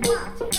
Welcome 0.00 0.50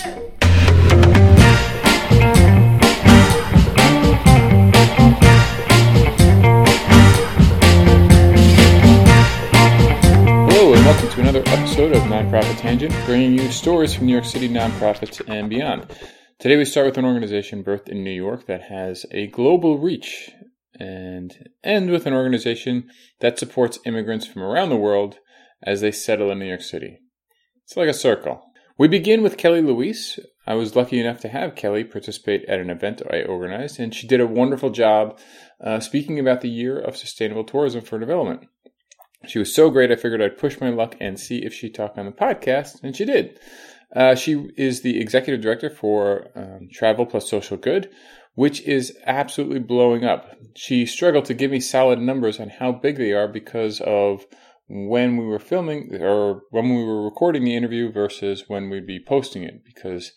to 11.10 11.20
another 11.20 11.42
episode 11.46 11.92
of 11.92 12.02
Nonprofit 12.02 12.58
Tangent, 12.58 12.94
bringing 13.06 13.32
you 13.34 13.50
stories 13.50 13.94
from 13.94 14.06
New 14.06 14.12
York 14.12 14.24
City 14.24 14.48
nonprofits 14.48 15.22
and 15.28 15.48
beyond. 15.48 15.86
Today, 16.38 16.56
we 16.56 16.64
start 16.64 16.86
with 16.86 16.98
an 16.98 17.04
organization 17.04 17.64
birthed 17.64 17.88
in 17.88 18.04
New 18.04 18.10
York 18.10 18.46
that 18.46 18.62
has 18.62 19.06
a 19.12 19.28
global 19.28 19.78
reach, 19.78 20.30
and 20.78 21.48
end 21.64 21.90
with 21.90 22.06
an 22.06 22.12
organization 22.12 22.90
that 23.20 23.38
supports 23.38 23.78
immigrants 23.86 24.26
from 24.26 24.42
around 24.42 24.68
the 24.68 24.76
world 24.76 25.18
as 25.62 25.80
they 25.80 25.92
settle 25.92 26.30
in 26.30 26.40
New 26.40 26.46
York 26.46 26.62
City. 26.62 26.98
It's 27.64 27.76
like 27.76 27.88
a 27.88 27.94
circle. 27.94 28.49
We 28.80 28.88
begin 28.88 29.22
with 29.22 29.36
Kelly 29.36 29.60
Louise. 29.60 30.18
I 30.46 30.54
was 30.54 30.74
lucky 30.74 30.98
enough 30.98 31.20
to 31.20 31.28
have 31.28 31.54
Kelly 31.54 31.84
participate 31.84 32.48
at 32.48 32.60
an 32.60 32.70
event 32.70 33.02
I 33.12 33.24
organized, 33.24 33.78
and 33.78 33.94
she 33.94 34.06
did 34.06 34.22
a 34.22 34.26
wonderful 34.26 34.70
job 34.70 35.18
uh, 35.62 35.80
speaking 35.80 36.18
about 36.18 36.40
the 36.40 36.48
year 36.48 36.78
of 36.78 36.96
sustainable 36.96 37.44
tourism 37.44 37.82
for 37.82 37.98
development. 37.98 38.48
She 39.26 39.38
was 39.38 39.54
so 39.54 39.68
great, 39.68 39.92
I 39.92 39.96
figured 39.96 40.22
I'd 40.22 40.38
push 40.38 40.62
my 40.62 40.70
luck 40.70 40.96
and 40.98 41.20
see 41.20 41.44
if 41.44 41.52
she'd 41.52 41.74
talk 41.74 41.98
on 41.98 42.06
the 42.06 42.10
podcast, 42.10 42.82
and 42.82 42.96
she 42.96 43.04
did. 43.04 43.38
Uh, 43.94 44.14
she 44.14 44.48
is 44.56 44.80
the 44.80 44.98
executive 44.98 45.42
director 45.42 45.68
for 45.68 46.30
um, 46.34 46.70
Travel 46.72 47.04
Plus 47.04 47.28
Social 47.28 47.58
Good, 47.58 47.90
which 48.34 48.62
is 48.62 48.96
absolutely 49.04 49.58
blowing 49.58 50.06
up. 50.06 50.34
She 50.56 50.86
struggled 50.86 51.26
to 51.26 51.34
give 51.34 51.50
me 51.50 51.60
solid 51.60 51.98
numbers 51.98 52.40
on 52.40 52.48
how 52.48 52.72
big 52.72 52.96
they 52.96 53.12
are 53.12 53.28
because 53.28 53.82
of 53.82 54.24
when 54.70 55.16
we 55.16 55.26
were 55.26 55.40
filming 55.40 55.94
or 56.00 56.42
when 56.50 56.68
we 56.68 56.84
were 56.84 57.04
recording 57.04 57.44
the 57.44 57.56
interview 57.56 57.90
versus 57.90 58.44
when 58.46 58.70
we'd 58.70 58.86
be 58.86 59.00
posting 59.04 59.42
it 59.42 59.64
because 59.64 60.12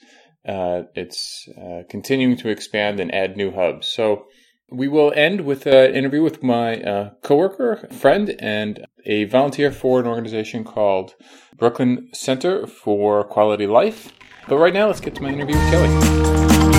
uh, 0.47 0.83
it's 0.93 1.47
uh, 1.57 1.81
continuing 1.89 2.37
to 2.37 2.49
expand 2.49 2.99
and 2.99 3.13
add 3.13 3.35
new 3.35 3.51
hubs. 3.51 3.87
So 3.87 4.25
we 4.69 4.87
will 4.87 5.11
end 5.15 5.41
with 5.41 5.65
an 5.65 5.93
interview 5.95 6.21
with 6.21 6.43
my 6.43 6.81
uh, 6.81 7.09
coworker, 7.23 7.87
friend, 7.91 8.35
and 8.39 8.85
a 9.05 9.25
volunteer 9.25 9.71
for 9.71 9.99
an 9.99 10.07
organization 10.07 10.63
called 10.63 11.15
Brooklyn 11.57 12.09
Center 12.13 12.67
for 12.67 13.23
Quality 13.23 13.67
Life. 13.67 14.13
But 14.47 14.57
right 14.57 14.73
now, 14.73 14.87
let's 14.87 14.99
get 14.99 15.15
to 15.15 15.21
my 15.21 15.29
interview 15.29 15.55
with 15.57 15.71
Kelly. 15.71 16.72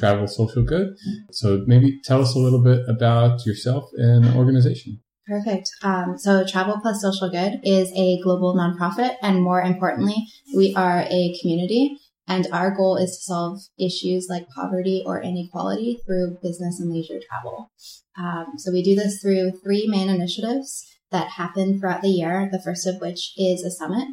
Travel 0.00 0.26
Social 0.26 0.64
Good. 0.64 0.88
So 1.30 1.62
maybe 1.66 2.00
tell 2.04 2.20
us 2.22 2.34
a 2.34 2.38
little 2.38 2.62
bit 2.62 2.80
about 2.88 3.46
yourself 3.46 3.84
and 3.96 4.34
organization. 4.34 5.00
Perfect. 5.26 5.70
Um, 5.82 6.16
so 6.18 6.44
Travel 6.44 6.78
Plus 6.82 7.00
Social 7.00 7.30
Good 7.30 7.60
is 7.62 7.92
a 7.94 8.18
global 8.24 8.56
nonprofit, 8.56 9.14
and 9.22 9.42
more 9.42 9.60
importantly, 9.62 10.16
we 10.56 10.74
are 10.74 11.02
a 11.02 11.38
community. 11.40 11.96
And 12.26 12.46
our 12.52 12.74
goal 12.74 12.96
is 12.96 13.10
to 13.10 13.22
solve 13.22 13.60
issues 13.78 14.28
like 14.30 14.48
poverty 14.54 15.02
or 15.04 15.20
inequality 15.20 16.00
through 16.06 16.38
business 16.42 16.78
and 16.80 16.92
leisure 16.92 17.18
travel. 17.28 17.72
Um, 18.16 18.52
so 18.56 18.70
we 18.72 18.82
do 18.82 18.94
this 18.94 19.20
through 19.20 19.52
three 19.64 19.88
main 19.88 20.08
initiatives 20.08 20.86
that 21.10 21.28
happen 21.28 21.78
throughout 21.78 22.02
the 22.02 22.08
year. 22.08 22.48
The 22.50 22.62
first 22.62 22.86
of 22.86 23.00
which 23.00 23.32
is 23.36 23.64
a 23.64 23.70
summit. 23.70 24.06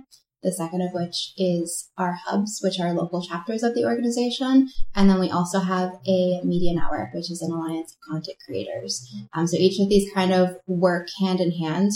The 0.47 0.53
second 0.53 0.81
of 0.81 0.93
which 0.93 1.33
is 1.35 1.89
our 1.97 2.13
hubs, 2.13 2.61
which 2.63 2.79
are 2.79 2.93
local 2.93 3.21
chapters 3.21 3.63
of 3.63 3.75
the 3.75 3.83
organization. 3.83 4.69
And 4.95 5.09
then 5.09 5.19
we 5.19 5.29
also 5.29 5.59
have 5.59 5.89
a 6.07 6.39
media 6.45 6.73
network, 6.73 7.13
which 7.13 7.29
is 7.29 7.41
an 7.41 7.51
alliance 7.51 7.91
of 7.91 7.97
content 8.09 8.37
creators. 8.45 9.13
Um, 9.33 9.45
so 9.45 9.57
each 9.57 9.77
of 9.81 9.89
these 9.89 10.09
kind 10.13 10.31
of 10.31 10.55
work 10.65 11.09
hand 11.19 11.41
in 11.41 11.51
hand 11.51 11.91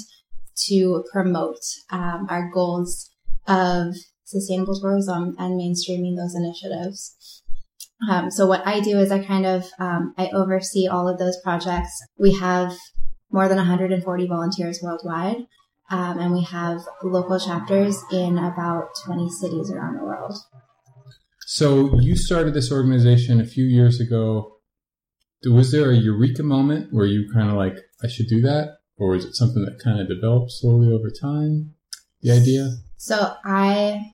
to 0.67 1.05
promote 1.13 1.61
um, 1.91 2.27
our 2.29 2.51
goals 2.53 3.09
of 3.47 3.95
sustainable 4.25 4.77
tourism 4.77 5.33
and 5.39 5.57
mainstreaming 5.57 6.17
those 6.17 6.35
initiatives. 6.35 7.41
Um, 8.09 8.29
so 8.29 8.47
what 8.47 8.67
I 8.67 8.81
do 8.81 8.99
is 8.99 9.13
I 9.13 9.23
kind 9.23 9.45
of 9.45 9.63
um, 9.79 10.13
I 10.17 10.27
oversee 10.33 10.89
all 10.89 11.07
of 11.07 11.19
those 11.19 11.39
projects. 11.41 11.97
We 12.19 12.33
have 12.33 12.73
more 13.31 13.47
than 13.47 13.55
140 13.55 14.27
volunteers 14.27 14.81
worldwide, 14.83 15.37
um, 15.91 16.19
and 16.19 16.33
we 16.33 16.43
have 16.43 16.81
local 17.03 17.37
chapters 17.37 18.01
in 18.11 18.37
about 18.37 18.89
20 19.05 19.29
cities 19.29 19.69
around 19.69 19.97
the 19.97 20.03
world. 20.03 20.37
So 21.45 21.99
you 21.99 22.15
started 22.15 22.53
this 22.53 22.71
organization 22.71 23.41
a 23.41 23.45
few 23.45 23.65
years 23.65 23.99
ago. 23.99 24.57
Was 25.45 25.71
there 25.71 25.91
a 25.91 25.95
eureka 25.95 26.43
moment 26.43 26.93
where 26.93 27.05
you 27.05 27.29
kind 27.33 27.49
of 27.49 27.57
like, 27.57 27.75
I 28.03 28.07
should 28.07 28.27
do 28.27 28.41
that? 28.41 28.77
Or 28.97 29.15
is 29.15 29.25
it 29.25 29.35
something 29.35 29.65
that 29.65 29.79
kind 29.83 29.99
of 29.99 30.07
developed 30.07 30.51
slowly 30.51 30.93
over 30.93 31.09
time? 31.09 31.73
The 32.21 32.31
idea? 32.31 32.69
So 32.97 33.35
I 33.43 34.13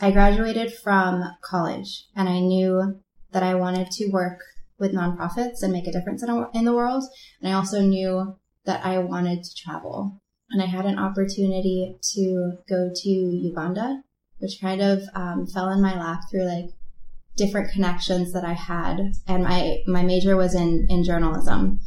I 0.00 0.10
graduated 0.10 0.74
from 0.74 1.22
college 1.42 2.06
and 2.16 2.28
I 2.28 2.40
knew 2.40 3.00
that 3.32 3.42
I 3.42 3.54
wanted 3.54 3.90
to 3.92 4.10
work 4.10 4.40
with 4.78 4.92
nonprofits 4.92 5.62
and 5.62 5.72
make 5.72 5.86
a 5.86 5.92
difference 5.92 6.22
in, 6.22 6.46
in 6.52 6.64
the 6.64 6.74
world. 6.74 7.04
And 7.40 7.52
I 7.52 7.56
also 7.56 7.80
knew 7.80 8.36
that 8.64 8.84
I 8.84 8.98
wanted 8.98 9.44
to 9.44 9.54
travel. 9.54 10.19
And 10.50 10.62
I 10.62 10.66
had 10.66 10.84
an 10.84 10.98
opportunity 10.98 11.96
to 12.14 12.52
go 12.68 12.90
to 12.94 13.08
Uganda, 13.08 14.02
which 14.38 14.60
kind 14.60 14.82
of 14.82 15.02
um, 15.14 15.46
fell 15.46 15.68
in 15.70 15.80
my 15.80 15.98
lap 15.98 16.20
through 16.30 16.44
like 16.44 16.70
different 17.36 17.70
connections 17.70 18.32
that 18.32 18.44
I 18.44 18.54
had. 18.54 19.12
And 19.26 19.44
my, 19.44 19.78
my 19.86 20.02
major 20.02 20.36
was 20.36 20.54
in, 20.54 20.86
in 20.90 21.04
journalism. 21.04 21.80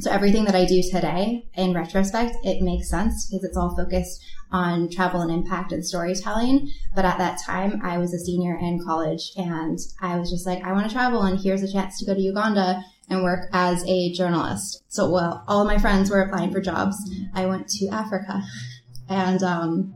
So 0.00 0.10
everything 0.10 0.44
that 0.46 0.56
I 0.56 0.64
do 0.64 0.82
today, 0.90 1.46
in 1.54 1.72
retrospect, 1.72 2.36
it 2.42 2.62
makes 2.62 2.90
sense 2.90 3.28
because 3.28 3.44
it's 3.44 3.56
all 3.56 3.76
focused 3.76 4.24
on 4.50 4.90
travel 4.90 5.20
and 5.20 5.30
impact 5.30 5.72
and 5.72 5.86
storytelling. 5.86 6.68
But 6.96 7.04
at 7.04 7.18
that 7.18 7.38
time, 7.44 7.80
I 7.82 7.98
was 7.98 8.12
a 8.12 8.18
senior 8.18 8.56
in 8.56 8.82
college 8.84 9.30
and 9.36 9.78
I 10.00 10.18
was 10.18 10.30
just 10.30 10.46
like, 10.46 10.64
I 10.64 10.72
want 10.72 10.88
to 10.88 10.92
travel 10.92 11.22
and 11.22 11.38
here's 11.38 11.62
a 11.62 11.70
chance 11.70 11.98
to 11.98 12.06
go 12.06 12.14
to 12.14 12.20
Uganda 12.20 12.82
and 13.08 13.22
work 13.22 13.48
as 13.52 13.84
a 13.86 14.12
journalist. 14.12 14.82
So 14.88 15.08
while 15.10 15.44
all 15.46 15.64
my 15.64 15.78
friends 15.78 16.10
were 16.10 16.22
applying 16.22 16.52
for 16.52 16.60
jobs, 16.60 16.96
I 17.34 17.46
went 17.46 17.68
to 17.68 17.88
Africa 17.88 18.42
and, 19.08 19.42
um, 19.42 19.94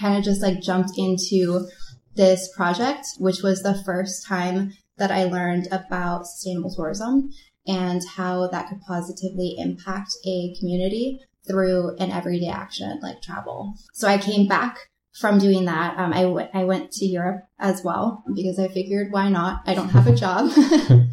kind 0.00 0.18
of 0.18 0.24
just 0.24 0.42
like 0.42 0.60
jumped 0.60 0.92
into 0.96 1.66
this 2.14 2.50
project, 2.54 3.06
which 3.18 3.42
was 3.42 3.62
the 3.62 3.80
first 3.84 4.26
time 4.26 4.72
that 4.98 5.10
I 5.10 5.24
learned 5.24 5.68
about 5.70 6.26
sustainable 6.26 6.74
tourism 6.74 7.30
and 7.66 8.02
how 8.16 8.48
that 8.48 8.68
could 8.68 8.80
positively 8.82 9.56
impact 9.58 10.12
a 10.26 10.54
community 10.58 11.20
through 11.46 11.96
an 11.98 12.10
everyday 12.10 12.48
action 12.48 12.98
like 13.02 13.22
travel. 13.22 13.74
So 13.92 14.08
I 14.08 14.18
came 14.18 14.48
back 14.48 14.78
from 15.12 15.38
doing 15.38 15.64
that. 15.66 15.98
Um, 15.98 16.12
I, 16.12 16.22
w- 16.22 16.48
I 16.52 16.64
went 16.64 16.92
to 16.92 17.06
Europe 17.06 17.44
as 17.58 17.82
well 17.84 18.24
because 18.34 18.58
I 18.58 18.68
figured 18.68 19.12
why 19.12 19.28
not? 19.28 19.62
I 19.66 19.74
don't 19.74 19.90
have 19.90 20.06
a 20.06 20.14
job. 20.14 20.50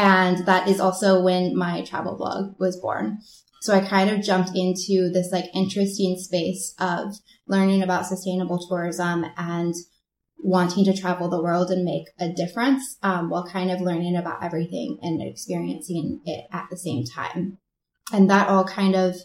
and 0.00 0.46
that 0.46 0.66
is 0.66 0.80
also 0.80 1.22
when 1.22 1.54
my 1.54 1.82
travel 1.82 2.16
blog 2.16 2.58
was 2.58 2.80
born. 2.80 3.18
So 3.60 3.74
I 3.74 3.80
kind 3.80 4.08
of 4.08 4.22
jumped 4.22 4.52
into 4.54 5.10
this 5.12 5.28
like 5.30 5.54
interesting 5.54 6.16
space 6.18 6.74
of 6.78 7.16
learning 7.46 7.82
about 7.82 8.06
sustainable 8.06 8.66
tourism 8.66 9.26
and 9.36 9.74
wanting 10.38 10.86
to 10.86 10.96
travel 10.96 11.28
the 11.28 11.42
world 11.42 11.70
and 11.70 11.84
make 11.84 12.06
a 12.18 12.32
difference 12.32 12.96
um, 13.02 13.28
while 13.28 13.46
kind 13.46 13.70
of 13.70 13.82
learning 13.82 14.16
about 14.16 14.42
everything 14.42 14.96
and 15.02 15.20
experiencing 15.20 16.22
it 16.24 16.46
at 16.50 16.68
the 16.70 16.78
same 16.78 17.04
time. 17.04 17.58
And 18.10 18.30
that 18.30 18.48
all 18.48 18.64
kind 18.64 18.94
of 18.96 19.16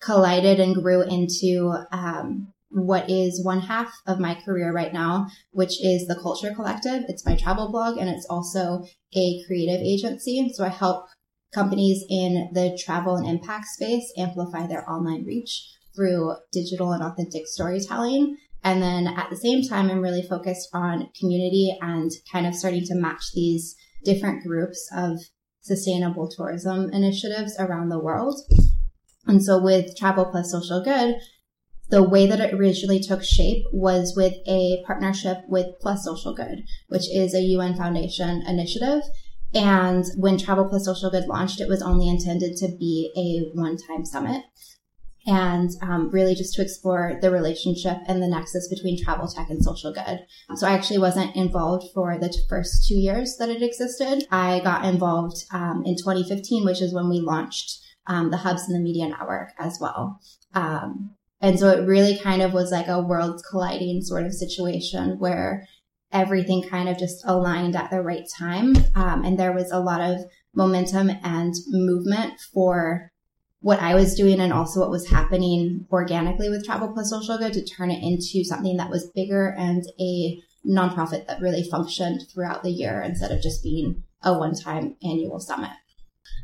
collided 0.00 0.60
and 0.60 0.74
grew 0.74 1.02
into 1.02 1.74
um, 1.92 2.54
what 2.72 3.08
is 3.10 3.44
one 3.44 3.60
half 3.60 3.92
of 4.06 4.18
my 4.18 4.34
career 4.34 4.72
right 4.72 4.92
now, 4.92 5.28
which 5.50 5.82
is 5.84 6.06
the 6.06 6.18
Culture 6.20 6.54
Collective. 6.54 7.04
It's 7.08 7.26
my 7.26 7.36
travel 7.36 7.70
blog 7.70 7.98
and 7.98 8.08
it's 8.08 8.26
also 8.28 8.84
a 9.14 9.42
creative 9.46 9.80
agency. 9.80 10.50
So 10.54 10.64
I 10.64 10.68
help 10.68 11.06
companies 11.52 12.04
in 12.08 12.50
the 12.52 12.78
travel 12.82 13.16
and 13.16 13.28
impact 13.28 13.66
space 13.66 14.12
amplify 14.16 14.66
their 14.66 14.88
online 14.88 15.24
reach 15.24 15.68
through 15.94 16.34
digital 16.50 16.92
and 16.92 17.02
authentic 17.02 17.46
storytelling. 17.46 18.36
And 18.64 18.82
then 18.82 19.06
at 19.06 19.28
the 19.28 19.36
same 19.36 19.62
time, 19.68 19.90
I'm 19.90 20.00
really 20.00 20.22
focused 20.22 20.68
on 20.72 21.10
community 21.18 21.76
and 21.80 22.10
kind 22.30 22.46
of 22.46 22.54
starting 22.54 22.84
to 22.86 22.94
match 22.94 23.32
these 23.34 23.76
different 24.04 24.44
groups 24.44 24.88
of 24.96 25.18
sustainable 25.60 26.28
tourism 26.28 26.90
initiatives 26.90 27.56
around 27.58 27.88
the 27.88 27.98
world. 27.98 28.40
And 29.26 29.42
so 29.42 29.62
with 29.62 29.96
Travel 29.96 30.26
Plus 30.26 30.50
Social 30.50 30.82
Good, 30.82 31.16
the 31.92 32.02
way 32.02 32.26
that 32.26 32.40
it 32.40 32.54
originally 32.54 32.98
took 32.98 33.22
shape 33.22 33.66
was 33.70 34.14
with 34.16 34.32
a 34.48 34.82
partnership 34.86 35.42
with 35.46 35.66
Plus 35.78 36.06
Social 36.06 36.34
Good, 36.34 36.64
which 36.88 37.06
is 37.14 37.34
a 37.34 37.42
UN 37.42 37.76
Foundation 37.76 38.42
initiative. 38.46 39.02
And 39.52 40.02
when 40.16 40.38
Travel 40.38 40.64
Plus 40.64 40.86
Social 40.86 41.10
Good 41.10 41.28
launched, 41.28 41.60
it 41.60 41.68
was 41.68 41.82
only 41.82 42.08
intended 42.08 42.56
to 42.56 42.68
be 42.78 43.12
a 43.14 43.54
one-time 43.54 44.06
summit 44.06 44.42
and 45.26 45.68
um, 45.82 46.08
really 46.08 46.34
just 46.34 46.54
to 46.54 46.62
explore 46.62 47.18
the 47.20 47.30
relationship 47.30 47.98
and 48.08 48.22
the 48.22 48.26
nexus 48.26 48.68
between 48.68 49.00
travel 49.00 49.28
tech 49.28 49.50
and 49.50 49.62
social 49.62 49.92
good. 49.92 50.20
So 50.56 50.66
I 50.66 50.72
actually 50.72 50.98
wasn't 50.98 51.36
involved 51.36 51.92
for 51.92 52.18
the 52.18 52.34
first 52.48 52.88
two 52.88 52.96
years 52.96 53.36
that 53.38 53.50
it 53.50 53.62
existed. 53.62 54.26
I 54.30 54.60
got 54.60 54.86
involved 54.86 55.44
um, 55.52 55.82
in 55.84 55.96
2015, 55.96 56.64
which 56.64 56.80
is 56.80 56.94
when 56.94 57.10
we 57.10 57.20
launched 57.20 57.80
um, 58.06 58.30
the 58.30 58.38
hubs 58.38 58.62
and 58.62 58.74
the 58.74 58.82
media 58.82 59.08
network 59.08 59.50
as 59.58 59.76
well. 59.78 60.18
Um, 60.54 61.16
and 61.42 61.58
so 61.58 61.68
it 61.70 61.86
really 61.86 62.18
kind 62.18 62.40
of 62.40 62.52
was 62.52 62.70
like 62.70 62.86
a 62.86 63.02
worlds 63.02 63.42
colliding 63.42 64.00
sort 64.00 64.24
of 64.24 64.32
situation 64.32 65.18
where 65.18 65.66
everything 66.12 66.62
kind 66.62 66.88
of 66.88 66.96
just 66.98 67.24
aligned 67.26 67.74
at 67.74 67.90
the 67.90 68.00
right 68.00 68.24
time. 68.38 68.76
Um, 68.94 69.24
and 69.24 69.38
there 69.38 69.52
was 69.52 69.70
a 69.72 69.80
lot 69.80 70.00
of 70.00 70.18
momentum 70.54 71.10
and 71.24 71.54
movement 71.68 72.34
for 72.52 73.10
what 73.60 73.80
I 73.80 73.94
was 73.94 74.14
doing 74.14 74.40
and 74.40 74.52
also 74.52 74.80
what 74.80 74.90
was 74.90 75.08
happening 75.08 75.86
organically 75.90 76.48
with 76.48 76.64
Travel 76.64 76.92
Plus 76.92 77.10
Social 77.10 77.38
Good 77.38 77.54
to 77.54 77.64
turn 77.64 77.90
it 77.90 78.02
into 78.02 78.44
something 78.44 78.76
that 78.76 78.90
was 78.90 79.10
bigger 79.14 79.54
and 79.56 79.82
a 80.00 80.40
nonprofit 80.68 81.26
that 81.26 81.40
really 81.40 81.68
functioned 81.68 82.22
throughout 82.32 82.62
the 82.62 82.70
year 82.70 83.02
instead 83.02 83.32
of 83.32 83.42
just 83.42 83.62
being 83.62 84.04
a 84.22 84.36
one-time 84.36 84.96
annual 85.02 85.40
summit. 85.40 85.70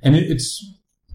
And 0.03 0.17
it's, 0.17 0.65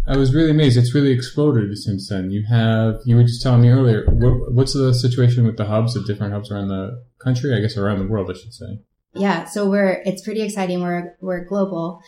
I 0.05 0.17
was 0.17 0.33
really 0.33 0.51
amazed. 0.51 0.77
It's 0.77 0.93
really 0.93 1.11
exploded 1.11 1.77
since 1.77 2.09
then. 2.09 2.29
You 2.29 2.43
have, 2.49 2.95
you 3.05 3.15
were 3.15 3.23
just 3.23 3.41
telling 3.41 3.61
me 3.61 3.69
earlier, 3.69 4.05
what, 4.05 4.53
what's 4.53 4.73
the 4.73 4.93
situation 4.93 5.45
with 5.45 5.57
the 5.57 5.65
hubs, 5.65 5.93
the 5.93 6.03
different 6.03 6.33
hubs 6.33 6.51
around 6.51 6.67
the 6.67 7.03
country? 7.19 7.55
I 7.55 7.61
guess 7.61 7.77
around 7.77 7.99
the 7.99 8.07
world, 8.07 8.29
I 8.29 8.33
should 8.33 8.53
say. 8.53 8.79
Yeah. 9.13 9.45
So 9.45 9.69
we're, 9.69 10.01
it's 10.05 10.21
pretty 10.21 10.41
exciting. 10.41 10.81
We're, 10.81 11.15
we're 11.21 11.45
global. 11.45 12.01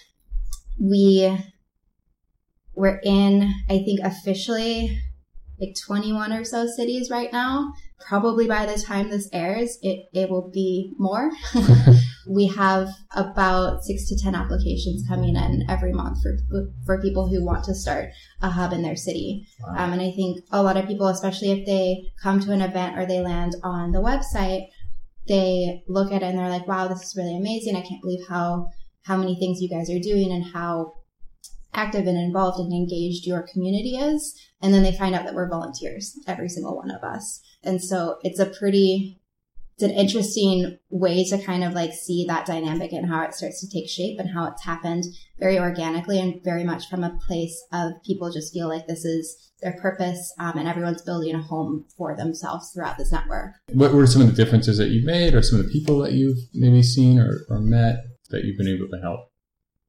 We 0.80 1.38
we're 2.76 3.00
in, 3.04 3.54
I 3.70 3.80
think 3.80 4.02
officially 4.04 5.02
like 5.60 5.76
21 5.86 6.34
or 6.34 6.44
so 6.44 6.68
cities 6.68 7.10
right 7.10 7.32
now. 7.32 7.74
Probably 8.06 8.48
by 8.48 8.66
the 8.66 8.78
time 8.78 9.10
this 9.10 9.30
airs, 9.32 9.78
it, 9.82 10.08
it 10.14 10.30
will 10.30 10.52
be 10.52 10.94
more. 10.98 11.32
we 12.28 12.48
have 12.48 12.90
about 13.16 13.84
six 13.84 14.08
to 14.10 14.18
10 14.18 14.36
applications 14.36 15.08
coming 15.08 15.36
in 15.36 15.66
every 15.70 15.94
month 15.94 16.18
for, 16.22 16.38
for 16.86 17.02
people 17.02 17.28
who 17.28 17.46
want 17.46 17.64
to 17.66 17.76
start 17.76 18.10
a 18.42 18.50
hub 18.50 18.74
in 18.74 18.82
their 18.82 18.96
city. 18.96 19.48
Wow. 19.62 19.86
Um, 19.86 19.94
and 19.94 20.02
I 20.02 20.12
think 20.12 20.44
a 20.52 20.64
lot 20.64 20.78
of 20.78 20.88
people, 20.88 21.08
especially 21.08 21.52
if 21.52 21.66
they 21.66 22.12
come 22.22 22.40
to 22.42 22.52
an 22.52 22.62
event 22.62 22.98
or 22.98 23.06
they 23.06 23.20
land 23.20 23.56
on 23.64 23.92
the 23.92 24.02
website, 24.02 24.68
they 25.28 25.84
look 25.88 26.12
at 26.12 26.22
it 26.22 26.26
and 26.26 26.38
they're 26.38 26.50
like, 26.50 26.68
wow, 26.68 26.88
this 26.88 27.02
is 27.02 27.16
really 27.18 27.38
amazing. 27.38 27.76
I 27.76 27.82
can't 27.82 28.02
believe 28.02 28.28
how, 28.28 28.70
how 29.04 29.18
many 29.18 29.36
things 29.40 29.62
you 29.62 29.70
guys 29.70 29.90
are 29.90 30.00
doing 30.00 30.32
and 30.32 30.44
how 30.54 30.94
active 31.74 32.08
and 32.08 32.18
involved 32.18 32.60
and 32.60 32.72
engaged 32.72 33.26
your 33.26 33.46
community 33.52 33.98
is. 33.98 34.40
And 34.62 34.74
then 34.74 34.84
they 34.84 34.92
find 34.92 35.14
out 35.14 35.26
that 35.26 35.36
we're 35.36 35.50
volunteers, 35.50 36.18
every 36.28 36.50
single 36.50 36.76
one 36.76 36.90
of 36.90 37.04
us. 37.04 37.42
And 37.64 37.82
so 37.82 38.18
it's 38.24 38.40
a 38.40 38.46
pretty, 38.46 39.20
it's 39.78 39.84
an 39.84 39.92
interesting 39.92 40.78
way 40.90 41.26
to 41.26 41.38
kind 41.44 41.64
of 41.64 41.74
like 41.74 41.92
see 41.92 42.26
that 42.28 42.46
dynamic 42.46 42.94
and 42.94 43.10
how 43.10 43.24
it 43.24 43.34
starts 43.34 43.60
to 43.60 43.70
take 43.70 43.90
shape 43.90 44.20
and 44.20 44.30
how 44.30 44.46
it's 44.46 44.64
happened 44.64 45.04
very 45.38 45.60
organically 45.60 46.18
and 46.18 46.42
very 46.44 46.64
much 46.64 46.88
from 46.90 47.04
a 47.04 47.18
place 47.28 47.62
of 47.74 47.92
people 48.06 48.32
just 48.32 48.54
feel 48.54 48.70
like 48.70 48.88
this 48.88 49.04
is 49.04 49.52
their 49.62 49.78
purpose 49.82 50.34
um, 50.40 50.58
and 50.58 50.68
everyone's 50.68 51.02
building 51.02 51.36
a 51.36 51.42
home 51.42 51.86
for 51.98 52.16
themselves 52.16 52.72
throughout 52.72 52.98
this 52.98 53.12
network. 53.12 53.52
What 53.74 53.94
were 53.94 54.08
some 54.08 54.22
of 54.22 54.28
the 54.34 54.44
differences 54.44 54.78
that 54.78 54.90
you've 54.90 55.06
made 55.06 55.34
or 55.34 55.42
some 55.42 55.60
of 55.60 55.66
the 55.66 55.72
people 55.72 56.00
that 56.00 56.14
you've 56.14 56.38
maybe 56.54 56.82
seen 56.82 57.20
or, 57.20 57.42
or 57.50 57.60
met 57.60 57.98
that 58.30 58.46
you've 58.46 58.58
been 58.58 58.70
able 58.70 58.88
to 58.88 59.02
help? 59.02 59.32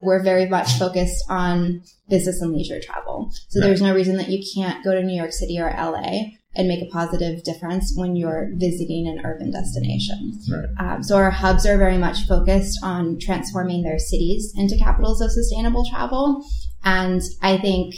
we're 0.01 0.23
very 0.23 0.47
much 0.47 0.79
focused 0.79 1.25
on 1.29 1.83
business 2.09 2.41
and 2.43 2.53
leisure 2.53 2.81
travel. 2.81 3.33
So 3.49 3.61
right. 3.61 3.67
there's 3.67 3.81
no 3.81 3.95
reason 3.95 4.17
that 4.19 4.29
you 4.29 4.45
can't 4.55 4.85
go 4.85 4.95
to 4.95 5.03
New 5.03 5.17
York 5.17 5.33
City 5.33 5.59
or 5.59 5.71
LA 5.71 6.36
and 6.57 6.69
make 6.69 6.83
a 6.83 6.91
positive 6.91 7.43
difference 7.45 7.93
when 7.97 8.17
you're 8.17 8.51
visiting 8.55 9.07
an 9.07 9.25
urban 9.25 9.51
destination. 9.51 10.39
Right. 10.51 10.95
Um, 10.95 11.03
so 11.03 11.17
our 11.17 11.31
hubs 11.31 11.67
are 11.67 11.77
very 11.77 11.99
much 11.99 12.27
focused 12.27 12.79
on 12.83 13.19
transforming 13.19 13.83
their 13.83 13.99
cities 13.99 14.53
into 14.57 14.77
capitals 14.77 15.21
of 15.21 15.31
sustainable 15.31 15.89
travel. 15.89 16.45
And 16.85 17.21
I 17.43 17.59
think 17.59 17.95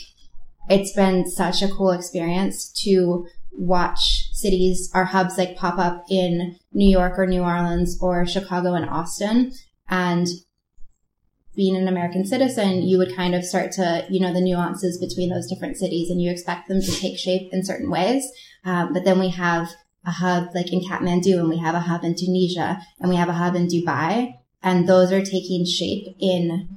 it's 0.69 0.93
been 0.93 1.28
such 1.31 1.62
a 1.62 1.69
cool 1.69 1.93
experience 1.93 2.70
to 2.84 3.26
watch 3.52 4.28
cities, 4.32 4.90
our 4.94 5.04
hubs 5.04 5.38
like 5.38 5.56
pop 5.56 5.78
up 5.78 6.04
in 6.11 6.56
New 6.72 6.90
York 6.90 7.19
or 7.19 7.26
New 7.26 7.43
Orleans 7.43 7.99
or 8.00 8.26
Chicago 8.26 8.75
and 8.75 8.88
Austin 8.88 9.52
and 9.88 10.26
being 11.58 11.75
an 11.75 11.88
American 11.88 12.25
citizen, 12.25 12.82
you 12.82 12.99
would 12.99 13.16
kind 13.16 13.34
of 13.34 13.44
start 13.44 13.72
to, 13.72 14.06
you 14.08 14.20
know, 14.20 14.32
the 14.32 14.40
nuances 14.40 14.96
between 14.96 15.28
those 15.28 15.49
different 15.49 15.76
cities 15.76 16.08
and 16.08 16.22
you 16.22 16.31
expect 16.31 16.69
them 16.69 16.81
to 16.81 16.93
take 16.93 17.19
shape 17.19 17.49
in 17.50 17.64
certain 17.64 17.90
ways. 17.90 18.22
Um, 18.64 18.93
but 18.93 19.05
then 19.05 19.19
we 19.19 19.31
have 19.31 19.69
a 20.06 20.12
hub 20.12 20.55
like 20.55 20.72
in 20.72 20.81
Kathmandu 20.81 21.37
and 21.37 21.49
we 21.49 21.58
have 21.58 21.75
a 21.75 21.81
hub 21.81 22.05
in 22.05 22.14
Tunisia 22.14 22.81
and 23.00 23.10
we 23.10 23.16
have 23.16 23.28
a 23.28 23.32
hub 23.32 23.56
in 23.56 23.66
Dubai. 23.66 24.34
And 24.62 24.88
those 24.88 25.10
are 25.10 25.20
taking 25.20 25.66
shape 25.66 26.06
in 26.20 26.69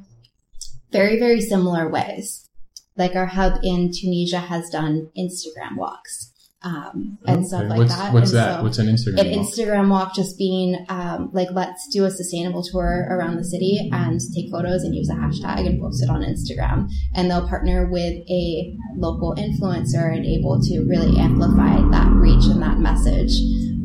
very, 0.92 1.20
very 1.20 1.42
similar 1.42 1.88
ways. 1.88 2.50
Like 2.98 3.16
our 3.16 3.28
hub 3.28 3.60
in 3.62 3.92
Tunisia 3.94 4.40
has 4.40 4.68
done 4.72 5.12
Instagram 5.16 5.78
walks 5.78 6.31
um, 6.64 7.18
and 7.26 7.40
okay. 7.40 7.48
stuff 7.48 7.64
like 7.70 7.78
what's, 7.80 7.96
that. 7.96 8.14
What's 8.14 8.30
and 8.30 8.40
that? 8.40 8.58
So 8.58 8.64
what's 8.64 8.78
an 8.78 8.88
Instagram? 8.88 9.20
An 9.20 9.32
walk? 9.32 9.48
Instagram 9.48 9.90
walk 9.90 10.16
just 10.16 10.38
being 10.38 10.86
um, 10.90 11.30
like 11.34 11.48
let's 11.54 11.88
do 11.92 12.06
a 12.06 12.12
sustainable 12.12 12.64
tour 12.64 13.08
around 13.10 13.38
the 13.38 13.44
city 13.44 13.90
and 13.92 14.20
take 14.36 14.52
photos 14.52 14.84
and 14.84 14.94
use 14.94 15.10
a 15.10 15.14
hashtag 15.14 15.66
and 15.66 15.82
post 15.82 16.04
it 16.04 16.10
on 16.10 16.22
Instagram. 16.22 16.88
And 17.16 17.32
they'll 17.32 17.48
partner 17.48 17.90
with 17.90 18.14
a 18.30 18.78
local 18.96 19.36
influencer 19.36 20.14
and 20.16 20.24
able 20.24 20.60
to 20.62 20.86
really 20.88 21.18
amplify 21.18 21.82
that 21.90 22.12
reach 22.12 22.46
and 22.46 22.62
that 22.62 22.78
message. 22.78 23.34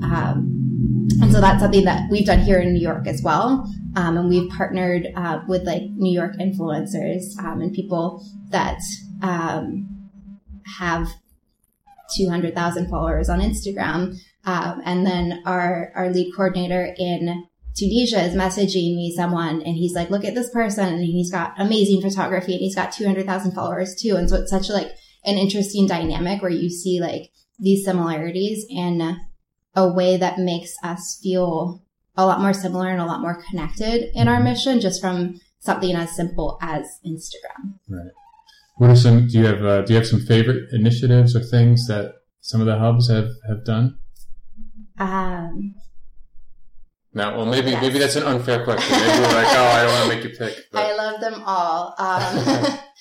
Um, 0.03 0.53
and 1.23 1.33
so 1.33 1.41
that's 1.41 1.63
something 1.63 1.85
that 1.85 2.11
we've 2.11 2.27
done 2.27 2.41
here 2.41 2.61
in 2.61 2.75
New 2.75 2.81
York 2.81 3.07
as 3.07 3.23
well. 3.23 3.67
Um, 3.97 4.19
and 4.19 4.29
we've 4.29 4.51
partnered 4.51 5.07
uh, 5.17 5.41
with 5.49 5.63
like 5.63 5.83
New 5.95 6.13
York 6.13 6.35
influencers 6.39 7.23
um, 7.39 7.63
and 7.63 7.73
people 7.73 8.23
that 8.51 8.81
um, 9.23 9.89
have 10.79 11.09
200,000 12.17 12.89
followers 12.89 13.29
on 13.29 13.41
Instagram. 13.41 14.17
Um, 14.45 14.83
and 14.85 15.05
then 15.05 15.43
our, 15.45 15.93
our 15.95 16.11
lead 16.11 16.33
coordinator 16.37 16.95
in 16.97 17.47
Tunisia 17.77 18.23
is 18.23 18.35
messaging 18.35 18.97
me 18.97 19.13
someone 19.15 19.61
and 19.63 19.77
he's 19.77 19.95
like, 19.95 20.09
look 20.09 20.25
at 20.25 20.35
this 20.35 20.51
person 20.51 20.95
and 20.95 21.05
he's 21.05 21.31
got 21.31 21.55
amazing 21.59 22.01
photography 22.01 22.53
and 22.53 22.61
he's 22.61 22.75
got 22.75 22.93
200,000 22.93 23.53
followers 23.53 23.95
too. 23.95 24.17
And 24.17 24.31
so 24.31 24.37
it's 24.37 24.51
such 24.51 24.71
like 24.71 24.93
an 25.25 25.37
interesting 25.37 25.87
dynamic 25.87 26.41
where 26.41 26.51
you 26.51 26.71
see 26.71 27.01
like 27.01 27.33
these 27.59 27.85
similarities 27.85 28.65
in 28.71 29.19
a 29.75 29.89
way 29.89 30.17
that 30.17 30.39
makes 30.39 30.75
us 30.83 31.19
feel 31.23 31.83
a 32.17 32.25
lot 32.25 32.41
more 32.41 32.55
similar 32.55 32.89
and 32.89 33.01
a 33.01 33.05
lot 33.05 33.21
more 33.21 33.43
connected 33.51 34.11
in 34.15 34.27
our 34.29 34.43
mission 34.43 34.81
just 34.81 35.01
from 35.01 35.39
something 35.59 35.95
as 35.95 36.15
simple 36.17 36.59
as 36.63 36.87
Instagram. 37.05 37.75
Right. 37.89 38.11
What 38.77 38.91
are 38.91 38.97
some? 38.97 39.27
Do 39.27 39.39
you 39.39 39.47
have 39.47 39.65
uh, 39.65 39.83
Do 39.83 39.93
you 39.93 39.99
have 39.99 40.07
some 40.07 40.21
favorite 40.21 40.71
initiatives 40.73 41.35
or 41.35 41.41
things 41.41 41.87
that 41.89 42.15
some 42.41 42.61
of 42.61 42.67
the 42.67 42.79
hubs 42.79 43.11
have 43.11 43.31
have 43.49 43.65
done? 43.65 43.99
Um. 44.99 45.75
Now, 47.15 47.35
well, 47.35 47.47
maybe 47.47 47.71
yes. 47.71 47.83
maybe 47.83 47.99
that's 47.99 48.17
an 48.17 48.25
unfair 48.25 48.63
question. 48.65 48.93
Maybe 48.93 49.21
we're 49.21 49.33
like, 49.33 49.47
oh, 49.49 49.65
I 49.65 49.83
don't 49.83 49.93
want 49.93 50.11
to 50.11 50.17
make 50.17 50.25
you 50.25 50.37
pick. 50.37 50.65
But. 50.71 50.85
I 50.85 50.95
love 50.95 51.21
them 51.21 51.43
all. 51.47 51.95
Um, 51.99 52.79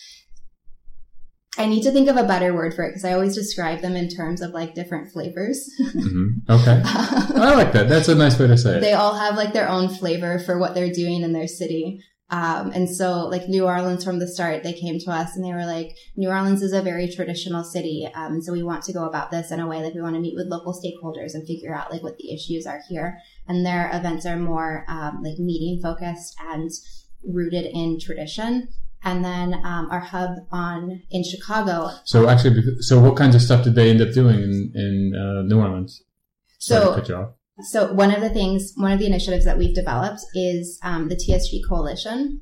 I 1.57 1.65
need 1.65 1.83
to 1.83 1.91
think 1.91 2.09
of 2.09 2.17
a 2.17 2.23
better 2.23 2.53
word 2.53 2.73
for 2.73 2.83
it 2.83 2.89
because 2.89 3.05
I 3.05 3.13
always 3.13 3.35
describe 3.35 3.81
them 3.81 3.95
in 3.95 4.09
terms 4.09 4.41
of 4.41 4.51
like 4.51 4.73
different 4.73 5.11
flavors. 5.11 5.69
mm-hmm. 5.81 6.25
Okay. 6.49 6.81
I 6.85 7.55
like 7.55 7.71
that. 7.73 7.87
That's 7.89 8.07
a 8.07 8.15
nice 8.15 8.37
way 8.39 8.47
to 8.47 8.57
say 8.57 8.77
it. 8.77 8.81
They 8.81 8.93
all 8.93 9.15
have 9.15 9.35
like 9.35 9.53
their 9.53 9.69
own 9.69 9.89
flavor 9.89 10.39
for 10.39 10.57
what 10.57 10.75
they're 10.75 10.91
doing 10.91 11.21
in 11.21 11.33
their 11.33 11.47
city. 11.47 12.01
Um, 12.29 12.71
and 12.71 12.89
so 12.89 13.27
like 13.27 13.47
New 13.47 13.65
Orleans 13.65 14.03
from 14.03 14.19
the 14.19 14.27
start, 14.27 14.63
they 14.63 14.73
came 14.73 14.97
to 14.99 15.11
us 15.11 15.35
and 15.35 15.45
they 15.45 15.53
were 15.53 15.65
like, 15.65 15.95
New 16.15 16.29
Orleans 16.29 16.63
is 16.63 16.73
a 16.73 16.81
very 16.81 17.07
traditional 17.07 17.63
city. 17.63 18.09
Um, 18.15 18.41
so 18.41 18.51
we 18.51 18.63
want 18.63 18.83
to 18.85 18.93
go 18.93 19.05
about 19.05 19.29
this 19.29 19.51
in 19.51 19.59
a 19.59 19.67
way 19.67 19.83
like 19.83 19.93
we 19.93 20.01
want 20.01 20.15
to 20.15 20.21
meet 20.21 20.35
with 20.35 20.47
local 20.47 20.73
stakeholders 20.73 21.35
and 21.35 21.45
figure 21.45 21.75
out 21.75 21.91
like 21.91 22.01
what 22.01 22.17
the 22.17 22.33
issues 22.33 22.65
are 22.65 22.81
here. 22.89 23.19
And 23.47 23.65
their 23.65 23.91
events 23.93 24.25
are 24.25 24.37
more, 24.37 24.85
um, 24.87 25.21
like 25.23 25.37
meeting 25.37 25.79
focused 25.81 26.35
and 26.41 26.71
rooted 27.23 27.65
in 27.65 27.99
tradition. 27.99 28.69
And 29.03 29.23
then, 29.23 29.53
um, 29.63 29.87
our 29.91 29.99
hub 29.99 30.31
on 30.51 31.03
in 31.11 31.23
Chicago. 31.23 31.91
So 32.05 32.27
actually, 32.27 32.63
so 32.79 32.99
what 32.99 33.15
kinds 33.15 33.35
of 33.35 33.41
stuff 33.43 33.63
did 33.63 33.75
they 33.75 33.91
end 33.91 34.01
up 34.01 34.13
doing 34.13 34.41
in, 34.41 34.71
in, 34.73 35.13
uh, 35.15 35.43
New 35.43 35.59
Orleans? 35.59 36.01
So, 36.57 36.95
so 37.61 37.93
one 37.93 38.13
of 38.13 38.21
the 38.21 38.29
things, 38.29 38.73
one 38.75 38.91
of 38.91 38.99
the 38.99 39.05
initiatives 39.05 39.45
that 39.45 39.57
we've 39.57 39.75
developed 39.75 40.21
is 40.33 40.79
um, 40.83 41.07
the 41.07 41.15
TSG 41.15 41.67
Coalition. 41.67 42.41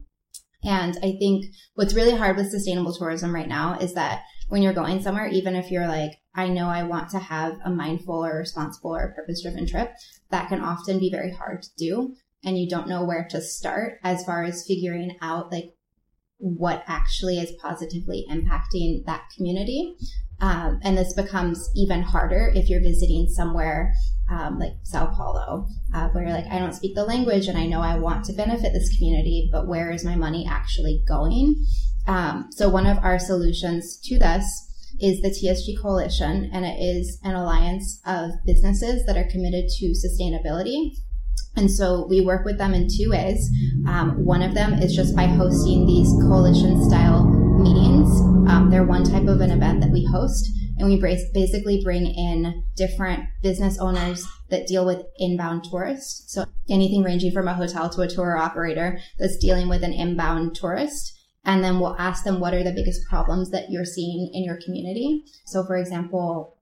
And 0.63 0.97
I 0.97 1.15
think 1.19 1.45
what's 1.75 1.93
really 1.93 2.15
hard 2.15 2.37
with 2.37 2.49
sustainable 2.49 2.93
tourism 2.93 3.33
right 3.35 3.47
now 3.47 3.77
is 3.79 3.93
that 3.93 4.23
when 4.49 4.61
you're 4.61 4.73
going 4.73 5.01
somewhere, 5.01 5.27
even 5.27 5.55
if 5.55 5.69
you're 5.69 5.87
like, 5.87 6.13
I 6.35 6.47
know 6.47 6.67
I 6.67 6.83
want 6.83 7.09
to 7.11 7.19
have 7.19 7.57
a 7.63 7.69
mindful 7.69 8.25
or 8.25 8.37
responsible 8.37 8.95
or 8.95 9.13
purpose 9.15 9.41
driven 9.43 9.67
trip, 9.67 9.93
that 10.31 10.49
can 10.49 10.61
often 10.61 10.99
be 10.99 11.11
very 11.11 11.31
hard 11.31 11.61
to 11.63 11.69
do. 11.77 12.15
And 12.43 12.57
you 12.57 12.67
don't 12.67 12.89
know 12.89 13.05
where 13.05 13.27
to 13.29 13.41
start 13.41 13.99
as 14.03 14.23
far 14.25 14.43
as 14.43 14.65
figuring 14.65 15.17
out 15.21 15.51
like 15.51 15.75
what 16.43 16.83
actually 16.87 17.39
is 17.39 17.53
positively 17.61 18.25
impacting 18.29 19.05
that 19.05 19.23
community. 19.35 19.95
Um, 20.41 20.81
and 20.83 20.97
this 20.97 21.13
becomes 21.13 21.69
even 21.73 22.01
harder 22.01 22.51
if 22.53 22.69
you're 22.69 22.81
visiting 22.81 23.27
somewhere 23.29 23.93
um, 24.29 24.59
like 24.59 24.73
Sao 24.83 25.05
Paulo, 25.07 25.67
uh, 25.93 26.09
where 26.09 26.29
like 26.29 26.45
I 26.47 26.59
don't 26.59 26.73
speak 26.73 26.95
the 26.95 27.05
language 27.05 27.47
and 27.47 27.57
I 27.57 27.65
know 27.65 27.79
I 27.79 27.97
want 27.97 28.25
to 28.25 28.33
benefit 28.33 28.73
this 28.73 28.93
community, 28.97 29.49
but 29.53 29.67
where 29.67 29.89
is 29.91 30.03
my 30.03 30.15
money 30.15 30.45
actually 30.49 31.01
going? 31.07 31.55
Um, 32.07 32.49
so 32.51 32.67
one 32.67 32.87
of 32.87 32.97
our 32.97 33.19
solutions 33.19 33.97
to 34.03 34.19
this 34.19 34.43
is 34.99 35.21
the 35.21 35.29
TSG 35.29 35.81
Coalition, 35.81 36.49
and 36.53 36.65
it 36.65 36.77
is 36.77 37.19
an 37.23 37.35
alliance 37.35 38.01
of 38.05 38.31
businesses 38.45 39.05
that 39.05 39.17
are 39.17 39.29
committed 39.31 39.65
to 39.79 39.93
sustainability. 39.93 40.91
And 41.55 41.69
so 41.69 42.07
we 42.09 42.21
work 42.21 42.45
with 42.45 42.57
them 42.57 42.73
in 42.73 42.87
two 42.89 43.11
ways. 43.11 43.49
Um, 43.87 44.25
one 44.25 44.41
of 44.41 44.55
them 44.55 44.73
is 44.73 44.95
just 44.95 45.15
by 45.15 45.25
hosting 45.25 45.85
these 45.85 46.11
coalition 46.21 46.83
style 46.89 47.25
meetings. 47.25 48.09
Um, 48.49 48.69
they're 48.71 48.83
one 48.83 49.03
type 49.03 49.27
of 49.27 49.39
an 49.41 49.51
event 49.51 49.81
that 49.81 49.91
we 49.91 50.05
host, 50.11 50.49
and 50.77 50.87
we 50.87 50.99
basically 50.99 51.81
bring 51.83 52.05
in 52.05 52.63
different 52.75 53.25
business 53.41 53.77
owners 53.77 54.25
that 54.49 54.67
deal 54.67 54.85
with 54.85 55.05
inbound 55.17 55.65
tourists. 55.69 56.33
So 56.33 56.45
anything 56.69 57.03
ranging 57.03 57.31
from 57.31 57.47
a 57.47 57.53
hotel 57.53 57.89
to 57.91 58.01
a 58.01 58.07
tour 58.07 58.35
operator 58.37 58.99
that's 59.19 59.37
dealing 59.37 59.69
with 59.69 59.83
an 59.83 59.93
inbound 59.93 60.55
tourist. 60.55 61.13
And 61.45 61.63
then 61.63 61.79
we'll 61.79 61.97
ask 61.99 62.23
them 62.23 62.39
what 62.39 62.53
are 62.53 62.63
the 62.63 62.71
biggest 62.71 63.01
problems 63.09 63.51
that 63.51 63.69
you're 63.69 63.85
seeing 63.85 64.31
in 64.33 64.43
your 64.45 64.59
community. 64.63 65.23
So, 65.45 65.65
for 65.65 65.75
example, 65.75 66.57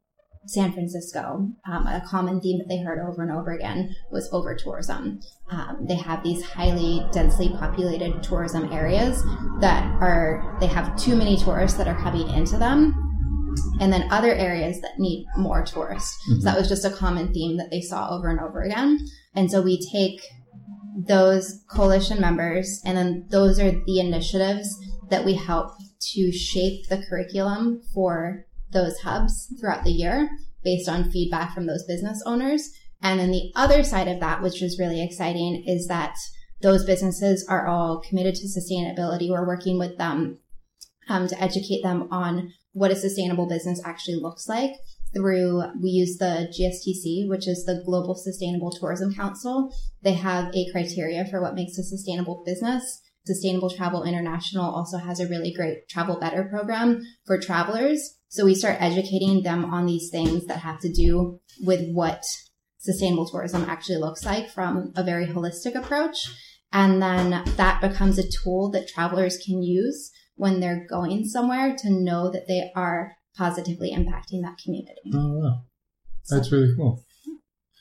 San 0.47 0.73
Francisco, 0.73 1.49
um, 1.65 1.87
a 1.87 2.03
common 2.05 2.41
theme 2.41 2.57
that 2.57 2.67
they 2.67 2.79
heard 2.79 2.99
over 2.99 3.21
and 3.21 3.31
over 3.31 3.51
again 3.51 3.95
was 4.11 4.29
over 4.31 4.55
tourism. 4.55 5.19
Um, 5.49 5.85
they 5.87 5.95
have 5.95 6.23
these 6.23 6.43
highly 6.43 7.05
densely 7.11 7.49
populated 7.49 8.23
tourism 8.23 8.71
areas 8.73 9.23
that 9.59 9.83
are, 10.01 10.57
they 10.59 10.67
have 10.67 10.95
too 10.97 11.15
many 11.15 11.37
tourists 11.37 11.77
that 11.77 11.87
are 11.87 11.99
coming 11.99 12.29
into 12.29 12.57
them. 12.57 12.95
And 13.79 13.91
then 13.91 14.07
other 14.11 14.33
areas 14.33 14.79
that 14.81 14.97
need 14.97 15.25
more 15.37 15.63
tourists. 15.63 16.17
Mm-hmm. 16.29 16.39
So 16.39 16.45
that 16.45 16.57
was 16.57 16.69
just 16.69 16.85
a 16.85 16.89
common 16.89 17.33
theme 17.33 17.57
that 17.57 17.69
they 17.69 17.81
saw 17.81 18.09
over 18.09 18.29
and 18.29 18.39
over 18.39 18.63
again. 18.63 18.97
And 19.35 19.51
so 19.51 19.61
we 19.61 19.79
take 19.91 20.21
those 20.97 21.63
coalition 21.69 22.19
members 22.19 22.81
and 22.85 22.97
then 22.97 23.25
those 23.29 23.59
are 23.59 23.71
the 23.71 23.99
initiatives 23.99 24.75
that 25.09 25.25
we 25.25 25.35
help 25.35 25.73
to 26.13 26.31
shape 26.31 26.87
the 26.87 27.03
curriculum 27.09 27.81
for 27.93 28.45
those 28.71 28.99
hubs 28.99 29.53
throughout 29.59 29.83
the 29.83 29.91
year 29.91 30.29
based 30.63 30.87
on 30.87 31.11
feedback 31.11 31.53
from 31.53 31.67
those 31.67 31.85
business 31.85 32.21
owners. 32.25 32.69
And 33.01 33.19
then 33.19 33.31
the 33.31 33.51
other 33.55 33.83
side 33.83 34.07
of 34.07 34.19
that, 34.19 34.41
which 34.41 34.61
is 34.61 34.79
really 34.79 35.03
exciting, 35.03 35.63
is 35.65 35.87
that 35.87 36.15
those 36.61 36.85
businesses 36.85 37.45
are 37.49 37.67
all 37.67 38.01
committed 38.07 38.35
to 38.35 38.47
sustainability. 38.47 39.29
We're 39.29 39.47
working 39.47 39.79
with 39.79 39.97
them 39.97 40.37
um, 41.09 41.27
to 41.27 41.41
educate 41.41 41.81
them 41.81 42.07
on 42.11 42.53
what 42.73 42.91
a 42.91 42.95
sustainable 42.95 43.47
business 43.47 43.81
actually 43.83 44.15
looks 44.15 44.47
like 44.47 44.71
through 45.13 45.63
we 45.81 45.89
use 45.89 46.17
the 46.17 46.47
GSTC, 46.57 47.27
which 47.27 47.47
is 47.47 47.65
the 47.65 47.81
Global 47.85 48.15
Sustainable 48.15 48.71
Tourism 48.71 49.13
Council. 49.13 49.73
They 50.01 50.13
have 50.13 50.53
a 50.55 50.71
criteria 50.71 51.25
for 51.25 51.41
what 51.41 51.55
makes 51.55 51.77
a 51.77 51.83
sustainable 51.83 52.43
business. 52.45 53.01
Sustainable 53.25 53.69
Travel 53.69 54.03
International 54.03 54.73
also 54.73 54.97
has 54.97 55.19
a 55.19 55.27
really 55.27 55.53
great 55.53 55.87
travel 55.89 56.19
better 56.19 56.45
program 56.45 57.01
for 57.25 57.37
travelers. 57.39 58.17
So 58.31 58.45
we 58.45 58.55
start 58.55 58.77
educating 58.79 59.43
them 59.43 59.65
on 59.65 59.85
these 59.85 60.09
things 60.09 60.45
that 60.45 60.59
have 60.59 60.79
to 60.79 60.91
do 60.91 61.41
with 61.63 61.81
what 61.91 62.23
sustainable 62.77 63.27
tourism 63.29 63.65
actually 63.67 63.97
looks 63.97 64.23
like 64.23 64.49
from 64.49 64.93
a 64.95 65.03
very 65.03 65.27
holistic 65.27 65.75
approach. 65.75 66.29
And 66.71 67.01
then 67.01 67.43
that 67.57 67.81
becomes 67.81 68.17
a 68.17 68.23
tool 68.23 68.71
that 68.71 68.87
travelers 68.87 69.37
can 69.45 69.61
use 69.61 70.11
when 70.35 70.61
they're 70.61 70.87
going 70.89 71.25
somewhere 71.25 71.75
to 71.79 71.89
know 71.89 72.31
that 72.31 72.47
they 72.47 72.71
are 72.73 73.17
positively 73.35 73.91
impacting 73.91 74.43
that 74.43 74.57
community. 74.63 75.11
Oh, 75.13 75.33
wow. 75.33 75.63
That's 76.29 76.53
really 76.53 76.73
cool. 76.77 77.03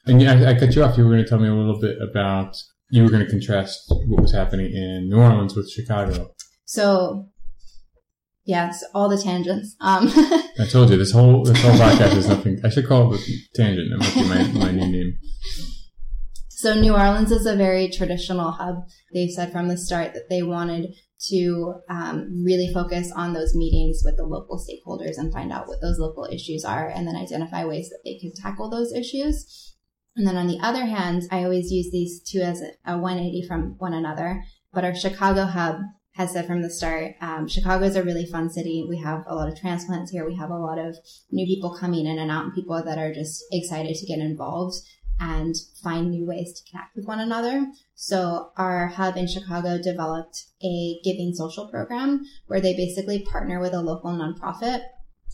And 0.06 0.20
yeah, 0.20 0.32
I, 0.32 0.50
I 0.50 0.58
cut 0.58 0.74
you 0.74 0.82
off. 0.82 0.98
You 0.98 1.04
were 1.04 1.10
going 1.10 1.22
to 1.22 1.28
tell 1.28 1.38
me 1.38 1.46
a 1.46 1.54
little 1.54 1.78
bit 1.80 1.96
about 2.02 2.56
you 2.90 3.04
were 3.04 3.08
going 3.08 3.24
to 3.24 3.30
contrast 3.30 3.84
what 3.88 4.20
was 4.20 4.32
happening 4.32 4.66
in 4.66 5.10
New 5.10 5.20
Orleans 5.20 5.54
with 5.54 5.70
Chicago. 5.70 6.32
So, 6.64 7.28
yes, 8.44 8.84
all 8.94 9.08
the 9.08 9.18
tangents. 9.18 9.76
Um, 9.80 10.08
I 10.58 10.66
told 10.68 10.90
you 10.90 10.96
this 10.96 11.12
whole 11.12 11.44
this 11.44 11.60
whole 11.62 11.72
podcast 11.72 12.16
is 12.16 12.28
nothing. 12.28 12.58
I 12.64 12.68
should 12.68 12.86
call 12.86 13.12
it 13.14 13.18
the 13.18 13.36
tangent. 13.54 13.90
That 13.90 13.98
might 13.98 14.14
be 14.14 14.28
my, 14.28 14.66
my 14.66 14.70
new 14.72 14.90
name. 14.90 15.18
So 16.48 16.74
New 16.74 16.92
Orleans 16.94 17.32
is 17.32 17.46
a 17.46 17.56
very 17.56 17.88
traditional 17.88 18.50
hub. 18.50 18.84
They've 19.14 19.30
said 19.30 19.50
from 19.50 19.68
the 19.68 19.78
start 19.78 20.12
that 20.12 20.28
they 20.28 20.42
wanted 20.42 20.94
to 21.28 21.74
um, 21.88 22.44
really 22.44 22.70
focus 22.72 23.10
on 23.16 23.32
those 23.32 23.54
meetings 23.54 24.02
with 24.04 24.16
the 24.18 24.24
local 24.24 24.58
stakeholders 24.58 25.16
and 25.16 25.32
find 25.32 25.52
out 25.52 25.68
what 25.68 25.80
those 25.80 25.98
local 25.98 26.26
issues 26.30 26.64
are, 26.64 26.86
and 26.88 27.06
then 27.06 27.16
identify 27.16 27.64
ways 27.64 27.88
that 27.88 28.00
they 28.04 28.18
could 28.20 28.34
tackle 28.34 28.68
those 28.68 28.92
issues. 28.92 29.74
And 30.16 30.26
then 30.26 30.36
on 30.36 30.48
the 30.48 30.58
other 30.60 30.84
hand, 30.84 31.22
I 31.30 31.44
always 31.44 31.70
use 31.70 31.90
these 31.90 32.22
two 32.22 32.40
as 32.40 32.60
a 32.84 32.98
180 32.98 33.46
from 33.46 33.76
one 33.78 33.94
another. 33.94 34.42
But 34.72 34.84
our 34.84 34.94
Chicago 34.94 35.46
hub 35.46 35.76
has 36.20 36.32
said 36.32 36.46
from 36.46 36.60
the 36.60 36.68
start, 36.68 37.14
um, 37.22 37.48
Chicago 37.48 37.86
is 37.86 37.96
a 37.96 38.04
really 38.04 38.26
fun 38.26 38.50
city. 38.50 38.84
We 38.86 38.98
have 38.98 39.24
a 39.26 39.34
lot 39.34 39.48
of 39.48 39.58
transplants 39.58 40.10
here. 40.10 40.26
We 40.26 40.36
have 40.36 40.50
a 40.50 40.58
lot 40.58 40.78
of 40.78 40.94
new 41.30 41.46
people 41.46 41.74
coming 41.74 42.06
in 42.06 42.18
and 42.18 42.30
out 42.30 42.44
and 42.44 42.54
people 42.54 42.82
that 42.84 42.98
are 42.98 43.14
just 43.14 43.42
excited 43.50 43.96
to 43.96 44.06
get 44.06 44.18
involved 44.18 44.76
and 45.18 45.54
find 45.82 46.10
new 46.10 46.26
ways 46.26 46.52
to 46.52 46.70
connect 46.70 46.94
with 46.94 47.06
one 47.06 47.20
another. 47.20 47.66
So 47.94 48.50
our 48.58 48.88
hub 48.88 49.16
in 49.16 49.28
Chicago 49.28 49.80
developed 49.82 50.44
a 50.62 51.00
giving 51.02 51.32
social 51.34 51.68
program 51.68 52.22
where 52.48 52.60
they 52.60 52.74
basically 52.74 53.24
partner 53.24 53.58
with 53.58 53.72
a 53.72 53.80
local 53.80 54.10
nonprofit 54.10 54.82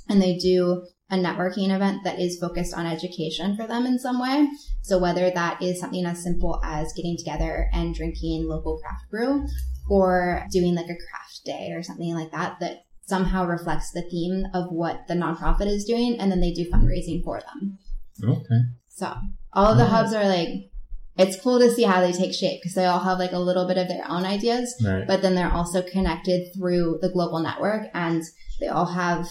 and 0.09 0.23
they 0.23 0.38
do 0.38 0.87
a 1.11 1.16
networking 1.16 1.75
event 1.75 2.05
that 2.05 2.21
is 2.21 2.38
focused 2.38 2.75
on 2.75 2.87
education 2.87 3.57
for 3.57 3.66
them 3.66 3.87
in 3.87 3.99
some 3.99 4.21
way. 4.21 4.49
So 4.83 4.99
whether 4.99 5.31
that 5.31 5.61
is 5.61 5.81
something 5.81 6.07
as 6.07 6.23
simple 6.23 6.61
as 6.64 6.93
getting 6.93 7.16
together 7.19 7.69
and 7.73 7.93
drinking 7.93 8.47
local 8.47 8.78
craft 8.78 9.11
brew 9.11 9.47
or 9.88 10.45
doing 10.50 10.75
like 10.75 10.87
a 10.87 10.97
craft 11.09 11.40
day 11.45 11.71
or 11.73 11.83
something 11.83 12.14
like 12.14 12.31
that, 12.33 12.59
that 12.61 12.85
somehow 13.07 13.47
reflects 13.47 13.93
the 13.93 14.02
theme 14.02 14.45
of 14.52 14.71
what 14.71 15.07
the 15.09 15.14
nonprofit 15.14 15.66
is 15.66 15.85
doing. 15.85 16.16
And 16.19 16.31
then 16.31 16.40
they 16.40 16.52
do 16.52 16.71
fundraising 16.71 17.23
for 17.23 17.40
them. 17.40 17.78
Okay. 18.23 18.61
So 18.88 19.14
all 19.52 19.73
of 19.73 19.78
the 19.78 19.87
hubs 19.87 20.12
are 20.12 20.26
like, 20.26 20.49
it's 21.19 21.40
cool 21.40 21.59
to 21.59 21.71
see 21.71 21.85
how 21.85 22.00
they 22.00 22.12
take 22.12 22.35
shape 22.35 22.61
because 22.61 22.75
they 22.75 22.85
all 22.85 23.00
have 23.00 23.19
like 23.19 23.33
a 23.33 23.38
little 23.38 23.66
bit 23.66 23.78
of 23.78 23.88
their 23.88 24.05
own 24.09 24.25
ideas, 24.25 24.75
right. 24.85 25.07
but 25.07 25.23
then 25.23 25.35
they're 25.35 25.52
also 25.52 25.83
connected 25.83 26.49
through 26.55 26.99
the 27.00 27.09
global 27.09 27.40
network 27.40 27.87
and 27.95 28.23
they 28.61 28.69
all 28.69 28.87
have 28.87 29.26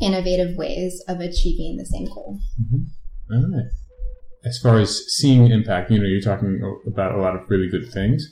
innovative 0.00 0.56
ways 0.56 1.02
of 1.08 1.20
achieving 1.20 1.76
the 1.78 1.86
same 1.86 2.06
goal. 2.06 2.38
Mm-hmm. 2.60 3.34
All 3.34 3.56
right. 3.56 3.70
As 4.44 4.58
far 4.58 4.78
as 4.78 5.00
seeing 5.16 5.50
impact, 5.50 5.90
you 5.90 5.98
know, 5.98 6.06
you're 6.06 6.20
talking 6.20 6.60
about 6.86 7.14
a 7.14 7.20
lot 7.20 7.34
of 7.34 7.48
really 7.48 7.68
good 7.68 7.90
things. 7.90 8.26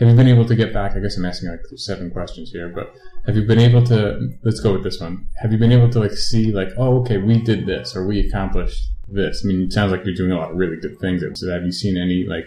Have 0.00 0.08
you 0.08 0.16
been 0.16 0.28
able 0.28 0.46
to 0.46 0.56
get 0.56 0.72
back? 0.72 0.96
I 0.96 1.00
guess 1.00 1.18
I'm 1.18 1.26
asking 1.26 1.50
like 1.50 1.60
seven 1.76 2.10
questions 2.10 2.50
here, 2.50 2.70
but 2.74 2.94
have 3.26 3.36
you 3.36 3.46
been 3.46 3.58
able 3.58 3.84
to? 3.84 4.30
Let's 4.42 4.60
go 4.60 4.72
with 4.72 4.82
this 4.82 4.98
one. 4.98 5.28
Have 5.42 5.52
you 5.52 5.58
been 5.58 5.72
able 5.72 5.90
to 5.90 6.00
like 6.00 6.12
see 6.12 6.52
like, 6.52 6.70
oh, 6.78 7.00
okay, 7.02 7.18
we 7.18 7.38
did 7.42 7.66
this 7.66 7.94
or 7.94 8.06
we 8.06 8.20
accomplished 8.20 8.82
this? 9.08 9.42
I 9.44 9.48
mean, 9.48 9.64
it 9.64 9.74
sounds 9.74 9.92
like 9.92 10.06
you're 10.06 10.14
doing 10.14 10.32
a 10.32 10.38
lot 10.38 10.52
of 10.52 10.56
really 10.56 10.78
good 10.80 10.98
things. 11.00 11.22
So 11.38 11.52
have 11.52 11.64
you 11.64 11.72
seen 11.72 11.98
any 11.98 12.24
like 12.26 12.46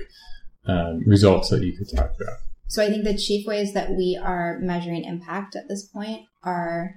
um, 0.65 1.03
results 1.05 1.49
that 1.49 1.61
you 1.61 1.77
could 1.77 1.95
talk 1.95 2.09
about? 2.19 2.37
So 2.69 2.83
I 2.83 2.89
think 2.89 3.03
the 3.03 3.15
chief 3.15 3.45
ways 3.45 3.73
that 3.73 3.91
we 3.91 4.19
are 4.19 4.57
measuring 4.59 5.03
impact 5.03 5.55
at 5.55 5.69
this 5.69 5.87
point 5.87 6.21
are 6.43 6.95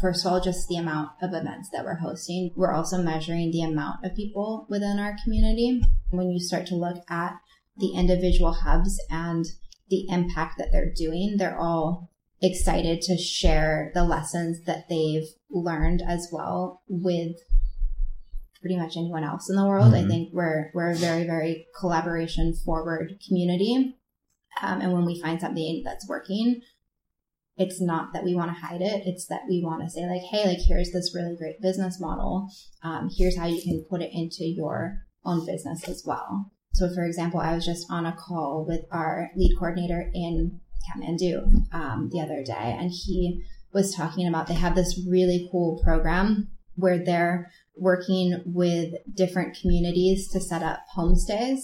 first 0.00 0.24
of 0.24 0.32
all, 0.32 0.40
just 0.40 0.68
the 0.68 0.78
amount 0.78 1.10
of 1.20 1.34
events 1.34 1.68
that 1.74 1.84
we're 1.84 1.96
hosting. 1.96 2.52
We're 2.56 2.72
also 2.72 3.02
measuring 3.02 3.50
the 3.50 3.62
amount 3.62 4.06
of 4.06 4.16
people 4.16 4.66
within 4.70 4.98
our 4.98 5.16
community. 5.22 5.82
When 6.08 6.30
you 6.30 6.40
start 6.40 6.66
to 6.68 6.76
look 6.76 7.04
at 7.10 7.34
the 7.76 7.92
individual 7.94 8.54
hubs 8.54 8.98
and 9.10 9.44
the 9.90 10.06
impact 10.08 10.58
that 10.58 10.68
they're 10.72 10.92
doing, 10.94 11.36
they're 11.38 11.58
all 11.58 12.10
excited 12.40 13.00
to 13.02 13.16
share 13.16 13.90
the 13.94 14.04
lessons 14.04 14.64
that 14.64 14.88
they've 14.88 15.28
learned 15.50 16.02
as 16.06 16.28
well 16.32 16.82
with 16.88 17.36
pretty 18.60 18.76
much 18.76 18.96
anyone 18.96 19.24
else 19.24 19.48
in 19.48 19.56
the 19.56 19.66
world. 19.66 19.92
Mm-hmm. 19.92 20.06
I 20.06 20.08
think 20.08 20.28
we're 20.32 20.70
we're 20.74 20.90
a 20.90 20.96
very 20.96 21.24
very 21.24 21.66
collaboration 21.78 22.54
forward 22.64 23.14
community, 23.26 23.96
um, 24.62 24.80
and 24.80 24.92
when 24.92 25.04
we 25.04 25.20
find 25.20 25.40
something 25.40 25.82
that's 25.84 26.08
working, 26.08 26.60
it's 27.56 27.80
not 27.80 28.12
that 28.12 28.24
we 28.24 28.34
want 28.34 28.50
to 28.50 28.66
hide 28.66 28.80
it. 28.80 29.02
It's 29.06 29.26
that 29.26 29.42
we 29.48 29.62
want 29.64 29.82
to 29.82 29.90
say 29.90 30.06
like, 30.06 30.22
hey, 30.30 30.46
like 30.46 30.64
here's 30.66 30.92
this 30.92 31.12
really 31.14 31.36
great 31.36 31.60
business 31.60 32.00
model. 32.00 32.48
Um, 32.82 33.10
here's 33.16 33.36
how 33.36 33.46
you 33.46 33.60
can 33.62 33.84
put 33.88 34.02
it 34.02 34.10
into 34.12 34.44
your 34.44 34.98
own 35.24 35.44
business 35.44 35.88
as 35.88 36.04
well. 36.06 36.52
So, 36.74 36.88
for 36.94 37.04
example, 37.04 37.40
I 37.40 37.54
was 37.54 37.64
just 37.64 37.86
on 37.90 38.06
a 38.06 38.16
call 38.16 38.64
with 38.66 38.82
our 38.92 39.30
lead 39.36 39.56
coordinator 39.58 40.10
in 40.14 40.60
Kathmandu 40.86 41.74
um, 41.74 42.08
the 42.12 42.20
other 42.20 42.42
day, 42.44 42.76
and 42.78 42.90
he 42.92 43.42
was 43.72 43.94
talking 43.94 44.26
about 44.26 44.46
they 44.46 44.54
have 44.54 44.74
this 44.74 45.00
really 45.08 45.48
cool 45.50 45.80
program 45.82 46.48
where 46.74 47.04
they're 47.04 47.50
working 47.76 48.40
with 48.46 48.94
different 49.14 49.56
communities 49.60 50.28
to 50.28 50.40
set 50.40 50.62
up 50.62 50.80
homestays. 50.96 51.60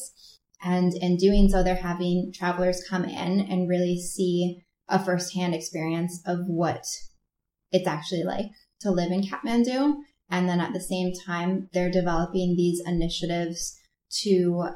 And 0.62 0.92
in 0.94 1.16
doing 1.16 1.49
so, 1.49 1.62
they're 1.62 1.76
having 1.76 2.32
travelers 2.34 2.82
come 2.88 3.04
in 3.04 3.40
and 3.40 3.68
really 3.68 4.00
see 4.00 4.64
a 4.88 5.02
firsthand 5.02 5.54
experience 5.54 6.23
of 6.26 6.40
what 6.46 6.84
it's 7.70 7.87
actually 7.87 8.25
like 8.25 8.46
to 8.80 8.90
live 8.90 9.11
in 9.11 9.23
Kathmandu. 9.23 9.94
And 10.30 10.49
then 10.49 10.61
at 10.61 10.73
the 10.73 10.80
same 10.80 11.12
time, 11.26 11.68
they're 11.73 11.90
developing 11.90 12.54
these 12.56 12.82
initiatives 12.87 13.78
to, 14.23 14.68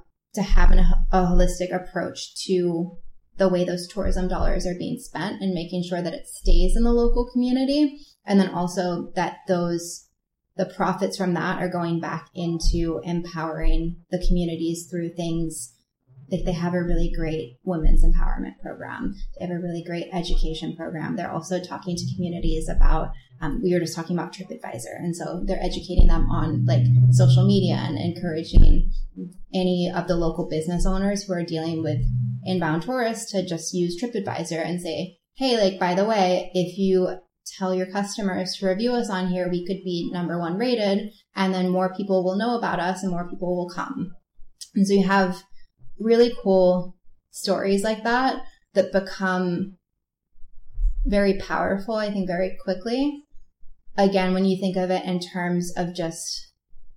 to 0.43 0.95
a 1.11 1.25
holistic 1.27 1.75
approach 1.75 2.35
to 2.47 2.97
the 3.37 3.49
way 3.49 3.65
those 3.65 3.87
tourism 3.87 4.29
dollars 4.29 4.67
are 4.67 4.79
being 4.79 4.99
spent 4.99 5.41
and 5.41 5.55
making 5.55 5.83
sure 5.83 6.03
that 6.03 6.15
it 6.15 6.27
stays 6.27 6.77
in 6.77 6.83
the 6.83 6.93
local 6.93 7.31
community. 7.33 8.01
And 8.27 8.39
then 8.39 8.51
also 8.51 9.13
that 9.15 9.39
those 9.47 10.09
the 10.57 10.67
profits 10.67 11.17
from 11.17 11.35
that 11.35 11.63
are 11.63 11.69
going 11.69 12.01
back 12.01 12.29
into 12.35 13.01
empowering 13.05 13.97
the 14.11 14.23
communities 14.27 14.89
through 14.91 15.15
things 15.15 15.73
like 16.31 16.45
they 16.45 16.53
have 16.53 16.75
a 16.75 16.83
really 16.83 17.11
great 17.17 17.57
women's 17.65 18.05
empowerment 18.05 18.59
program. 18.63 19.15
They 19.39 19.47
have 19.47 19.55
a 19.55 19.61
really 19.61 19.83
great 19.87 20.09
education 20.13 20.77
program. 20.77 21.17
They're 21.17 21.31
also 21.31 21.61
talking 21.61 21.97
to 21.97 22.15
communities 22.15 22.69
about, 22.69 23.13
um, 23.41 23.61
we 23.63 23.73
were 23.73 23.81
just 23.81 23.97
talking 23.97 24.17
about 24.17 24.35
TripAdvisor. 24.35 24.97
And 24.99 25.17
so 25.17 25.43
they're 25.45 25.63
educating 25.63 26.09
them 26.09 26.29
on 26.31 26.67
like 26.67 26.85
social 27.13 27.47
media 27.47 27.77
and 27.77 27.97
encouraging 27.99 28.91
any 29.55 29.91
of 29.95 30.07
the 30.07 30.17
local 30.17 30.49
business 30.49 30.85
owners 30.85 31.25
who 31.25 31.33
are 31.33 31.45
dealing 31.45 31.83
with 31.83 31.99
inbound 32.45 32.83
tourists 32.83 33.33
to 33.33 33.47
just 33.47 33.73
use 33.73 34.01
TripAdvisor 34.01 34.65
and 34.65 34.81
say, 34.81 35.17
Hey, 35.37 35.57
like, 35.57 35.79
by 35.79 35.95
the 35.95 36.05
way, 36.05 36.51
if 36.53 36.77
you 36.77 37.19
tell 37.59 37.75
your 37.75 37.87
customers 37.87 38.57
to 38.57 38.67
review 38.67 38.93
us 38.93 39.09
on 39.09 39.29
here, 39.29 39.49
we 39.49 39.65
could 39.67 39.83
be 39.85 40.11
number 40.13 40.39
one 40.39 40.59
rated 40.59 41.11
and 41.35 41.55
then 41.55 41.71
more 41.71 41.95
people 41.95 42.23
will 42.23 42.37
know 42.37 42.59
about 42.59 42.81
us 42.81 43.03
and 43.03 43.13
more 43.13 43.29
people 43.29 43.57
will 43.57 43.71
come. 43.71 44.13
And 44.75 44.87
so 44.87 44.95
you 44.95 45.07
have 45.07 45.43
really 45.99 46.35
cool 46.43 46.95
stories 47.31 47.83
like 47.83 48.05
that 48.05 48.43
that 48.75 48.93
become 48.93 49.77
very 51.05 51.39
powerful, 51.39 51.95
I 51.95 52.11
think, 52.11 52.27
very 52.27 52.57
quickly. 52.63 53.25
Again, 53.97 54.35
when 54.35 54.45
you 54.45 54.59
think 54.61 54.77
of 54.77 54.91
it 54.91 55.05
in 55.05 55.21
terms 55.21 55.73
of 55.77 55.95
just 55.95 56.49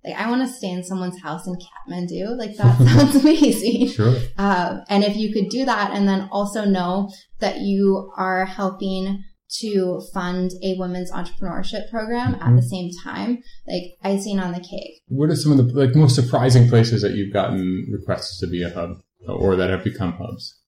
like, 0.04 0.14
I 0.16 0.28
want 0.28 0.42
to 0.42 0.52
stay 0.52 0.70
in 0.70 0.82
someone's 0.82 1.22
house 1.22 1.46
in 1.46 1.54
Kathmandu. 1.54 2.36
Like, 2.36 2.56
that 2.56 2.78
sounds 2.88 3.16
amazing. 3.16 3.88
Sure. 3.88 4.16
Uh, 4.36 4.80
and 4.88 5.04
if 5.04 5.16
you 5.16 5.32
could 5.32 5.48
do 5.48 5.64
that 5.64 5.92
and 5.92 6.08
then 6.08 6.28
also 6.32 6.64
know 6.64 7.10
that 7.38 7.60
you 7.60 8.12
are 8.16 8.44
helping 8.44 9.22
to 9.60 10.02
fund 10.12 10.50
a 10.62 10.76
women's 10.78 11.12
entrepreneurship 11.12 11.90
program 11.90 12.34
mm-hmm. 12.34 12.42
at 12.42 12.56
the 12.56 12.62
same 12.62 12.90
time, 13.04 13.42
like 13.66 13.96
icing 14.02 14.38
on 14.38 14.52
the 14.52 14.60
cake. 14.60 15.02
What 15.08 15.30
are 15.30 15.36
some 15.36 15.52
of 15.52 15.58
the 15.58 15.72
like 15.74 15.94
most 15.94 16.14
surprising 16.14 16.68
places 16.68 17.02
that 17.02 17.12
you've 17.12 17.32
gotten 17.32 17.86
requests 17.90 18.38
to 18.40 18.46
be 18.46 18.62
a 18.62 18.70
hub 18.70 19.02
or 19.26 19.56
that 19.56 19.70
have 19.70 19.84
become 19.84 20.12
hubs? 20.14 20.58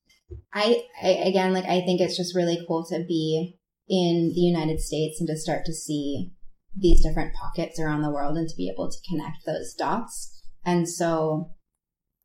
I, 0.53 0.83
I 1.03 1.09
again, 1.09 1.53
like 1.53 1.65
I 1.65 1.81
think 1.81 2.01
it's 2.01 2.17
just 2.17 2.35
really 2.35 2.59
cool 2.67 2.85
to 2.91 3.05
be 3.07 3.59
in 3.89 4.33
the 4.35 4.41
United 4.41 4.81
States 4.81 5.21
and 5.21 5.29
to 5.29 5.37
start 5.37 5.65
to 5.67 5.73
see 5.73 6.33
these 6.77 7.03
different 7.03 7.35
pockets 7.35 7.79
around 7.79 8.03
the 8.03 8.11
world 8.11 8.37
and 8.37 8.49
to 8.49 8.57
be 8.57 8.69
able 8.69 8.91
to 8.91 8.99
connect 9.09 9.47
those 9.47 9.75
dots. 9.75 10.43
And 10.65 10.89
so 10.89 11.54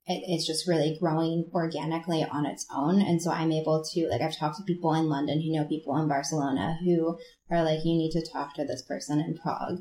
it, 0.10 0.24
it's 0.28 0.46
just 0.46 0.68
really 0.68 0.98
growing 1.00 1.50
organically 1.54 2.26
on 2.30 2.46
its 2.46 2.66
own. 2.76 3.00
And 3.00 3.22
so 3.22 3.32
I'm 3.32 3.52
able 3.52 3.84
to, 3.94 4.08
like, 4.10 4.22
I've 4.22 4.38
talked 4.38 4.58
to 4.58 4.64
people 4.64 4.94
in 4.96 5.08
London 5.08 5.42
who 5.42 5.54
know 5.54 5.66
people 5.66 5.96
in 5.98 6.10
Barcelona 6.10 6.78
who 6.84 7.18
are 7.50 7.64
like, 7.64 7.86
you 7.86 7.96
need 7.96 8.12
to 8.12 8.32
talk 8.34 8.56
to 8.56 8.66
this 8.66 8.82
person 8.82 9.20
in 9.20 9.38
Prague. 9.38 9.78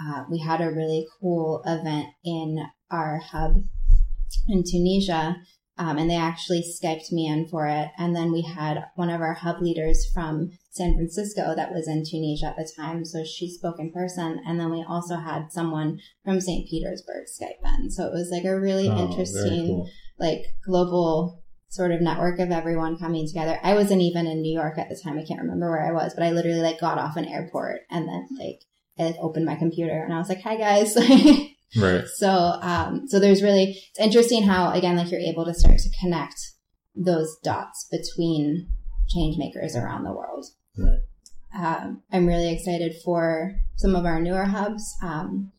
Uh, 0.00 0.24
we 0.30 0.38
had 0.38 0.62
a 0.62 0.70
really 0.70 1.06
cool 1.20 1.62
event 1.66 2.06
in 2.24 2.64
our 2.90 3.18
hub 3.18 3.56
in 4.48 4.64
Tunisia 4.64 5.36
um, 5.78 5.98
and 5.98 6.08
they 6.08 6.16
actually 6.16 6.62
Skyped 6.62 7.12
me 7.12 7.26
in 7.26 7.48
for 7.48 7.66
it. 7.66 7.88
And 7.98 8.14
then 8.14 8.32
we 8.32 8.42
had 8.42 8.84
one 8.94 9.10
of 9.10 9.20
our 9.20 9.34
hub 9.34 9.60
leaders 9.60 10.06
from 10.12 10.50
San 10.72 10.94
Francisco 10.94 11.54
that 11.54 11.70
was 11.70 11.86
in 11.86 12.02
Tunisia 12.02 12.46
at 12.46 12.56
the 12.56 12.70
time. 12.74 13.04
So 13.04 13.24
she 13.24 13.50
spoke 13.50 13.78
in 13.78 13.92
person. 13.92 14.40
And 14.46 14.58
then 14.58 14.70
we 14.70 14.82
also 14.88 15.16
had 15.16 15.52
someone 15.52 16.00
from 16.24 16.40
St. 16.40 16.66
Petersburg 16.66 17.26
Skype 17.26 17.78
in. 17.78 17.90
So 17.90 18.06
it 18.06 18.12
was 18.12 18.30
like 18.32 18.44
a 18.44 18.58
really 18.58 18.88
oh, 18.88 18.98
interesting, 18.98 19.66
cool. 19.66 19.90
like 20.18 20.44
global 20.64 21.42
sort 21.68 21.92
of 21.92 22.00
network 22.00 22.38
of 22.38 22.50
everyone 22.50 22.98
coming 22.98 23.26
together. 23.26 23.60
I 23.62 23.74
wasn't 23.74 24.00
even 24.00 24.26
in 24.26 24.40
New 24.40 24.52
York 24.52 24.78
at 24.78 24.88
the 24.88 24.98
time. 25.02 25.18
I 25.18 25.24
can't 25.24 25.42
remember 25.42 25.70
where 25.70 25.86
I 25.86 25.92
was, 25.92 26.14
but 26.14 26.24
I 26.24 26.30
literally 26.30 26.62
like 26.62 26.80
got 26.80 26.98
off 26.98 27.16
an 27.16 27.26
airport 27.26 27.82
and 27.90 28.08
then 28.08 28.28
like 28.38 28.62
I 28.98 29.10
like 29.10 29.16
opened 29.20 29.44
my 29.44 29.56
computer 29.56 30.02
and 30.02 30.12
I 30.12 30.18
was 30.18 30.28
like, 30.28 30.40
hi 30.42 30.56
guys. 30.56 30.96
Right. 31.74 32.04
So, 32.06 32.28
um, 32.28 33.08
so 33.08 33.18
there's 33.18 33.42
really, 33.42 33.82
it's 33.90 33.98
interesting 33.98 34.42
how, 34.42 34.72
again, 34.72 34.94
like 34.96 35.10
you're 35.10 35.20
able 35.20 35.46
to 35.46 35.54
start 35.54 35.78
to 35.78 35.88
connect 35.98 36.38
those 36.94 37.38
dots 37.42 37.88
between 37.90 38.68
change 39.08 39.38
makers 39.38 39.74
around 39.74 40.04
the 40.04 40.12
world. 40.12 40.44
Um, 41.54 42.02
I'm 42.10 42.26
really 42.26 42.52
excited 42.52 42.94
for 43.04 43.52
some 43.76 43.94
of 43.94 44.06
our 44.06 44.20
newer 44.20 44.44
hubs. 44.44 44.96
Um, 45.02 45.52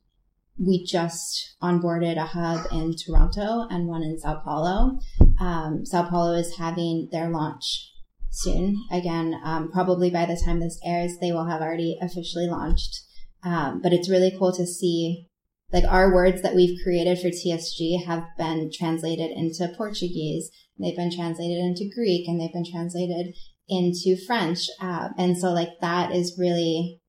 we 0.57 0.85
just 0.85 1.55
onboarded 1.61 2.17
a 2.17 2.25
hub 2.25 2.65
in 2.71 2.95
Toronto 2.95 3.67
and 3.69 3.87
one 3.87 4.03
in 4.03 4.19
Sao 4.19 4.39
Paulo. 4.43 4.99
Um, 5.39 5.85
Sao 5.85 6.09
Paulo 6.09 6.33
is 6.33 6.57
having 6.57 7.09
their 7.11 7.29
launch 7.29 7.91
soon. 8.29 8.75
Again, 8.91 9.39
um, 9.43 9.71
probably 9.71 10.09
by 10.09 10.25
the 10.25 10.41
time 10.43 10.59
this 10.59 10.79
airs, 10.85 11.13
they 11.19 11.31
will 11.31 11.45
have 11.45 11.61
already 11.61 11.97
officially 12.01 12.47
launched. 12.47 13.01
Um, 13.43 13.81
but 13.81 13.93
it's 13.93 14.09
really 14.09 14.35
cool 14.37 14.53
to 14.53 14.65
see 14.65 15.27
like 15.73 15.85
our 15.85 16.13
words 16.13 16.43
that 16.43 16.53
we've 16.53 16.79
created 16.83 17.17
for 17.17 17.29
TSG 17.29 18.05
have 18.05 18.25
been 18.37 18.69
translated 18.71 19.31
into 19.31 19.73
Portuguese, 19.75 20.51
they've 20.79 20.95
been 20.95 21.13
translated 21.13 21.57
into 21.57 21.89
Greek, 21.93 22.27
and 22.27 22.39
they've 22.39 22.53
been 22.53 22.71
translated 22.71 23.33
into 23.67 24.15
French. 24.25 24.67
Uh, 24.81 25.09
and 25.17 25.37
so 25.37 25.51
like 25.51 25.69
that 25.81 26.11
is 26.11 26.35
really, 26.37 26.99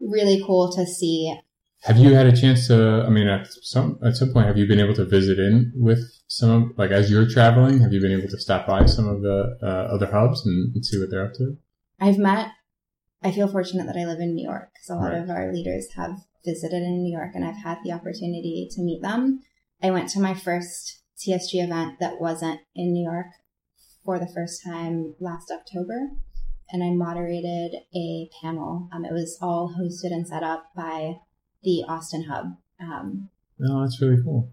really 0.00 0.42
cool 0.46 0.72
to 0.72 0.86
see. 0.86 1.34
Have 1.82 1.98
you 1.98 2.14
had 2.14 2.26
a 2.26 2.36
chance 2.36 2.66
to, 2.68 3.04
I 3.06 3.10
mean, 3.10 3.28
at 3.28 3.46
some, 3.62 3.98
at 4.04 4.16
some 4.16 4.32
point, 4.32 4.46
have 4.46 4.56
you 4.56 4.66
been 4.66 4.80
able 4.80 4.94
to 4.94 5.04
visit 5.04 5.38
in 5.38 5.72
with 5.76 6.00
some 6.26 6.50
of, 6.50 6.78
like 6.78 6.90
as 6.90 7.10
you're 7.10 7.28
traveling, 7.28 7.80
have 7.80 7.92
you 7.92 8.00
been 8.00 8.12
able 8.12 8.28
to 8.28 8.38
stop 8.38 8.66
by 8.66 8.86
some 8.86 9.06
of 9.08 9.22
the 9.22 9.56
uh, 9.62 9.94
other 9.94 10.10
hubs 10.10 10.44
and, 10.44 10.74
and 10.74 10.84
see 10.84 10.98
what 10.98 11.10
they're 11.10 11.26
up 11.26 11.34
to? 11.34 11.56
I've 12.00 12.18
met 12.18 12.50
I 13.22 13.32
feel 13.32 13.48
fortunate 13.48 13.86
that 13.86 13.96
I 13.96 14.04
live 14.04 14.20
in 14.20 14.34
New 14.34 14.46
York 14.46 14.70
because 14.72 14.90
a 14.90 14.94
lot 14.94 15.12
right. 15.12 15.22
of 15.22 15.30
our 15.30 15.52
leaders 15.52 15.88
have 15.96 16.16
visited 16.44 16.82
in 16.82 17.02
New 17.02 17.12
York 17.12 17.32
and 17.34 17.44
I've 17.44 17.62
had 17.62 17.78
the 17.82 17.92
opportunity 17.92 18.68
to 18.70 18.82
meet 18.82 19.02
them. 19.02 19.40
I 19.82 19.90
went 19.90 20.10
to 20.10 20.20
my 20.20 20.34
first 20.34 21.02
TSG 21.18 21.64
event 21.64 21.98
that 21.98 22.20
wasn't 22.20 22.60
in 22.74 22.92
New 22.92 23.02
York 23.02 23.26
for 24.06 24.18
the 24.18 24.30
first 24.34 24.62
time 24.64 25.14
last 25.20 25.50
October 25.50 26.12
and 26.70 26.82
I 26.82 26.90
moderated 26.90 27.72
a 27.94 28.28
panel. 28.42 28.88
Um, 28.92 29.04
it 29.04 29.12
was 29.12 29.38
all 29.40 29.74
hosted 29.78 30.12
and 30.12 30.26
set 30.26 30.42
up 30.42 30.64
by 30.74 31.16
the 31.62 31.84
Austin 31.88 32.24
Hub. 32.24 32.46
Um, 32.80 33.30
oh, 33.68 33.82
that's 33.82 34.00
really 34.00 34.22
cool. 34.22 34.50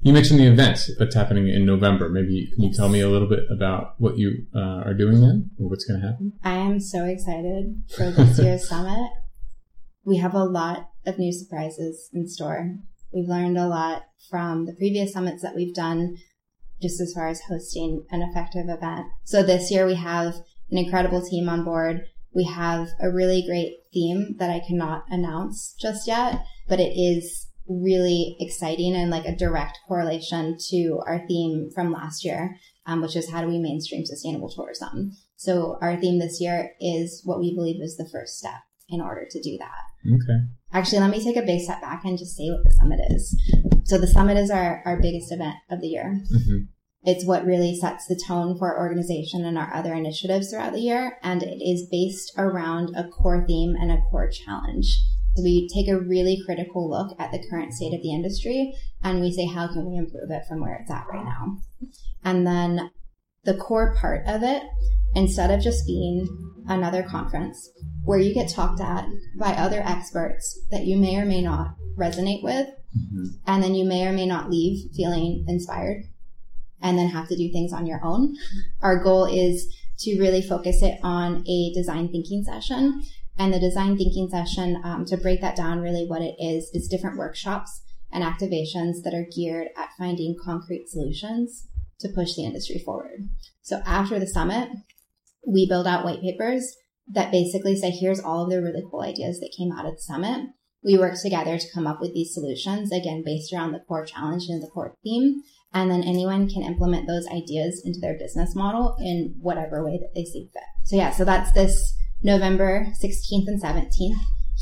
You 0.00 0.12
mentioned 0.12 0.38
the 0.38 0.46
event 0.46 0.80
that's 0.98 1.14
happening 1.14 1.48
in 1.48 1.64
November. 1.64 2.10
Maybe 2.10 2.50
can 2.54 2.64
you 2.64 2.72
tell 2.74 2.90
me 2.90 3.00
a 3.00 3.08
little 3.08 3.28
bit 3.28 3.44
about 3.50 3.94
what 3.98 4.18
you 4.18 4.46
uh, 4.54 4.82
are 4.84 4.94
doing 4.94 5.20
then, 5.20 5.50
or 5.58 5.70
what's 5.70 5.86
going 5.86 6.00
to 6.00 6.06
happen? 6.06 6.32
I 6.44 6.56
am 6.56 6.78
so 6.78 7.06
excited 7.06 7.82
for 7.88 8.10
this 8.10 8.38
year's 8.38 8.68
summit. 8.68 9.10
We 10.04 10.18
have 10.18 10.34
a 10.34 10.44
lot 10.44 10.90
of 11.06 11.18
new 11.18 11.32
surprises 11.32 12.10
in 12.12 12.28
store. 12.28 12.76
We've 13.14 13.28
learned 13.28 13.56
a 13.56 13.66
lot 13.66 14.02
from 14.28 14.66
the 14.66 14.74
previous 14.74 15.14
summits 15.14 15.42
that 15.42 15.54
we've 15.54 15.74
done, 15.74 16.18
just 16.80 17.00
as 17.00 17.12
far 17.12 17.28
as 17.28 17.40
hosting 17.42 18.04
an 18.10 18.22
effective 18.22 18.68
event. 18.68 19.06
So 19.24 19.42
this 19.42 19.70
year 19.70 19.86
we 19.86 19.94
have 19.94 20.34
an 20.70 20.78
incredible 20.78 21.22
team 21.22 21.48
on 21.48 21.64
board. 21.64 22.06
We 22.34 22.44
have 22.44 22.88
a 23.00 23.10
really 23.10 23.44
great 23.46 23.78
theme 23.92 24.36
that 24.38 24.50
I 24.50 24.60
cannot 24.66 25.04
announce 25.08 25.74
just 25.80 26.06
yet, 26.06 26.44
but 26.68 26.80
it 26.80 26.92
is 26.96 27.48
really 27.68 28.36
exciting 28.40 28.94
and 28.94 29.10
like 29.10 29.24
a 29.24 29.36
direct 29.36 29.78
correlation 29.88 30.58
to 30.70 31.00
our 31.06 31.26
theme 31.26 31.70
from 31.74 31.92
last 31.92 32.24
year, 32.24 32.56
um, 32.86 33.00
which 33.00 33.16
is 33.16 33.30
how 33.30 33.40
do 33.40 33.48
we 33.48 33.58
mainstream 33.58 34.04
sustainable 34.04 34.50
tourism? 34.50 35.12
So 35.36 35.78
our 35.80 35.96
theme 35.96 36.18
this 36.18 36.40
year 36.40 36.72
is 36.80 37.22
what 37.24 37.40
we 37.40 37.54
believe 37.54 37.80
is 37.80 37.96
the 37.96 38.08
first 38.08 38.38
step 38.38 38.60
in 38.88 39.00
order 39.00 39.26
to 39.30 39.42
do 39.42 39.58
that. 39.58 40.14
Okay. 40.14 40.46
Actually, 40.72 41.00
let 41.00 41.10
me 41.10 41.22
take 41.22 41.36
a 41.36 41.46
big 41.46 41.60
step 41.60 41.80
back 41.80 42.04
and 42.04 42.18
just 42.18 42.36
say 42.36 42.50
what 42.50 42.64
the 42.64 42.72
summit 42.72 43.00
is. 43.10 43.36
So 43.84 43.98
the 43.98 44.06
summit 44.06 44.36
is 44.36 44.50
our, 44.50 44.82
our 44.84 45.00
biggest 45.00 45.32
event 45.32 45.56
of 45.70 45.80
the 45.80 45.88
year. 45.88 46.20
Mm-hmm. 46.32 46.58
It's 47.06 47.26
what 47.26 47.44
really 47.44 47.76
sets 47.76 48.06
the 48.06 48.20
tone 48.26 48.56
for 48.58 48.74
our 48.74 48.80
organization 48.80 49.44
and 49.44 49.58
our 49.58 49.72
other 49.74 49.94
initiatives 49.94 50.50
throughout 50.50 50.72
the 50.72 50.80
year. 50.80 51.18
And 51.22 51.42
it 51.42 51.62
is 51.62 51.88
based 51.90 52.32
around 52.38 52.96
a 52.96 53.08
core 53.08 53.44
theme 53.46 53.76
and 53.78 53.92
a 53.92 54.00
core 54.10 54.30
challenge 54.30 54.86
we 55.42 55.68
take 55.68 55.88
a 55.88 55.98
really 55.98 56.40
critical 56.44 56.88
look 56.88 57.18
at 57.18 57.32
the 57.32 57.44
current 57.50 57.72
state 57.72 57.94
of 57.94 58.02
the 58.02 58.12
industry 58.12 58.74
and 59.02 59.20
we 59.20 59.32
say, 59.32 59.46
how 59.46 59.66
can 59.66 59.90
we 59.90 59.96
improve 59.96 60.30
it 60.30 60.44
from 60.48 60.60
where 60.60 60.76
it's 60.76 60.90
at 60.90 61.06
right 61.12 61.24
now? 61.24 61.58
And 62.24 62.46
then 62.46 62.90
the 63.44 63.54
core 63.54 63.94
part 63.96 64.26
of 64.26 64.42
it 64.42 64.62
instead 65.14 65.50
of 65.50 65.62
just 65.62 65.86
being 65.86 66.26
another 66.68 67.02
conference 67.02 67.70
where 68.04 68.18
you 68.18 68.34
get 68.34 68.50
talked 68.50 68.80
at 68.80 69.06
by 69.38 69.52
other 69.52 69.82
experts 69.84 70.60
that 70.70 70.84
you 70.84 70.96
may 70.96 71.16
or 71.16 71.24
may 71.24 71.40
not 71.40 71.74
resonate 71.98 72.42
with, 72.42 72.66
mm-hmm. 72.96 73.24
and 73.46 73.62
then 73.62 73.74
you 73.74 73.84
may 73.84 74.06
or 74.06 74.12
may 74.12 74.26
not 74.26 74.50
leave 74.50 74.90
feeling 74.94 75.44
inspired 75.48 76.04
and 76.82 76.98
then 76.98 77.08
have 77.08 77.28
to 77.28 77.36
do 77.36 77.50
things 77.50 77.72
on 77.72 77.86
your 77.86 78.00
own. 78.04 78.34
Our 78.82 79.02
goal 79.02 79.24
is 79.24 79.74
to 80.00 80.18
really 80.18 80.42
focus 80.42 80.82
it 80.82 80.98
on 81.02 81.44
a 81.48 81.72
design 81.72 82.08
thinking 82.08 82.44
session. 82.44 83.02
And 83.38 83.52
the 83.52 83.58
design 83.58 83.96
thinking 83.96 84.28
session, 84.30 84.80
um, 84.84 85.04
to 85.06 85.16
break 85.16 85.40
that 85.40 85.56
down, 85.56 85.80
really 85.80 86.06
what 86.06 86.22
it 86.22 86.36
is, 86.38 86.70
is 86.72 86.88
different 86.88 87.16
workshops 87.16 87.82
and 88.12 88.22
activations 88.22 89.02
that 89.02 89.14
are 89.14 89.26
geared 89.34 89.68
at 89.76 89.90
finding 89.98 90.36
concrete 90.44 90.88
solutions 90.88 91.66
to 92.00 92.08
push 92.08 92.34
the 92.34 92.44
industry 92.44 92.80
forward. 92.84 93.28
So 93.62 93.82
after 93.86 94.20
the 94.20 94.26
summit, 94.26 94.68
we 95.46 95.68
build 95.68 95.86
out 95.86 96.04
white 96.04 96.20
papers 96.20 96.76
that 97.12 97.30
basically 97.30 97.76
say, 97.76 97.90
here's 97.90 98.20
all 98.20 98.44
of 98.44 98.50
the 98.50 98.62
really 98.62 98.82
cool 98.90 99.02
ideas 99.02 99.38
that 99.40 99.54
came 99.56 99.72
out 99.72 99.86
of 99.86 99.96
the 99.96 100.00
summit. 100.00 100.48
We 100.82 100.98
work 100.98 101.14
together 101.20 101.58
to 101.58 101.72
come 101.74 101.86
up 101.86 102.00
with 102.00 102.14
these 102.14 102.34
solutions, 102.34 102.92
again, 102.92 103.22
based 103.24 103.52
around 103.52 103.72
the 103.72 103.80
core 103.80 104.04
challenge 104.04 104.44
and 104.48 104.62
the 104.62 104.68
core 104.68 104.94
theme. 105.02 105.42
And 105.72 105.90
then 105.90 106.02
anyone 106.02 106.48
can 106.48 106.62
implement 106.62 107.08
those 107.08 107.26
ideas 107.26 107.82
into 107.84 107.98
their 108.00 108.16
business 108.18 108.54
model 108.54 108.96
in 109.00 109.34
whatever 109.40 109.84
way 109.84 109.98
that 109.98 110.12
they 110.14 110.24
see 110.24 110.50
fit. 110.52 110.62
So 110.84 110.96
yeah, 110.96 111.10
so 111.10 111.24
that's 111.24 111.52
this 111.52 111.94
November 112.22 112.86
16th 113.02 113.48
and 113.48 113.62
17th 113.62 114.18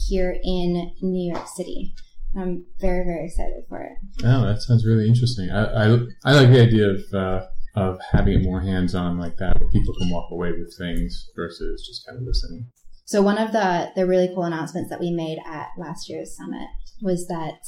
here 0.09 0.37
in 0.43 0.93
New 1.03 1.33
York 1.33 1.47
City. 1.49 1.95
I'm 2.37 2.65
very, 2.81 3.05
very 3.05 3.27
excited 3.27 3.65
for 3.69 3.83
it. 3.83 4.25
Oh, 4.25 4.47
that 4.47 4.63
sounds 4.63 4.87
really 4.87 5.07
interesting. 5.07 5.51
I, 5.51 5.65
I, 5.65 5.99
I 6.25 6.33
like 6.35 6.49
the 6.51 6.63
idea 6.63 6.89
of, 6.89 7.01
uh, 7.13 7.47
of 7.75 7.99
having 8.13 8.35
it 8.35 8.43
more 8.43 8.61
hands 8.61 8.95
on 8.95 9.19
like 9.19 9.37
that, 9.39 9.59
where 9.59 9.71
people 9.71 9.95
can 9.95 10.11
walk 10.11 10.31
away 10.31 10.53
with 10.53 10.75
things 10.79 11.31
versus 11.35 11.87
just 11.87 12.07
kind 12.07 12.19
of 12.19 12.25
listening. 12.25 12.67
So 13.05 13.23
one 13.23 13.39
of 13.39 13.53
the, 13.53 13.91
the 13.97 14.07
really 14.07 14.29
cool 14.29 14.45
announcements 14.45 14.91
that 14.91 15.01
we 15.01 15.11
made 15.11 15.39
at 15.47 15.69
last 15.79 16.09
year's 16.09 16.37
summit 16.37 16.69
was 17.03 17.27
that 17.29 17.61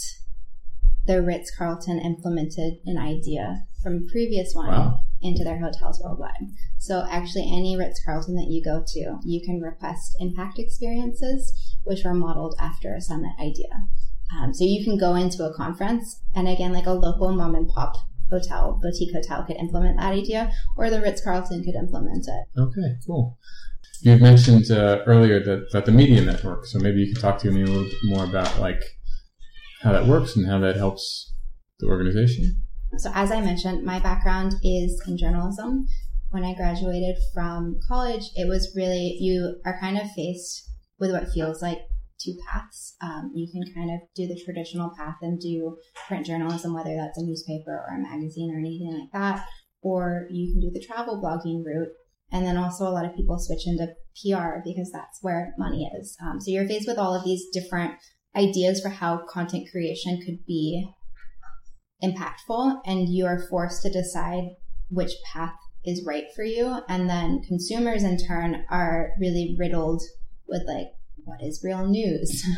the 1.06 1.22
Ritz 1.22 1.50
Carlton 1.56 1.98
implemented 1.98 2.74
an 2.86 2.96
idea 2.96 3.64
from 3.82 3.96
a 3.96 4.10
previous 4.12 4.54
one 4.54 4.68
wow. 4.68 4.98
into 5.20 5.44
their 5.44 5.58
hotels 5.58 6.00
worldwide. 6.02 6.48
So 6.78 7.06
actually, 7.10 7.50
any 7.52 7.76
Ritz 7.76 8.02
Carlton 8.04 8.36
that 8.36 8.48
you 8.48 8.62
go 8.64 8.82
to, 8.86 9.18
you 9.24 9.42
can 9.44 9.60
request 9.60 10.16
impact 10.18 10.58
experiences, 10.58 11.76
which 11.82 12.04
were 12.04 12.14
modeled 12.14 12.56
after 12.58 12.94
a 12.94 13.00
summit 13.00 13.32
idea. 13.38 13.68
Um, 14.34 14.54
so 14.54 14.64
you 14.64 14.82
can 14.84 14.96
go 14.96 15.14
into 15.14 15.44
a 15.44 15.54
conference, 15.54 16.22
and 16.34 16.48
again, 16.48 16.72
like 16.72 16.86
a 16.86 16.92
local 16.92 17.32
mom 17.32 17.54
and 17.54 17.68
pop 17.68 17.94
hotel, 18.30 18.80
boutique 18.82 19.12
hotel 19.14 19.44
could 19.44 19.56
implement 19.56 19.98
that 19.98 20.12
idea, 20.12 20.52
or 20.76 20.90
the 20.90 21.00
Ritz 21.00 21.22
Carlton 21.22 21.64
could 21.64 21.74
implement 21.74 22.26
it. 22.26 22.60
Okay, 22.60 22.96
cool. 23.06 23.38
You 24.00 24.18
mentioned 24.18 24.70
uh, 24.70 25.02
earlier 25.06 25.42
that, 25.42 25.72
that 25.72 25.86
the 25.86 25.92
media 25.92 26.20
network, 26.20 26.66
so 26.66 26.78
maybe 26.78 27.00
you 27.00 27.12
could 27.12 27.22
talk 27.22 27.38
to 27.38 27.50
me 27.50 27.62
a 27.62 27.66
little 27.66 27.84
bit 27.84 27.94
more 28.04 28.24
about 28.24 28.58
like 28.58 28.82
how 29.82 29.92
that 29.92 30.06
works 30.06 30.36
and 30.36 30.46
how 30.46 30.58
that 30.60 30.76
helps 30.76 31.32
the 31.78 31.86
organization. 31.86 32.62
So, 32.96 33.10
as 33.14 33.30
I 33.30 33.40
mentioned, 33.40 33.84
my 33.84 33.98
background 33.98 34.54
is 34.62 35.02
in 35.06 35.18
journalism. 35.18 35.86
When 36.30 36.44
I 36.44 36.54
graduated 36.54 37.16
from 37.32 37.78
college, 37.86 38.30
it 38.34 38.48
was 38.48 38.72
really 38.76 39.16
you 39.20 39.60
are 39.64 39.78
kind 39.80 39.98
of 39.98 40.10
faced 40.12 40.70
with 40.98 41.12
what 41.12 41.30
feels 41.30 41.62
like 41.62 41.78
two 42.22 42.34
paths. 42.46 42.96
Um, 43.00 43.32
you 43.34 43.48
can 43.50 43.74
kind 43.74 43.90
of 43.90 44.00
do 44.14 44.26
the 44.26 44.40
traditional 44.44 44.92
path 44.96 45.16
and 45.22 45.40
do 45.40 45.76
print 46.08 46.26
journalism, 46.26 46.74
whether 46.74 46.94
that's 46.96 47.18
a 47.18 47.24
newspaper 47.24 47.72
or 47.72 47.96
a 47.96 48.02
magazine 48.02 48.54
or 48.54 48.58
anything 48.58 48.92
like 48.92 49.12
that, 49.12 49.46
or 49.82 50.26
you 50.30 50.52
can 50.52 50.60
do 50.60 50.70
the 50.72 50.84
travel 50.84 51.20
blogging 51.22 51.64
route. 51.64 51.92
And 52.32 52.44
then 52.44 52.56
also 52.56 52.84
a 52.84 52.90
lot 52.90 53.04
of 53.04 53.14
people 53.14 53.38
switch 53.38 53.66
into 53.66 53.86
PR 54.22 54.58
because 54.64 54.90
that's 54.92 55.18
where 55.22 55.54
money 55.58 55.88
is. 56.00 56.16
Um, 56.22 56.40
so 56.40 56.50
you're 56.50 56.66
faced 56.66 56.88
with 56.88 56.98
all 56.98 57.14
of 57.14 57.24
these 57.24 57.46
different 57.52 57.92
ideas 58.34 58.80
for 58.80 58.88
how 58.88 59.24
content 59.28 59.68
creation 59.70 60.20
could 60.24 60.44
be 60.46 60.88
impactful, 62.02 62.80
and 62.86 63.08
you 63.08 63.26
are 63.26 63.46
forced 63.48 63.82
to 63.82 63.90
decide 63.90 64.44
which 64.90 65.12
path 65.32 65.54
is 65.84 66.04
right 66.06 66.24
for 66.34 66.44
you. 66.44 66.78
And 66.88 67.08
then 67.08 67.42
consumers 67.46 68.02
in 68.02 68.18
turn 68.18 68.64
are 68.70 69.12
really 69.20 69.56
riddled 69.58 70.02
with 70.48 70.62
like, 70.66 70.88
what 71.24 71.42
is 71.42 71.62
real 71.64 71.86
news? 71.86 72.44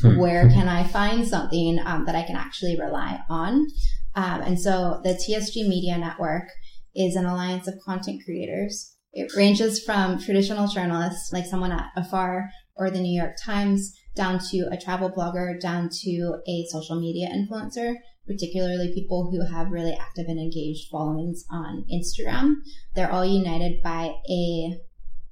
Hmm. 0.00 0.18
Where 0.18 0.48
can 0.48 0.68
I 0.68 0.84
find 0.84 1.26
something 1.26 1.78
um, 1.84 2.06
that 2.06 2.16
I 2.16 2.22
can 2.22 2.36
actually 2.36 2.76
rely 2.78 3.20
on? 3.28 3.66
Um, 4.14 4.40
and 4.42 4.60
so 4.60 5.00
the 5.04 5.10
TSG 5.10 5.68
Media 5.68 5.96
Network 5.96 6.48
is 6.94 7.14
an 7.14 7.26
alliance 7.26 7.68
of 7.68 7.74
content 7.84 8.22
creators. 8.24 8.96
It 9.12 9.32
ranges 9.36 9.82
from 9.84 10.18
traditional 10.18 10.66
journalists, 10.66 11.32
like 11.32 11.46
someone 11.46 11.72
at 11.72 11.90
Afar 11.96 12.50
or 12.76 12.90
the 12.90 13.00
New 13.00 13.16
York 13.16 13.36
Times, 13.42 13.92
down 14.14 14.40
to 14.50 14.68
a 14.72 14.76
travel 14.76 15.10
blogger, 15.10 15.60
down 15.60 15.88
to 16.02 16.34
a 16.48 16.64
social 16.70 16.98
media 16.98 17.28
influencer, 17.28 17.94
particularly 18.26 18.92
people 18.92 19.30
who 19.30 19.54
have 19.54 19.70
really 19.70 19.94
active 19.94 20.26
and 20.28 20.38
engaged 20.38 20.88
followings 20.90 21.44
on 21.50 21.84
Instagram. 21.92 22.54
They're 22.94 23.12
all 23.12 23.24
united 23.24 23.82
by 23.82 24.14
a 24.28 24.78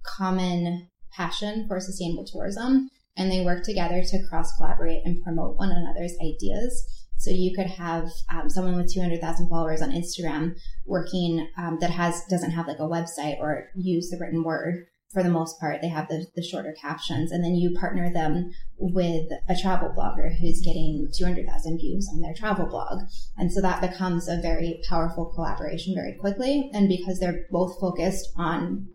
common 0.06 0.88
passion 1.16 1.66
for 1.68 1.80
sustainable 1.80 2.24
tourism 2.24 2.90
and 3.16 3.30
they 3.30 3.44
work 3.44 3.64
together 3.64 4.02
to 4.02 4.26
cross 4.28 4.54
collaborate 4.56 5.02
and 5.04 5.22
promote 5.22 5.56
one 5.56 5.70
another's 5.70 6.14
ideas. 6.22 7.04
So 7.16 7.30
you 7.30 7.54
could 7.54 7.68
have 7.68 8.08
um, 8.32 8.50
someone 8.50 8.76
with 8.76 8.92
200,000 8.92 9.48
followers 9.48 9.80
on 9.80 9.92
Instagram 9.92 10.56
working 10.84 11.48
um, 11.56 11.78
that 11.80 11.90
has 11.90 12.24
doesn't 12.28 12.50
have 12.50 12.66
like 12.66 12.80
a 12.80 12.82
website 12.82 13.38
or 13.38 13.70
use 13.74 14.10
the 14.10 14.18
written 14.18 14.42
word 14.42 14.86
for 15.12 15.22
the 15.22 15.30
most 15.30 15.60
part. 15.60 15.80
They 15.80 15.88
have 15.88 16.08
the, 16.08 16.26
the 16.34 16.42
shorter 16.42 16.74
captions, 16.78 17.30
and 17.30 17.42
then 17.44 17.54
you 17.54 17.78
partner 17.78 18.12
them 18.12 18.50
with 18.78 19.30
a 19.48 19.54
travel 19.54 19.94
blogger 19.96 20.36
who's 20.38 20.60
getting 20.60 21.08
200,000 21.16 21.78
views 21.78 22.10
on 22.12 22.20
their 22.20 22.34
travel 22.34 22.66
blog, 22.66 23.04
and 23.38 23.52
so 23.52 23.60
that 23.60 23.80
becomes 23.80 24.28
a 24.28 24.40
very 24.42 24.82
powerful 24.88 25.26
collaboration 25.26 25.94
very 25.94 26.14
quickly. 26.14 26.68
And 26.74 26.88
because 26.88 27.20
they're 27.20 27.46
both 27.50 27.78
focused 27.80 28.32
on 28.36 28.88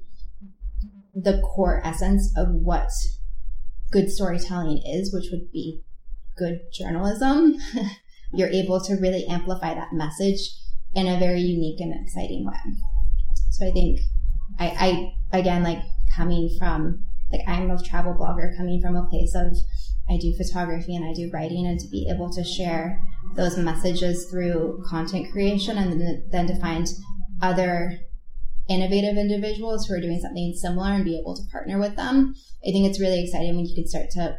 the 1.16 1.42
core 1.42 1.82
essence 1.84 2.34
of 2.38 2.50
what 2.50 2.90
good 3.92 4.10
storytelling 4.10 4.82
is, 4.86 5.14
which 5.14 5.30
would 5.32 5.52
be 5.52 5.82
good 6.38 6.62
journalism, 6.72 7.56
you're 8.34 8.50
able 8.50 8.80
to 8.82 8.96
really 8.96 9.26
amplify 9.26 9.74
that 9.74 9.94
message 9.94 10.52
in 10.96 11.08
a 11.08 11.20
very 11.20 11.42
unique 11.42 11.80
and 11.80 11.94
exciting 12.02 12.46
way. 12.46 12.54
So 13.52 13.68
I 13.68 13.72
think 13.72 14.00
I, 14.60 15.14
I 15.32 15.38
again 15.38 15.64
like 15.64 15.80
coming 16.16 16.50
from 16.58 17.04
like 17.32 17.42
I'm 17.48 17.70
a 17.70 17.82
travel 17.82 18.14
blogger 18.14 18.56
coming 18.58 18.82
from 18.82 18.96
a 18.96 19.06
place 19.06 19.36
of 19.36 19.56
I 20.10 20.18
do 20.18 20.34
photography 20.36 20.96
and 20.96 21.06
I 21.06 21.14
do 21.14 21.30
writing 21.32 21.68
and 21.68 21.80
to 21.80 21.88
be 21.88 22.10
able 22.10 22.32
to 22.34 22.44
share 22.44 23.00
those 23.36 23.58
messages 23.58 24.26
through 24.30 24.84
content 24.88 25.32
creation 25.32 25.78
and 25.78 26.24
then 26.32 26.48
to 26.48 26.56
find 26.60 26.88
other 27.42 28.00
innovative 28.70 29.18
individuals 29.18 29.86
who 29.86 29.96
are 29.96 30.02
doing 30.02 30.20
something 30.20 30.54
similar 30.56 30.92
and 30.92 31.04
be 31.04 31.18
able 31.20 31.36
to 31.36 31.44
partner 31.52 31.80
with 31.80 31.96
them. 31.96 32.36
I 32.68 32.72
think 32.72 32.88
it's 32.88 33.00
really 33.00 33.24
exciting 33.24 33.56
when 33.56 33.66
you 33.66 33.76
can 33.76 33.88
start 33.88 34.10
to 34.12 34.38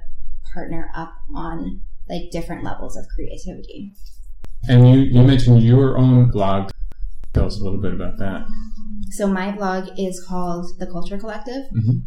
partner 0.54 0.90
up 0.94 1.12
on 1.34 1.82
like 2.08 2.30
different 2.30 2.64
levels 2.64 2.96
of 2.96 3.06
creativity. 3.14 3.92
And 4.68 4.88
you, 4.88 5.00
you 5.00 5.22
mentioned 5.22 5.62
your 5.62 5.96
own 5.96 6.30
blog. 6.30 6.70
Tell 7.32 7.46
us 7.46 7.60
a 7.60 7.64
little 7.64 7.80
bit 7.80 7.94
about 7.94 8.18
that. 8.18 8.46
So 9.12 9.26
my 9.26 9.52
blog 9.52 9.88
is 9.98 10.24
called 10.28 10.66
The 10.78 10.86
Culture 10.86 11.18
Collective, 11.18 11.64
mm-hmm. 11.72 11.98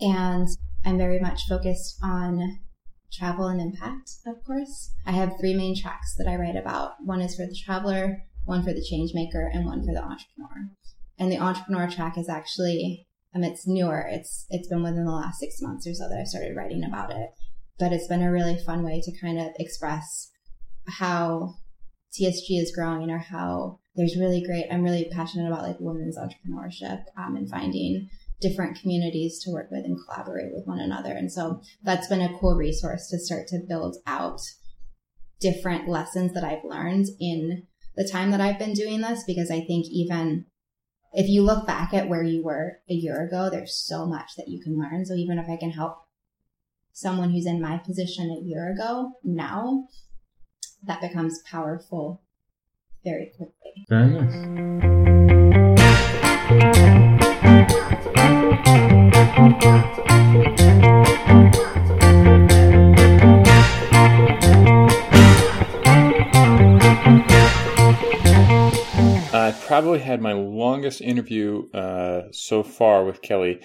and 0.00 0.48
I'm 0.84 0.98
very 0.98 1.18
much 1.18 1.46
focused 1.48 1.98
on 2.02 2.60
travel 3.12 3.46
and 3.48 3.60
impact, 3.60 4.10
of 4.26 4.44
course. 4.44 4.92
I 5.06 5.12
have 5.12 5.32
three 5.40 5.54
main 5.54 5.74
tracks 5.74 6.14
that 6.16 6.28
I 6.28 6.36
write 6.36 6.56
about. 6.56 6.92
One 7.04 7.20
is 7.20 7.34
for 7.34 7.46
the 7.46 7.56
traveler, 7.64 8.22
one 8.44 8.62
for 8.62 8.72
the 8.72 8.84
change 8.88 9.10
maker, 9.14 9.50
and 9.52 9.66
one 9.66 9.84
for 9.84 9.92
the 9.92 10.02
entrepreneur. 10.02 10.70
And 11.20 11.30
the 11.30 11.38
entrepreneur 11.38 11.88
track 11.88 12.18
is 12.18 12.28
actually 12.28 13.06
um, 13.34 13.44
it's 13.44 13.66
newer. 13.66 14.08
It's 14.10 14.46
it's 14.50 14.68
been 14.68 14.82
within 14.82 15.04
the 15.04 15.12
last 15.12 15.38
six 15.38 15.60
months 15.60 15.86
or 15.86 15.94
so 15.94 16.08
that 16.08 16.18
I 16.18 16.24
started 16.24 16.56
writing 16.56 16.82
about 16.82 17.12
it. 17.12 17.30
But 17.78 17.92
it's 17.92 18.08
been 18.08 18.22
a 18.22 18.32
really 18.32 18.58
fun 18.66 18.82
way 18.82 19.00
to 19.04 19.20
kind 19.20 19.38
of 19.38 19.52
express 19.58 20.30
how 20.88 21.54
TSG 22.12 22.60
is 22.60 22.72
growing 22.74 23.10
or 23.10 23.18
how 23.18 23.78
there's 23.94 24.18
really 24.18 24.42
great. 24.44 24.66
I'm 24.70 24.82
really 24.82 25.08
passionate 25.12 25.46
about 25.46 25.62
like 25.62 25.76
women's 25.78 26.18
entrepreneurship 26.18 27.04
um, 27.16 27.36
and 27.36 27.48
finding 27.48 28.08
different 28.40 28.80
communities 28.80 29.40
to 29.44 29.50
work 29.50 29.68
with 29.70 29.84
and 29.84 29.98
collaborate 30.04 30.52
with 30.52 30.66
one 30.66 30.80
another. 30.80 31.12
And 31.12 31.30
so 31.30 31.60
that's 31.82 32.08
been 32.08 32.22
a 32.22 32.38
cool 32.38 32.56
resource 32.56 33.08
to 33.08 33.18
start 33.18 33.46
to 33.48 33.60
build 33.68 33.96
out 34.06 34.40
different 35.40 35.88
lessons 35.88 36.32
that 36.32 36.44
I've 36.44 36.64
learned 36.64 37.06
in 37.20 37.66
the 37.96 38.08
time 38.10 38.30
that 38.30 38.40
I've 38.40 38.58
been 38.58 38.72
doing 38.72 39.00
this 39.00 39.24
because 39.26 39.50
I 39.50 39.60
think 39.60 39.86
even 39.90 40.46
if 41.12 41.28
you 41.28 41.42
look 41.42 41.66
back 41.66 41.92
at 41.92 42.08
where 42.08 42.22
you 42.22 42.42
were 42.42 42.80
a 42.88 42.94
year 42.94 43.26
ago, 43.26 43.50
there's 43.50 43.74
so 43.74 44.06
much 44.06 44.36
that 44.36 44.48
you 44.48 44.60
can 44.62 44.78
learn. 44.78 45.04
So 45.04 45.14
even 45.14 45.38
if 45.38 45.48
I 45.48 45.56
can 45.56 45.70
help 45.70 46.06
someone 46.92 47.30
who's 47.30 47.46
in 47.46 47.60
my 47.60 47.78
position 47.78 48.30
a 48.30 48.40
year 48.44 48.72
ago 48.72 49.12
now, 49.24 49.88
that 50.84 51.00
becomes 51.00 51.42
powerful 51.42 52.22
very 53.04 53.32
quickly. 53.36 53.86
Very 53.88 54.10
nice. 54.10 54.70
Longest 70.34 71.00
interview 71.00 71.70
uh, 71.72 72.22
so 72.32 72.62
far 72.62 73.04
with 73.04 73.22
Kelly, 73.22 73.60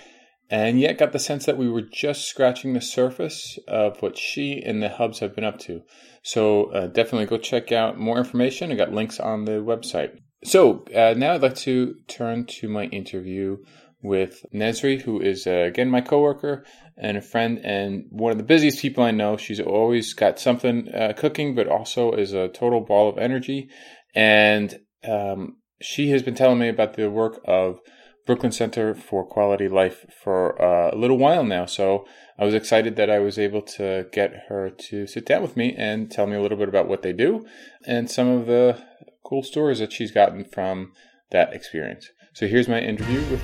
and 0.49 0.79
yet 0.79 0.97
got 0.97 1.11
the 1.11 1.19
sense 1.19 1.45
that 1.45 1.57
we 1.57 1.69
were 1.69 1.81
just 1.81 2.27
scratching 2.27 2.73
the 2.73 2.81
surface 2.81 3.57
of 3.67 4.01
what 4.01 4.17
she 4.17 4.61
and 4.63 4.81
the 4.81 4.89
hubs 4.89 5.19
have 5.19 5.35
been 5.35 5.43
up 5.43 5.59
to. 5.59 5.81
So 6.23 6.71
uh, 6.71 6.87
definitely 6.87 7.25
go 7.25 7.37
check 7.37 7.71
out 7.71 7.97
more 7.97 8.17
information. 8.17 8.71
I 8.71 8.75
got 8.75 8.91
links 8.91 9.19
on 9.19 9.45
the 9.45 9.53
website. 9.53 10.11
So 10.43 10.85
uh, 10.95 11.15
now 11.17 11.33
I'd 11.33 11.41
like 11.41 11.55
to 11.57 11.95
turn 12.07 12.45
to 12.59 12.69
my 12.69 12.85
interview 12.85 13.57
with 14.03 14.45
Nesri, 14.53 15.01
who 15.01 15.19
is 15.19 15.47
uh, 15.47 15.51
again 15.51 15.89
my 15.89 16.01
coworker 16.01 16.63
and 16.97 17.17
a 17.17 17.21
friend, 17.21 17.59
and 17.63 18.05
one 18.09 18.31
of 18.31 18.37
the 18.37 18.43
busiest 18.43 18.81
people 18.81 19.03
I 19.03 19.11
know. 19.11 19.37
She's 19.37 19.59
always 19.59 20.13
got 20.13 20.39
something 20.39 20.87
uh, 20.93 21.13
cooking, 21.17 21.55
but 21.55 21.67
also 21.67 22.11
is 22.11 22.33
a 22.33 22.47
total 22.49 22.81
ball 22.81 23.09
of 23.09 23.17
energy. 23.17 23.69
And 24.13 24.79
um, 25.03 25.57
she 25.81 26.09
has 26.11 26.23
been 26.23 26.35
telling 26.35 26.59
me 26.59 26.69
about 26.69 26.95
the 26.95 27.09
work 27.09 27.39
of 27.45 27.79
Brooklyn 28.25 28.51
Center 28.51 28.95
for 28.95 29.25
Quality 29.25 29.67
Life 29.67 30.05
for 30.23 30.59
uh, 30.61 30.91
a 30.91 30.97
little 30.97 31.17
while 31.17 31.43
now. 31.43 31.65
So 31.65 32.05
I 32.39 32.45
was 32.45 32.53
excited 32.53 32.95
that 32.95 33.09
I 33.09 33.19
was 33.19 33.37
able 33.37 33.61
to 33.61 34.07
get 34.11 34.45
her 34.49 34.69
to 34.69 35.05
sit 35.05 35.25
down 35.25 35.41
with 35.41 35.55
me 35.55 35.75
and 35.77 36.09
tell 36.09 36.25
me 36.25 36.35
a 36.35 36.41
little 36.41 36.57
bit 36.57 36.69
about 36.69 36.87
what 36.87 37.03
they 37.03 37.13
do 37.13 37.45
and 37.85 38.09
some 38.09 38.27
of 38.27 38.47
the 38.47 38.81
cool 39.23 39.43
stories 39.43 39.79
that 39.79 39.93
she's 39.93 40.11
gotten 40.11 40.43
from 40.43 40.91
that 41.31 41.53
experience. 41.53 42.09
So 42.33 42.47
here's 42.47 42.67
my 42.67 42.79
interview 42.79 43.21
with. 43.29 43.43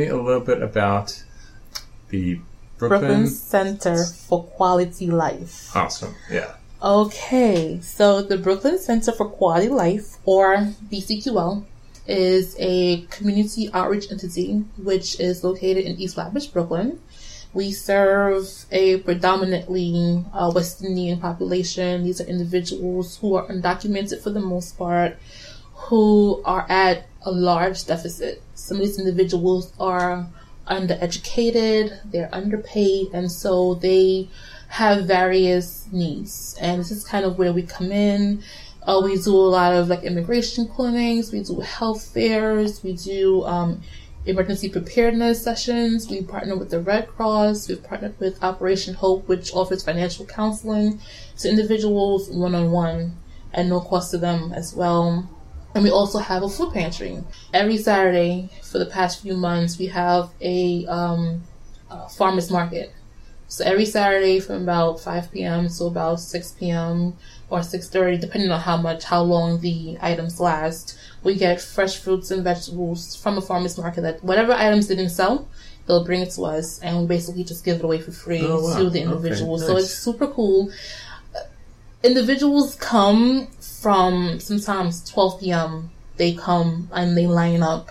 Me 0.00 0.08
a 0.08 0.16
little 0.16 0.40
bit 0.40 0.62
about 0.62 1.22
the 2.08 2.40
Brooklyn. 2.78 3.00
Brooklyn 3.00 3.26
Center 3.26 4.04
for 4.04 4.44
Quality 4.44 5.08
Life. 5.08 5.76
Awesome. 5.76 6.14
Yeah. 6.30 6.54
Okay, 6.82 7.78
so 7.82 8.22
the 8.22 8.38
Brooklyn 8.38 8.78
Center 8.78 9.12
for 9.12 9.28
Quality 9.28 9.68
Life, 9.68 10.16
or 10.24 10.56
BCQL, 10.90 11.64
is 12.06 12.56
a 12.58 13.02
community 13.10 13.68
outreach 13.74 14.10
entity 14.10 14.64
which 14.82 15.20
is 15.20 15.44
located 15.44 15.84
in 15.84 16.00
East 16.00 16.14
Flatbush, 16.14 16.46
Brooklyn. 16.46 16.98
We 17.52 17.72
serve 17.72 18.48
a 18.70 18.98
predominantly 18.98 20.24
uh, 20.32 20.52
West 20.54 20.82
Indian 20.82 21.20
population. 21.20 22.04
These 22.04 22.20
are 22.22 22.24
individuals 22.24 23.18
who 23.18 23.34
are 23.34 23.46
undocumented 23.48 24.22
for 24.22 24.30
the 24.30 24.40
most 24.40 24.78
part, 24.78 25.18
who 25.74 26.40
are 26.46 26.64
at 26.70 27.09
a 27.22 27.30
large 27.30 27.86
deficit. 27.86 28.42
Some 28.54 28.78
of 28.78 28.82
these 28.82 28.98
individuals 28.98 29.72
are 29.78 30.26
undereducated, 30.66 31.98
they're 32.10 32.32
underpaid, 32.32 33.08
and 33.12 33.30
so 33.30 33.74
they 33.74 34.28
have 34.68 35.06
various 35.06 35.86
needs. 35.90 36.56
And 36.60 36.80
this 36.80 36.90
is 36.90 37.04
kind 37.04 37.24
of 37.24 37.38
where 37.38 37.52
we 37.52 37.62
come 37.62 37.90
in. 37.90 38.42
Uh, 38.82 39.00
we 39.04 39.20
do 39.20 39.34
a 39.34 39.36
lot 39.36 39.74
of 39.74 39.88
like 39.88 40.04
immigration 40.04 40.66
clinics, 40.68 41.32
we 41.32 41.42
do 41.42 41.60
health 41.60 42.12
fairs, 42.14 42.82
we 42.82 42.94
do 42.94 43.44
um, 43.44 43.82
emergency 44.26 44.68
preparedness 44.68 45.42
sessions. 45.42 46.08
We 46.08 46.22
partner 46.22 46.56
with 46.56 46.70
the 46.70 46.80
Red 46.80 47.08
Cross. 47.08 47.68
We've 47.68 47.82
partnered 47.82 48.18
with 48.18 48.42
Operation 48.42 48.94
Hope, 48.94 49.26
which 49.28 49.52
offers 49.54 49.82
financial 49.82 50.26
counseling 50.26 51.00
to 51.38 51.48
individuals 51.48 52.30
one 52.30 52.54
on 52.54 52.70
one 52.70 53.16
at 53.52 53.66
no 53.66 53.80
cost 53.80 54.10
to 54.12 54.18
them 54.18 54.52
as 54.52 54.74
well. 54.74 55.28
And 55.74 55.84
we 55.84 55.90
also 55.90 56.18
have 56.18 56.42
a 56.42 56.48
food 56.48 56.72
pantry. 56.72 57.22
Every 57.54 57.78
Saturday 57.78 58.50
for 58.62 58.78
the 58.78 58.86
past 58.86 59.22
few 59.22 59.36
months, 59.36 59.78
we 59.78 59.86
have 59.86 60.30
a, 60.40 60.84
um, 60.86 61.42
a 61.90 62.08
farmer's 62.08 62.50
market. 62.50 62.92
So 63.46 63.64
every 63.64 63.84
Saturday 63.84 64.38
from 64.40 64.62
about 64.62 65.00
5 65.00 65.32
p.m. 65.32 65.68
to 65.68 65.84
about 65.84 66.20
6 66.20 66.52
p.m. 66.52 67.14
or 67.48 67.60
6.30, 67.60 68.20
depending 68.20 68.50
on 68.52 68.60
how 68.60 68.76
much, 68.76 69.04
how 69.04 69.22
long 69.22 69.60
the 69.60 69.98
items 70.00 70.38
last, 70.38 70.96
we 71.24 71.34
get 71.34 71.60
fresh 71.60 71.98
fruits 71.98 72.30
and 72.30 72.44
vegetables 72.44 73.16
from 73.16 73.38
a 73.38 73.40
farmer's 73.42 73.76
market 73.76 74.02
that 74.02 74.22
whatever 74.22 74.52
items 74.52 74.86
they 74.86 74.94
didn't 74.94 75.10
sell, 75.10 75.48
they'll 75.86 76.04
bring 76.04 76.20
it 76.20 76.30
to 76.30 76.42
us 76.44 76.78
and 76.80 77.00
we 77.00 77.06
basically 77.06 77.42
just 77.42 77.64
give 77.64 77.78
it 77.78 77.84
away 77.84 78.00
for 78.00 78.12
free 78.12 78.40
Oh, 78.40 78.62
wow. 78.62 78.76
to 78.76 78.84
the 78.84 79.00
Okay, 79.00 79.02
individuals. 79.02 79.66
So 79.66 79.76
it's 79.76 79.92
super 79.92 80.28
cool. 80.28 80.70
Individuals 82.02 82.76
come 82.76 83.48
from 83.60 84.40
sometimes 84.40 85.08
12 85.10 85.40
p.m. 85.40 85.90
They 86.16 86.34
come 86.34 86.88
and 86.92 87.16
they 87.16 87.26
line 87.26 87.62
up 87.62 87.90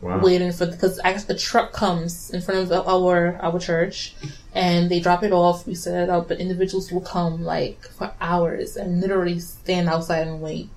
Wow. 0.00 0.20
waiting 0.20 0.50
for 0.50 0.64
because 0.64 0.98
I 1.00 1.12
guess 1.12 1.24
the 1.24 1.34
truck 1.36 1.72
comes 1.74 2.30
in 2.30 2.40
front 2.40 2.72
of 2.72 2.88
our 2.88 3.38
our 3.42 3.58
church 3.58 4.14
and 4.54 4.90
they 4.90 4.98
drop 4.98 5.22
it 5.22 5.30
off. 5.30 5.66
We 5.66 5.74
set 5.74 6.02
it 6.04 6.08
up, 6.08 6.28
but 6.28 6.40
individuals 6.40 6.90
will 6.90 7.02
come 7.02 7.44
like 7.44 7.82
for 7.82 8.10
hours 8.18 8.76
and 8.76 9.02
literally 9.02 9.38
stand 9.40 9.90
outside 9.90 10.26
and 10.26 10.40
wait. 10.40 10.70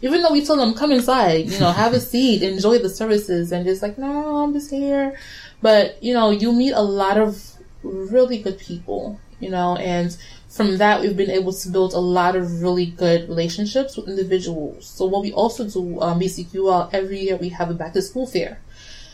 Even 0.00 0.22
though 0.22 0.32
we 0.32 0.42
tell 0.42 0.56
them 0.56 0.72
come 0.72 0.92
inside, 0.92 1.50
you 1.50 1.58
know, 1.58 1.70
have 1.72 1.92
a 1.92 2.00
seat, 2.12 2.42
enjoy 2.42 2.78
the 2.78 2.88
services, 2.88 3.52
and 3.52 3.66
just 3.66 3.82
like 3.82 3.98
no, 3.98 4.38
I'm 4.38 4.54
just 4.54 4.70
here. 4.70 5.18
But 5.60 6.02
you 6.02 6.14
know, 6.14 6.30
you 6.30 6.50
meet 6.50 6.72
a 6.72 6.80
lot 6.80 7.18
of 7.18 7.52
really 7.82 8.38
good 8.38 8.58
people, 8.58 9.20
you 9.40 9.50
know, 9.50 9.76
and 9.76 10.16
from 10.50 10.78
that 10.78 11.00
we've 11.00 11.16
been 11.16 11.30
able 11.30 11.52
to 11.52 11.68
build 11.68 11.92
a 11.92 11.98
lot 11.98 12.34
of 12.34 12.60
really 12.60 12.86
good 12.86 13.28
relationships 13.28 13.96
with 13.96 14.08
individuals. 14.08 14.84
So 14.84 15.06
what 15.06 15.22
we 15.22 15.32
also 15.32 15.68
do, 15.68 16.00
um, 16.00 16.18
BCQL, 16.18 16.90
every 16.92 17.20
year 17.20 17.36
we 17.36 17.50
have 17.50 17.70
a 17.70 17.74
back 17.74 17.92
to 17.92 18.02
school 18.02 18.26
fair. 18.26 18.58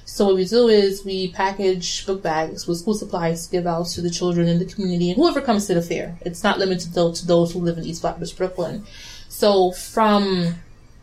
So 0.07 0.25
what 0.25 0.37
we 0.37 0.47
do 0.47 0.69
is 0.69 1.05
we 1.05 1.33
package 1.33 2.07
book 2.07 2.23
bags 2.23 2.67
with 2.67 2.79
school 2.79 2.95
supplies 2.95 3.47
to 3.47 3.53
give 3.53 3.67
out 3.67 3.87
to 3.89 4.01
the 4.01 4.09
children 4.09 4.49
in 4.49 4.59
the 4.59 4.65
community 4.65 5.11
and 5.11 5.17
whoever 5.17 5.43
comes 5.43 5.67
to 5.67 5.75
the 5.75 5.83
fair. 5.83 6.17
It's 6.23 6.43
not 6.43 6.59
limited 6.59 6.95
to, 6.95 7.13
to 7.13 7.27
those 7.27 7.53
who 7.53 7.59
live 7.59 7.77
in 7.77 7.85
East 7.85 8.01
Flatbush, 8.01 8.33
Brooklyn. 8.33 8.87
So 9.29 9.73
from 9.73 10.55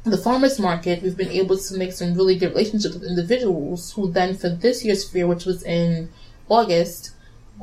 the 0.03 0.17
farmers 0.17 0.59
market, 0.59 1.03
we've 1.03 1.15
been 1.15 1.29
able 1.29 1.57
to 1.59 1.77
make 1.77 1.91
some 1.91 2.15
really 2.15 2.37
good 2.37 2.49
relationships 2.49 2.95
with 2.95 3.03
individuals 3.03 3.93
who 3.93 4.11
then 4.11 4.35
for 4.35 4.49
this 4.49 4.83
year's 4.83 5.07
fair, 5.07 5.27
which 5.27 5.45
was 5.45 5.61
in 5.61 6.09
August, 6.49 7.11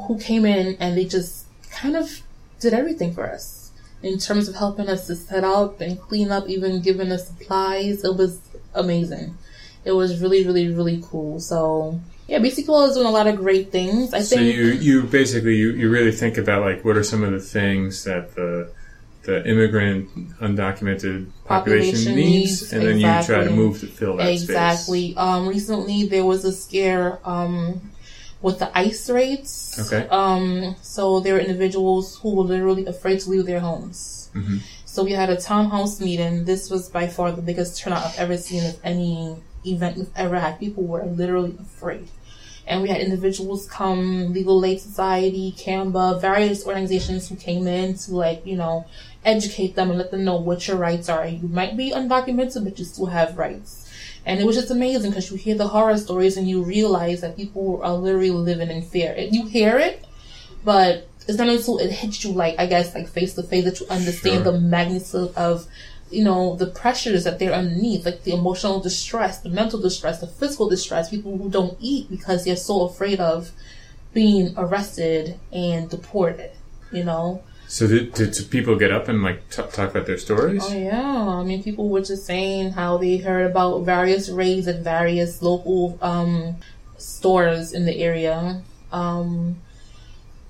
who 0.06 0.20
came 0.20 0.44
in 0.44 0.76
and 0.78 0.96
they 0.96 1.04
just 1.04 1.46
kind 1.72 1.96
of 1.96 2.22
did 2.60 2.72
everything 2.74 3.12
for 3.14 3.30
us 3.30 3.72
in 4.02 4.18
terms 4.18 4.48
of 4.48 4.54
helping 4.54 4.88
us 4.88 5.06
to 5.06 5.16
set 5.16 5.44
up 5.44 5.80
and 5.80 6.00
clean 6.00 6.30
up, 6.30 6.48
even 6.48 6.80
giving 6.80 7.10
us 7.12 7.26
supplies. 7.28 8.04
It 8.04 8.16
was 8.16 8.40
amazing. 8.74 9.36
It 9.84 9.92
was 9.92 10.20
really, 10.20 10.44
really, 10.44 10.72
really 10.72 11.02
cool. 11.04 11.40
So 11.40 12.00
yeah, 12.28 12.38
BCQL 12.38 12.88
is 12.88 12.94
doing 12.94 13.06
a 13.06 13.10
lot 13.10 13.26
of 13.26 13.36
great 13.36 13.72
things. 13.72 14.14
I 14.14 14.20
So 14.20 14.36
think 14.36 14.54
you 14.56 14.64
you 14.66 15.02
basically 15.04 15.56
you, 15.56 15.70
you 15.72 15.90
really 15.90 16.12
think 16.12 16.38
about 16.38 16.62
like 16.62 16.84
what 16.84 16.96
are 16.96 17.02
some 17.02 17.22
of 17.24 17.32
the 17.32 17.40
things 17.40 18.04
that 18.04 18.34
the 18.34 18.70
the 19.22 19.46
immigrant 19.46 20.08
undocumented 20.38 21.26
population, 21.44 21.92
Population 21.92 22.14
needs, 22.14 22.62
needs, 22.62 22.72
and 22.72 22.82
then 22.82 22.98
you 22.98 23.22
try 23.22 23.44
to 23.44 23.50
move 23.50 23.78
to 23.80 23.86
fill 23.86 24.16
that 24.16 24.24
space. 24.26 24.42
exactly. 24.42 25.14
Um, 25.16 25.46
recently 25.46 26.06
there 26.06 26.24
was 26.24 26.44
a 26.44 26.52
scare 26.52 27.18
um 27.28 27.90
with 28.42 28.58
the 28.58 28.76
ICE 28.76 29.10
rates. 29.10 29.78
Okay. 29.78 30.08
Um, 30.08 30.76
so 30.82 31.20
there 31.20 31.34
were 31.34 31.40
individuals 31.40 32.18
who 32.20 32.34
were 32.34 32.44
literally 32.44 32.86
afraid 32.86 33.20
to 33.20 33.30
leave 33.30 33.46
their 33.46 33.60
homes. 33.60 34.30
Mhm. 34.34 34.60
So 34.84 35.04
we 35.04 35.12
had 35.12 35.30
a 35.30 35.36
townhouse 35.36 36.00
meeting. 36.00 36.44
This 36.44 36.70
was 36.70 36.88
by 36.88 37.06
far 37.06 37.32
the 37.32 37.42
biggest 37.42 37.78
turnout 37.78 38.04
I've 38.04 38.18
ever 38.18 38.36
seen 38.36 38.64
of 38.64 38.76
any 38.82 39.36
event 39.64 39.98
we've 39.98 40.10
ever 40.16 40.38
had. 40.40 40.58
People 40.58 40.84
were 40.84 41.04
literally 41.04 41.54
afraid. 41.60 42.08
And 42.66 42.82
we 42.82 42.88
had 42.88 43.00
individuals 43.00 43.66
come, 43.66 44.32
Legal 44.32 44.64
Aid 44.64 44.80
Society, 44.80 45.54
CAMBA, 45.58 46.20
various 46.20 46.66
organizations 46.66 47.28
who 47.28 47.36
came 47.36 47.66
in 47.66 47.94
to 47.94 48.14
like, 48.14 48.46
you 48.46 48.56
know, 48.56 48.84
educate 49.24 49.74
them 49.74 49.90
and 49.90 49.98
let 49.98 50.10
them 50.10 50.24
know 50.24 50.36
what 50.36 50.66
your 50.68 50.76
rights 50.76 51.08
are. 51.08 51.26
You 51.26 51.48
might 51.48 51.76
be 51.76 51.90
undocumented, 51.90 52.64
but 52.64 52.78
you 52.78 52.84
still 52.84 53.06
have 53.06 53.36
rights. 53.36 53.79
And 54.26 54.38
it 54.40 54.46
was 54.46 54.56
just 54.56 54.70
amazing 54.70 55.10
because 55.10 55.30
you 55.30 55.36
hear 55.36 55.54
the 55.56 55.68
horror 55.68 55.96
stories 55.96 56.36
and 56.36 56.48
you 56.48 56.62
realize 56.62 57.20
that 57.22 57.36
people 57.36 57.80
are 57.82 57.94
literally 57.94 58.30
living 58.30 58.70
in 58.70 58.82
fear. 58.82 59.16
You 59.18 59.46
hear 59.46 59.78
it, 59.78 60.04
but 60.64 61.08
it's 61.26 61.38
not 61.38 61.48
until 61.48 61.78
it 61.78 61.90
hits 61.90 62.24
you 62.24 62.32
like 62.32 62.58
I 62.58 62.66
guess 62.66 62.94
like 62.94 63.08
face 63.08 63.34
to 63.34 63.42
face 63.42 63.64
that 63.64 63.80
you 63.80 63.86
understand 63.88 64.44
Sure. 64.44 64.52
the 64.52 64.60
magnitude 64.60 65.32
of 65.36 65.66
you 66.10 66.24
know 66.24 66.56
the 66.56 66.66
pressures 66.66 67.24
that 67.24 67.38
they're 67.38 67.52
underneath, 67.52 68.04
like 68.04 68.24
the 68.24 68.32
emotional 68.32 68.80
distress, 68.80 69.40
the 69.40 69.48
mental 69.48 69.80
distress, 69.80 70.20
the 70.20 70.26
physical 70.26 70.68
distress. 70.68 71.08
People 71.08 71.38
who 71.38 71.48
don't 71.48 71.76
eat 71.80 72.10
because 72.10 72.44
they're 72.44 72.56
so 72.56 72.82
afraid 72.82 73.20
of 73.20 73.52
being 74.12 74.52
arrested 74.56 75.38
and 75.52 75.88
deported. 75.88 76.50
You 76.92 77.04
know, 77.04 77.42
So 77.70 77.86
did, 77.86 78.14
did 78.14 78.50
people 78.50 78.74
get 78.74 78.90
up 78.90 79.06
and 79.06 79.22
like 79.22 79.48
t- 79.48 79.62
talk 79.62 79.90
about 79.90 80.04
their 80.04 80.18
stories? 80.18 80.64
Oh 80.66 80.76
yeah, 80.76 81.28
I 81.40 81.44
mean 81.44 81.62
people 81.62 81.88
were 81.88 82.00
just 82.00 82.26
saying 82.26 82.72
how 82.72 82.98
they 82.98 83.18
heard 83.18 83.48
about 83.48 83.82
various 83.82 84.28
raids 84.28 84.66
at 84.66 84.80
various 84.80 85.40
local 85.40 85.96
um, 86.02 86.56
stores 86.98 87.72
in 87.72 87.86
the 87.86 87.96
area, 88.02 88.60
um, 88.90 89.60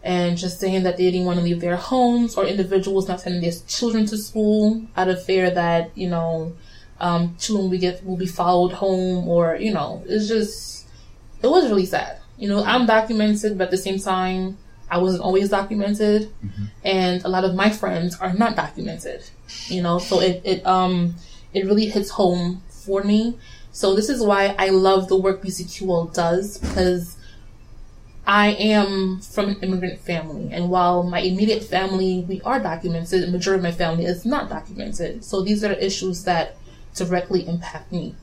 and 0.03 0.39
just 0.39 0.61
saying 0.61 0.85
that 0.85 0.97
they 0.97 1.11
didn't 1.11 1.27
want 1.27 1.39
to 1.39 1.45
leave 1.45 1.61
their 1.61 1.77
homes 1.77 2.37
or 2.37 2.47
individuals 2.47 3.07
not 3.07 3.21
sending 3.21 3.43
their 3.43 3.53
children 3.69 4.07
to 4.07 4.17
school 4.17 4.83
out 4.97 5.11
of 5.11 5.23
fear 5.23 5.51
that 5.51 5.91
you 5.95 6.09
know 6.09 6.55
um, 7.01 7.37
children 7.39 7.69
will 7.69 7.79
get 7.79 8.03
will 8.03 8.17
be 8.17 8.27
followed 8.27 8.73
home 8.73 9.29
or 9.29 9.57
you 9.57 9.75
know 9.75 10.03
it's 10.07 10.27
just 10.27 10.89
it 11.43 11.49
was 11.49 11.69
really 11.69 11.85
sad. 11.85 12.17
You 12.39 12.49
know, 12.49 12.65
I'm 12.65 12.87
documented, 12.87 13.59
but 13.59 13.65
at 13.65 13.71
the 13.73 13.77
same 13.77 13.99
time 13.99 14.57
I 14.91 14.99
wasn't 14.99 15.23
always 15.23 15.51
documented, 15.51 16.33
mm-hmm. 16.45 16.65
and 16.85 17.25
a 17.25 17.29
lot 17.29 17.45
of 17.45 17.55
my 17.55 17.71
friends 17.71 18.19
are 18.19 18.33
not 18.33 18.57
documented. 18.57 19.23
You 19.67 19.83
know, 19.83 19.99
so 19.99 20.21
it 20.21 20.43
it 20.45 20.67
um 20.67 21.15
it 21.53 21.67
really 21.67 21.87
hits 21.87 22.11
home 22.11 22.63
for 22.69 23.03
me. 23.03 23.39
So 23.73 23.95
this 23.95 24.09
is 24.09 24.23
why 24.23 24.55
I 24.59 24.71
love 24.71 25.09
the 25.09 25.17
work 25.17 25.43
BCQL 25.43 26.13
does 26.13 26.59
because 26.59 27.17
I 28.27 28.49
am 28.49 29.21
from 29.21 29.49
an 29.51 29.57
immigrant 29.63 30.01
family, 30.01 30.51
and 30.53 30.71
while 30.71 31.03
my 31.05 31.21
immediate 31.21 31.63
family 31.63 32.25
we 32.29 32.41
are 32.43 32.61
documented, 32.61 33.23
the 33.23 33.31
majority 33.31 33.59
of 33.59 33.63
my 33.63 33.73
family 33.73 34.05
is 34.05 34.25
not 34.25 34.49
documented. 34.49 35.25
So 35.25 35.43
these 35.43 35.63
are 35.65 35.73
issues 35.73 36.25
that 36.25 36.57
directly 36.95 37.47
impact 37.47 37.93
me 37.93 38.17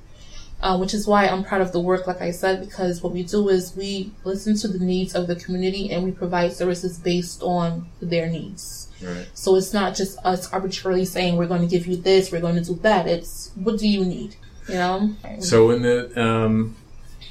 uh, 0.61 0.77
which 0.77 0.93
is 0.93 1.07
why 1.07 1.27
I'm 1.27 1.43
proud 1.43 1.61
of 1.61 1.71
the 1.71 1.79
work, 1.79 2.07
like 2.07 2.21
I 2.21 2.31
said, 2.31 2.61
because 2.61 3.03
what 3.03 3.13
we 3.13 3.23
do 3.23 3.49
is 3.49 3.75
we 3.75 4.11
listen 4.23 4.55
to 4.57 4.67
the 4.67 4.83
needs 4.83 5.13
of 5.13 5.27
the 5.27 5.35
community 5.35 5.91
and 5.91 6.03
we 6.03 6.11
provide 6.11 6.53
services 6.53 6.97
based 6.97 7.43
on 7.43 7.87
their 8.01 8.27
needs. 8.27 8.89
Right. 9.01 9.27
So 9.33 9.55
it's 9.55 9.73
not 9.73 9.95
just 9.95 10.17
us 10.25 10.51
arbitrarily 10.51 11.05
saying 11.05 11.35
we're 11.35 11.47
going 11.47 11.61
to 11.61 11.67
give 11.67 11.85
you 11.85 11.97
this, 11.97 12.31
we're 12.31 12.41
going 12.41 12.55
to 12.55 12.63
do 12.63 12.75
that. 12.81 13.07
It's 13.07 13.51
what 13.55 13.77
do 13.77 13.87
you 13.87 14.03
need, 14.03 14.35
you 14.67 14.75
know? 14.75 15.13
So 15.39 15.69
in 15.69 15.83
the 15.83 16.19
um, 16.19 16.75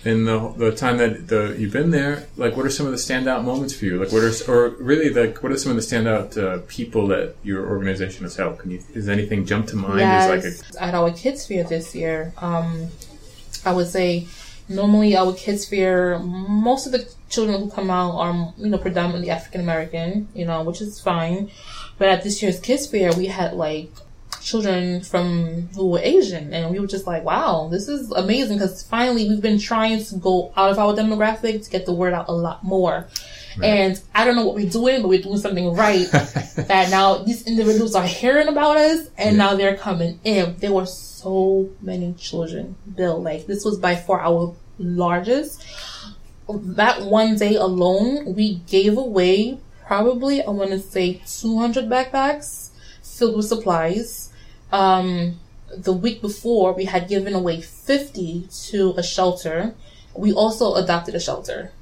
in 0.04 0.24
the 0.24 0.54
the 0.56 0.70
time 0.70 0.98
that 0.98 1.26
the 1.26 1.56
you've 1.58 1.72
been 1.72 1.90
there, 1.90 2.28
like 2.36 2.56
what 2.56 2.64
are 2.64 2.70
some 2.70 2.86
of 2.86 2.92
the 2.92 2.98
standout 2.98 3.42
moments 3.42 3.74
for 3.74 3.86
you? 3.86 3.98
Like 3.98 4.12
what 4.12 4.22
are 4.22 4.50
or 4.50 4.68
really 4.78 5.10
like 5.10 5.42
what 5.42 5.50
are 5.50 5.58
some 5.58 5.70
of 5.72 5.76
the 5.76 5.82
standout 5.82 6.38
uh, 6.40 6.62
people 6.68 7.08
that 7.08 7.34
your 7.42 7.66
organization 7.66 8.22
has 8.22 8.36
helped? 8.36 8.60
Can 8.60 8.70
you 8.70 8.82
is 8.94 9.08
anything 9.08 9.44
jump 9.44 9.66
to 9.68 9.76
mind? 9.76 9.98
Yes. 9.98 10.30
Like 10.30 10.80
a, 10.80 10.84
at 10.84 10.94
our 10.94 11.10
kids 11.10 11.44
fair 11.48 11.64
this 11.64 11.92
year. 11.92 12.32
Um, 12.38 12.88
I 13.64 13.72
would 13.72 13.88
say 13.88 14.26
normally 14.68 15.16
our 15.16 15.32
kids 15.32 15.66
fair, 15.66 16.18
most 16.18 16.86
of 16.86 16.92
the 16.92 17.08
children 17.28 17.60
who 17.60 17.70
come 17.70 17.90
out 17.90 18.12
are, 18.16 18.54
you 18.56 18.68
know, 18.68 18.78
predominantly 18.78 19.30
African 19.30 19.60
American, 19.60 20.28
you 20.34 20.44
know, 20.44 20.62
which 20.62 20.80
is 20.80 21.00
fine. 21.00 21.50
But 21.98 22.08
at 22.08 22.22
this 22.24 22.42
year's 22.42 22.60
kids 22.60 22.86
fair, 22.86 23.12
we 23.12 23.26
had 23.26 23.54
like 23.54 23.90
children 24.46 25.02
from 25.02 25.68
who 25.74 25.90
were 25.90 26.00
Asian, 26.00 26.54
and 26.54 26.70
we 26.70 26.78
were 26.78 26.86
just 26.86 27.06
like, 27.06 27.24
wow, 27.24 27.68
this 27.70 27.88
is 27.88 28.10
amazing 28.12 28.58
because 28.58 28.82
finally 28.82 29.28
we've 29.28 29.42
been 29.42 29.58
trying 29.58 30.02
to 30.04 30.16
go 30.16 30.52
out 30.56 30.70
of 30.70 30.78
our 30.78 30.94
demographic 30.94 31.64
to 31.64 31.70
get 31.70 31.86
the 31.86 31.92
word 31.92 32.12
out 32.12 32.28
a 32.28 32.32
lot 32.32 32.62
more. 32.62 33.08
Right. 33.58 33.66
And 33.66 34.00
I 34.14 34.24
don't 34.24 34.36
know 34.36 34.46
what 34.46 34.54
we're 34.54 34.70
doing, 34.70 35.00
but 35.00 35.08
we're 35.08 35.22
doing 35.22 35.38
something 35.38 35.72
right. 35.74 36.06
that 36.12 36.90
now 36.90 37.18
these 37.18 37.46
individuals 37.46 37.94
are 37.94 38.06
hearing 38.06 38.48
about 38.48 38.76
us, 38.76 39.08
and 39.16 39.36
yeah. 39.36 39.44
now 39.44 39.54
they're 39.56 39.76
coming 39.76 40.20
in. 40.24 40.56
They 40.58 40.68
were 40.68 40.86
so 40.86 41.15
many 41.80 42.14
children, 42.14 42.76
Bill. 42.94 43.22
Like 43.22 43.46
this 43.46 43.64
was 43.64 43.78
by 43.78 43.96
far 43.96 44.20
our 44.20 44.54
largest. 44.78 45.64
That 46.48 47.02
one 47.02 47.36
day 47.36 47.56
alone, 47.56 48.34
we 48.34 48.56
gave 48.66 48.96
away 48.96 49.58
probably 49.86 50.42
I 50.42 50.50
want 50.50 50.70
to 50.70 50.80
say 50.80 51.22
200 51.26 51.86
backpacks 51.86 52.70
filled 53.02 53.36
with 53.36 53.46
supplies. 53.46 54.32
Um, 54.72 55.38
the 55.76 55.92
week 55.92 56.20
before, 56.20 56.72
we 56.72 56.84
had 56.84 57.08
given 57.08 57.34
away 57.34 57.60
50 57.60 58.48
to 58.68 58.94
a 58.96 59.02
shelter. 59.02 59.74
We 60.14 60.32
also 60.32 60.74
adopted 60.74 61.14
a 61.14 61.20
shelter. 61.20 61.72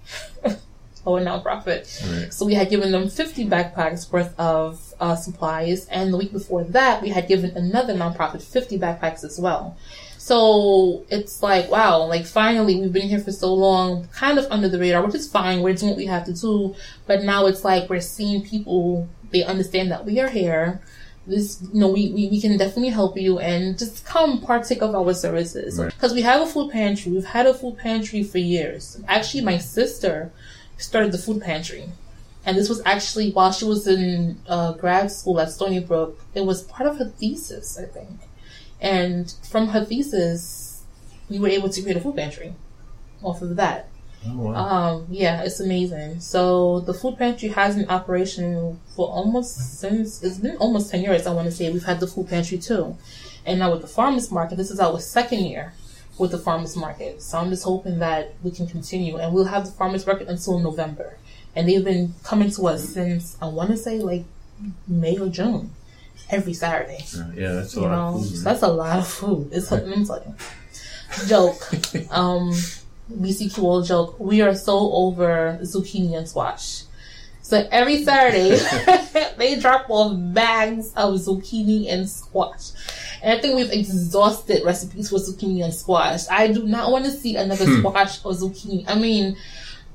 or 1.05 1.19
a 1.19 1.23
nonprofit. 1.23 2.23
Right. 2.23 2.33
So 2.33 2.47
we 2.47 2.55
had 2.55 2.71
given 2.71 2.93
them 2.93 3.09
50 3.09 3.47
backpacks 3.47 4.11
worth 4.12 4.38
of 4.38 4.95
uh, 5.01 5.17
supplies, 5.17 5.87
and 5.87 6.12
the 6.12 6.17
week 6.17 6.33
before 6.33 6.64
that, 6.64 7.03
we 7.03 7.11
had 7.11 7.29
given 7.29 7.57
another 7.57 7.95
nonprofit 7.95 8.43
50 8.43 8.79
backpacks 8.79 9.25
as 9.25 9.38
well. 9.38 9.77
So 10.25 11.05
it's 11.11 11.43
like, 11.43 11.71
wow, 11.71 12.05
like 12.05 12.25
finally 12.25 12.81
we've 12.81 12.95
been 12.95 13.11
here 13.11 13.21
for 13.21 13.31
so 13.31 13.53
long, 13.53 14.09
kind 14.09 14.38
of 14.38 14.47
under 14.51 14.71
the 14.71 14.79
radar, 14.79 15.05
which 15.05 15.14
is 15.14 15.29
fine. 15.29 15.61
We're 15.61 15.75
doing 15.75 15.90
what 15.90 15.99
we 15.99 16.07
have 16.07 16.25
to 16.25 16.33
do. 16.33 16.75
But 17.07 17.25
now 17.25 17.45
it's 17.45 17.62
like 17.62 17.90
we're 17.90 18.01
seeing 18.01 18.43
people, 18.43 19.07
they 19.33 19.45
understand 19.45 19.90
that 19.90 20.07
we 20.07 20.21
are 20.21 20.31
here. 20.31 20.81
This, 21.27 21.61
you 21.71 21.79
know, 21.79 21.88
we, 21.88 22.11
we, 22.12 22.29
we 22.29 22.40
can 22.40 22.57
definitely 22.57 22.88
help 22.88 23.19
you 23.19 23.38
and 23.38 23.79
just 23.79 24.07
come 24.07 24.40
partake 24.40 24.81
of 24.81 24.95
our 24.95 25.12
services. 25.12 25.79
Because 25.79 26.12
right. 26.12 26.17
we 26.17 26.23
have 26.23 26.40
a 26.40 26.47
food 26.47 26.73
pantry. 26.73 27.12
We've 27.12 27.27
had 27.27 27.45
a 27.45 27.53
food 27.53 27.77
pantry 27.77 28.23
for 28.23 28.38
years. 28.38 28.99
Actually, 29.07 29.43
my 29.43 29.59
sister, 29.59 30.33
started 30.76 31.12
the 31.12 31.18
food 31.18 31.42
pantry. 31.42 31.88
And 32.46 32.56
this 32.56 32.68
was 32.68 32.82
actually 32.84 33.32
while 33.32 33.52
she 33.52 33.64
was 33.64 33.87
in 33.87 34.38
uh, 34.46 34.72
grad 34.72 35.10
school 35.10 35.40
at 35.40 35.50
Stony 35.50 35.80
Brook. 35.80 36.20
It 36.34 36.42
was 36.42 36.62
part 36.62 36.88
of 36.88 36.98
her 36.98 37.06
thesis, 37.06 37.78
I 37.78 37.87
think. 37.87 38.20
And 38.80 39.32
from 39.50 39.68
her 39.68 39.84
thesis, 39.84 40.82
we 41.30 41.38
were 41.38 41.48
able 41.48 41.70
to 41.70 41.82
create 41.82 41.96
a 41.96 42.00
food 42.00 42.16
pantry 42.16 42.54
off 43.22 43.40
of 43.40 43.56
that. 43.56 43.88
Oh, 44.26 44.38
wow. 44.38 44.54
Um, 44.54 45.06
yeah, 45.10 45.42
it's 45.42 45.60
amazing. 45.60 46.20
So 46.20 46.80
the 46.80 46.94
food 46.94 47.18
pantry 47.18 47.48
has 47.48 47.76
been 47.76 47.88
operation 47.88 48.80
for 48.94 49.08
almost 49.08 49.80
since 49.80 50.22
it's 50.22 50.38
been 50.38 50.56
almost 50.56 50.90
ten 50.90 51.02
years. 51.02 51.26
I 51.26 51.32
want 51.32 51.46
to 51.46 51.52
say 51.52 51.70
we've 51.70 51.84
had 51.84 52.00
the 52.00 52.06
food 52.06 52.28
pantry 52.28 52.58
too, 52.58 52.96
and 53.44 53.58
now 53.58 53.72
with 53.72 53.82
the 53.82 53.87
farmers 53.87 54.30
market, 54.30 54.56
this 54.56 54.70
is 54.70 54.80
our 54.80 54.98
second 54.98 55.40
year 55.40 55.74
with 56.18 56.31
the 56.31 56.38
farmers 56.38 56.77
market. 56.77 57.22
So 57.22 57.38
I'm 57.38 57.50
just 57.50 57.64
hoping 57.64 57.98
that 57.98 58.35
we 58.42 58.50
can 58.50 58.66
continue 58.66 59.16
and 59.16 59.33
we'll 59.33 59.44
have 59.44 59.66
the 59.66 59.72
farmers 59.72 60.07
market 60.07 60.29
until 60.29 60.59
November. 60.59 61.18
And 61.57 61.68
they've 61.68 61.85
been 61.85 62.14
coming 62.22 62.50
to 62.53 62.66
us 62.68 62.88
since 62.88 63.37
I 63.40 63.46
want 63.46 63.70
to 63.70 63.77
say 63.77 63.98
like 63.98 64.24
May 64.88 65.18
or 65.18 65.29
June, 65.29 65.70
every 66.31 66.55
Saturday. 66.55 67.05
Uh, 67.16 67.31
yeah, 67.35 67.53
that's 67.53 67.77
a 67.77 67.81
you 67.81 67.87
lot 67.87 68.12
know, 68.12 68.18
of 68.18 68.27
food. 68.27 68.37
So 68.37 68.42
that's 68.44 68.62
a 68.62 68.68
lot 68.68 68.98
of 68.98 69.09
food. 69.09 69.48
It's 69.53 69.70
I'm 69.70 70.05
telling 70.05 70.35
Joke. 71.27 71.72
um, 72.11 72.53
BCQ 73.11 73.50
BCQL 73.50 73.87
joke. 73.87 74.18
We 74.18 74.40
are 74.40 74.55
so 74.55 74.92
over 74.92 75.59
zucchini 75.62 76.16
and 76.16 76.29
squash. 76.29 76.85
So 77.42 77.68
every 77.70 78.03
Saturday, 78.03 78.57
they 79.37 79.61
drop 79.61 79.87
off 79.90 80.16
bags 80.16 80.92
of 80.94 81.14
zucchini 81.14 81.92
and 81.92 82.09
squash. 82.09 82.70
And 83.24 83.38
I 83.38 83.40
think 83.40 83.56
we've 83.56 83.72
exhausted 83.72 84.66
recipes 84.66 85.08
for 85.08 85.16
zucchini 85.16 85.64
and 85.64 85.72
squash. 85.72 86.28
I 86.30 86.48
do 86.48 86.64
not 86.64 86.92
want 86.92 87.06
to 87.06 87.10
see 87.10 87.37
another 87.37 87.64
hmm. 87.64 87.78
squash 87.78 88.22
or 88.22 88.32
zucchini. 88.32 88.84
I 88.87 88.96
mean, 88.96 89.38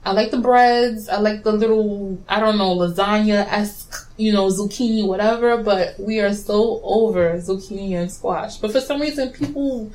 I 0.04 0.14
like 0.14 0.32
the 0.32 0.40
breads. 0.40 1.08
I 1.08 1.20
like 1.20 1.44
the 1.44 1.52
little, 1.52 2.18
I 2.28 2.40
don't 2.40 2.58
know, 2.58 2.76
lasagna 2.76 3.46
esque, 3.48 4.12
you 4.18 4.34
know, 4.34 4.48
zucchini, 4.48 5.08
whatever. 5.08 5.62
But 5.62 6.00
we 6.00 6.20
are 6.22 6.34
so 6.34 6.82
over 6.84 7.38
zucchini 7.38 7.92
and 7.92 8.12
squash. 8.12 8.58
But 8.58 8.72
for 8.72 8.82
some 8.82 9.00
reason, 9.00 9.30
people, 9.30 9.92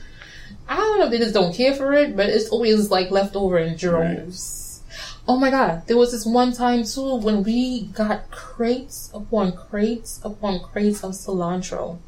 I 0.68 0.76
don't 0.76 1.00
know 1.00 1.06
if 1.06 1.10
they 1.10 1.18
just 1.18 1.34
don't 1.34 1.52
care 1.52 1.74
for 1.74 1.92
it, 1.92 2.16
but 2.16 2.28
it's 2.28 2.50
always 2.50 2.92
like 2.92 3.10
left 3.10 3.34
over 3.34 3.58
in 3.58 3.76
droves. 3.76 4.84
Right. 4.86 5.00
Oh 5.26 5.40
my 5.40 5.50
god, 5.50 5.88
there 5.88 5.96
was 5.96 6.12
this 6.12 6.24
one 6.24 6.52
time 6.52 6.84
too 6.84 7.16
when 7.16 7.42
we 7.42 7.86
got 7.86 8.30
crates 8.30 9.10
upon 9.12 9.52
crates 9.52 10.20
upon 10.22 10.60
crates 10.60 11.02
of 11.02 11.12
cilantro 11.12 11.98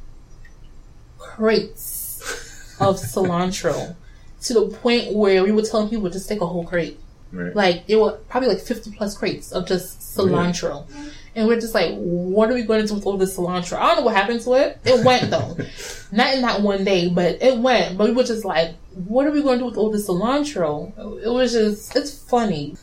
crates 1.35 2.77
of 2.81 2.97
cilantro 2.97 3.97
to 4.43 4.55
the 4.55 4.69
point 4.69 5.15
where 5.15 5.43
we 5.43 5.53
were 5.53 5.63
telling 5.63 5.89
people 5.89 6.11
to 6.11 6.27
take 6.27 6.41
a 6.41 6.47
whole 6.47 6.65
crate. 6.65 7.01
Right. 7.33 7.55
Like 7.55 7.85
it 7.89 7.97
was 7.97 8.19
probably 8.29 8.51
like 8.51 8.61
fifty 8.61 8.91
plus 8.93 9.17
crates 9.17 9.53
of 9.53 9.67
just 9.67 10.01
cilantro. 10.01 10.89
Really? 10.89 11.11
And 11.35 11.49
we're 11.49 11.61
just 11.61 11.75
like, 11.75 11.95
what 11.97 12.51
are 12.51 12.55
we 12.55 12.63
going 12.63 12.81
to 12.81 12.87
do 12.87 12.95
with 12.95 13.05
all 13.05 13.19
this 13.19 13.37
cilantro? 13.37 13.77
I 13.77 13.89
don't 13.89 13.99
know 13.99 14.03
what 14.07 14.17
happened 14.17 14.41
to 14.43 14.55
it. 14.55 14.79
It 14.87 15.05
went 15.05 15.31
though. 15.31 15.57
Not 16.13 16.35
in 16.35 16.41
that 16.41 16.63
one 16.63 16.83
day, 16.83 17.11
but 17.11 17.43
it 17.43 17.59
went. 17.59 17.99
But 17.99 18.09
we 18.09 18.15
were 18.15 18.25
just 18.25 18.47
like, 18.47 18.75
what 18.95 19.27
are 19.27 19.31
we 19.31 19.43
going 19.43 19.59
to 19.59 19.65
do 19.65 19.67
with 19.67 19.77
all 19.77 19.91
this 19.91 20.09
cilantro? 20.09 20.97
It 21.23 21.29
was 21.29 21.53
just, 21.53 21.95
it's 21.95 22.19
funny. 22.19 22.77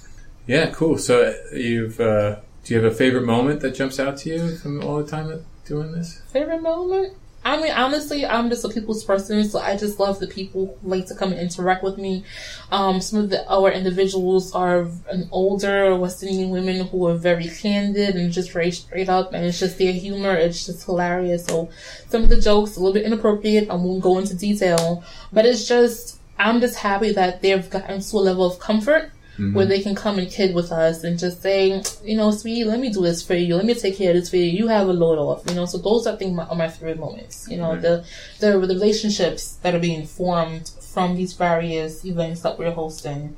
Yeah, 0.45 0.69
cool. 0.69 0.99
So 0.99 1.33
you've, 1.51 1.99
uh, 1.99 2.41
do 2.63 2.75
you 2.75 2.81
have 2.81 2.91
a 2.91 2.95
favorite 2.95 3.25
moment 3.25 3.61
that 3.61 3.73
jumps 3.73 3.99
out 3.99 4.17
to 4.17 4.29
you 4.29 4.55
from 4.57 4.83
all 4.83 4.97
the 5.03 5.09
time 5.09 5.43
doing 5.65 5.91
this? 5.91 6.21
Favorite 6.31 6.61
moment? 6.61 7.17
I 7.45 7.61
mean, 7.61 7.71
honestly, 7.71 8.25
I'm 8.25 8.49
just 8.49 8.63
a 8.63 8.69
people's 8.69 9.03
person, 9.03 9.43
so 9.43 9.59
I 9.59 9.75
just 9.75 9.99
love 9.99 10.19
the 10.19 10.27
people 10.27 10.77
who 10.81 10.89
like 10.89 11.07
to 11.07 11.15
come 11.15 11.31
and 11.31 11.41
interact 11.41 11.83
with 11.83 11.97
me. 11.97 12.23
Um, 12.71 13.01
some 13.01 13.19
of 13.19 13.29
the 13.29 13.45
our 13.49 13.69
individuals 13.69 14.53
are 14.55 14.87
an 15.09 15.27
older 15.31 15.95
West 15.95 16.23
Indian 16.23 16.51
women 16.51 16.87
who 16.87 17.05
are 17.07 17.15
very 17.15 17.49
candid 17.49 18.15
and 18.15 18.31
just 18.31 18.51
very 18.51 18.71
straight 18.71 19.09
up, 19.09 19.33
and 19.33 19.45
it's 19.45 19.59
just 19.59 19.77
their 19.77 19.91
humor. 19.91 20.33
It's 20.33 20.65
just 20.65 20.85
hilarious. 20.85 21.45
So 21.45 21.69
some 22.07 22.23
of 22.23 22.29
the 22.29 22.39
jokes 22.39 22.77
a 22.77 22.79
little 22.79 22.93
bit 22.93 23.05
inappropriate. 23.05 23.69
I 23.69 23.75
won't 23.75 24.01
go 24.01 24.17
into 24.19 24.35
detail, 24.35 25.03
but 25.33 25.45
it's 25.45 25.67
just 25.67 26.19
I'm 26.39 26.61
just 26.61 26.77
happy 26.77 27.11
that 27.11 27.41
they've 27.41 27.69
gotten 27.69 27.99
to 27.99 28.17
a 28.17 28.19
level 28.19 28.45
of 28.45 28.59
comfort 28.59 29.11
Mhm. 29.37 29.53
where 29.53 29.65
they 29.65 29.81
can 29.81 29.95
come 29.95 30.19
and 30.19 30.29
kid 30.29 30.53
with 30.53 30.71
us 30.71 31.03
and 31.03 31.17
just 31.17 31.41
say, 31.41 31.81
you 32.03 32.15
know, 32.15 32.29
sweetie, 32.29 32.63
let 32.65 32.79
me 32.79 32.89
do 32.91 33.01
this 33.01 33.23
for 33.23 33.33
you. 33.33 33.55
Let 33.55 33.65
me 33.65 33.73
take 33.73 33.97
care 33.97 34.11
of 34.11 34.15
this 34.15 34.29
for 34.29 34.37
you. 34.37 34.43
You 34.43 34.67
have 34.67 34.87
a 34.87 34.93
load 34.93 35.17
off, 35.17 35.41
you 35.49 35.55
know. 35.55 35.65
So 35.65 35.79
those 35.79 36.05
I 36.05 36.15
think 36.15 36.35
my, 36.35 36.43
are 36.45 36.55
my 36.55 36.67
favorite 36.67 36.99
moments. 36.99 37.47
You 37.49 37.57
know, 37.57 37.71
Right. 37.71 37.81
the 37.81 38.03
the 38.39 38.59
relationships 38.59 39.57
that 39.63 39.73
are 39.73 39.79
being 39.79 40.05
formed 40.05 40.69
from 40.79 41.15
these 41.15 41.33
various 41.33 42.05
events 42.05 42.41
that 42.41 42.59
we're 42.59 42.71
hosting. 42.71 43.35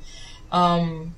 Um, 0.52 1.14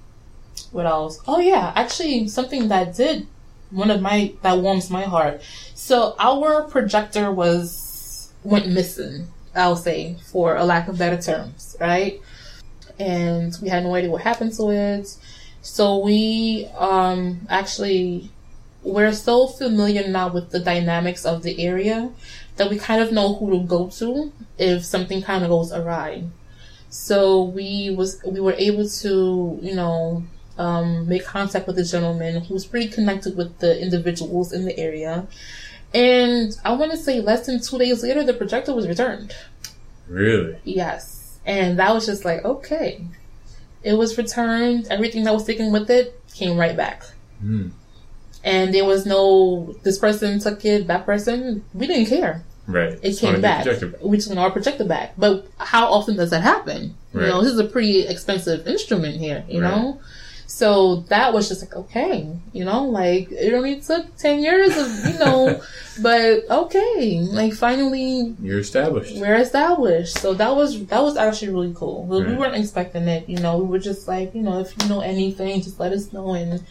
what 0.70 0.86
else? 0.86 1.18
Oh 1.26 1.38
yeah, 1.40 1.72
actually 1.74 2.28
something 2.28 2.68
that 2.68 2.94
did 2.96 3.26
one 3.70 3.90
of 3.90 4.00
my 4.00 4.32
that 4.42 4.58
warms 4.58 4.90
my 4.90 5.02
heart. 5.02 5.40
So 5.74 6.14
our 6.20 6.62
projector 6.62 7.32
was 7.32 8.30
went 8.44 8.68
missing. 8.68 9.26
I'll 9.56 9.76
say 9.76 10.16
for 10.30 10.54
a 10.56 10.64
lack 10.64 10.86
of 10.88 10.98
better 10.98 11.20
terms, 11.20 11.76
right? 11.80 12.20
And 12.98 13.56
we 13.62 13.68
had 13.68 13.84
no 13.84 13.94
idea 13.94 14.10
what 14.10 14.22
happened 14.22 14.52
to 14.54 14.70
it. 14.70 15.16
So 15.62 15.98
we 15.98 16.66
um 16.76 17.46
actually 17.48 18.30
we're 18.82 19.12
so 19.12 19.46
familiar 19.46 20.06
now 20.08 20.32
with 20.32 20.50
the 20.50 20.60
dynamics 20.60 21.24
of 21.24 21.42
the 21.42 21.64
area 21.64 22.10
that 22.56 22.70
we 22.70 22.78
kind 22.78 23.02
of 23.02 23.12
know 23.12 23.34
who 23.34 23.50
to 23.50 23.66
go 23.66 23.88
to 23.88 24.32
if 24.58 24.84
something 24.84 25.22
kind 25.22 25.44
of 25.44 25.50
goes 25.50 25.72
awry. 25.72 26.24
So 26.90 27.42
we 27.42 27.90
was 27.90 28.20
we 28.24 28.40
were 28.40 28.54
able 28.54 28.88
to 28.88 29.58
you 29.62 29.74
know 29.74 30.24
um, 30.56 31.08
make 31.08 31.24
contact 31.24 31.66
with 31.66 31.76
this 31.76 31.90
gentleman 31.90 32.42
who 32.42 32.54
was 32.54 32.66
pretty 32.66 32.88
connected 32.88 33.36
with 33.36 33.58
the 33.58 33.80
individuals 33.80 34.52
in 34.52 34.64
the 34.64 34.76
area, 34.78 35.26
and 35.94 36.56
I 36.64 36.72
want 36.72 36.90
to 36.92 36.96
say 36.96 37.20
less 37.20 37.46
than 37.46 37.60
two 37.60 37.78
days 37.78 38.02
later 38.02 38.24
the 38.24 38.34
projector 38.34 38.74
was 38.74 38.88
returned. 38.88 39.34
Really? 40.08 40.58
Yes, 40.64 41.17
and 41.48 41.78
that 41.80 41.92
was 41.92 42.06
just 42.06 42.24
like 42.24 42.44
okay, 42.44 43.00
it 43.82 43.94
was 43.94 44.16
returned. 44.16 44.86
Everything 44.90 45.24
that 45.24 45.34
was 45.34 45.42
sticking 45.42 45.72
with 45.72 45.90
it 45.90 46.20
came 46.34 46.56
right 46.56 46.76
back. 46.76 47.02
Hmm. 47.40 47.68
And 48.44 48.72
there 48.72 48.84
was 48.84 49.04
no 49.04 49.74
this 49.82 49.98
person 49.98 50.38
took 50.38 50.64
it, 50.64 50.86
that 50.86 51.04
person. 51.04 51.64
We 51.74 51.86
didn't 51.88 52.06
care. 52.06 52.44
Right. 52.68 52.92
It 53.02 53.02
Just 53.02 53.20
came 53.22 53.40
back. 53.40 53.64
We 54.02 54.18
just 54.18 54.28
want 54.28 54.38
our 54.38 54.50
projector 54.50 54.84
back. 54.84 55.14
But 55.16 55.46
how 55.56 55.90
often 55.90 56.16
does 56.16 56.30
that 56.30 56.42
happen? 56.42 56.94
You 57.14 57.20
know, 57.20 57.42
this 57.42 57.52
is 57.54 57.58
a 57.58 57.64
pretty 57.64 58.06
expensive 58.06 58.66
instrument 58.68 59.16
here, 59.16 59.42
you 59.48 59.62
Right. 59.62 59.70
know? 59.70 60.00
So 60.50 61.00
that 61.12 61.34
was 61.34 61.46
just 61.46 61.60
like, 61.60 61.76
okay, 61.76 62.26
you 62.54 62.64
know, 62.64 62.84
like 62.86 63.30
it 63.30 63.52
only 63.52 63.82
took 63.82 64.16
10 64.16 64.40
years 64.40 64.74
of, 64.78 64.88
you 65.12 65.18
know, 65.18 65.60
but 66.02 66.50
okay, 66.50 67.20
like 67.20 67.52
finally 67.52 68.34
You're 68.40 68.60
established. 68.60 69.14
we're 69.16 69.36
established. 69.36 70.16
So 70.18 70.32
that 70.32 70.56
was, 70.56 70.86
that 70.86 71.02
was 71.02 71.18
actually 71.18 71.52
really 71.52 71.74
cool. 71.76 72.04
We, 72.06 72.24
we 72.24 72.34
weren't 72.34 72.56
expecting 72.56 73.06
it, 73.08 73.28
you 73.28 73.36
know, 73.38 73.58
we 73.58 73.66
were 73.68 73.78
just 73.78 74.08
like, 74.08 74.34
you 74.34 74.40
know, 74.40 74.58
if 74.60 74.72
you 74.82 74.88
know 74.88 75.00
anything, 75.00 75.60
just 75.60 75.78
let 75.78 75.92
us 75.92 76.14
know. 76.14 76.32
And 76.32 76.64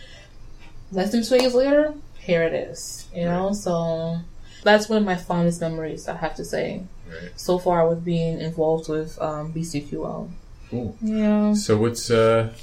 less 0.91 1.11
than 1.11 1.23
two 1.23 1.38
days 1.38 1.53
later, 1.53 1.93
here 2.17 2.41
it 2.41 2.53
is, 2.53 3.07
you 3.15 3.25
know, 3.25 3.53
so 3.53 4.17
that's 4.63 4.89
one 4.89 4.97
of 4.97 5.05
my 5.05 5.15
fondest 5.15 5.61
memories, 5.61 6.07
I 6.07 6.15
have 6.17 6.36
to 6.38 6.43
say 6.43 6.82
Right. 7.07 7.32
so 7.38 7.57
far 7.59 7.88
with 7.88 8.03
being 8.03 8.41
involved 8.41 8.89
with 8.89 9.21
um, 9.21 9.53
BCQL. 9.53 10.30
Cool. 10.71 10.97
Yeah. 10.99 11.53
So 11.53 11.78
what's 11.78 12.09
uh, 12.11 12.53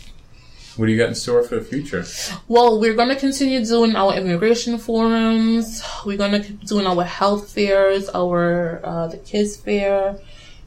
what 0.76 0.86
do 0.86 0.92
you 0.92 0.98
got 0.98 1.08
in 1.08 1.14
store 1.14 1.42
for 1.42 1.56
the 1.56 1.64
future? 1.64 2.04
Well, 2.48 2.80
we're 2.80 2.94
going 2.94 3.08
to 3.08 3.16
continue 3.16 3.64
doing 3.64 3.94
our 3.94 4.14
immigration 4.14 4.78
forums. 4.78 5.82
We're 6.04 6.16
going 6.16 6.32
to 6.32 6.40
keep 6.40 6.64
doing 6.64 6.86
our 6.86 7.04
health 7.04 7.52
fairs, 7.52 8.08
our 8.14 8.80
uh, 8.84 9.06
the 9.08 9.18
kids 9.18 9.56
fair. 9.56 10.18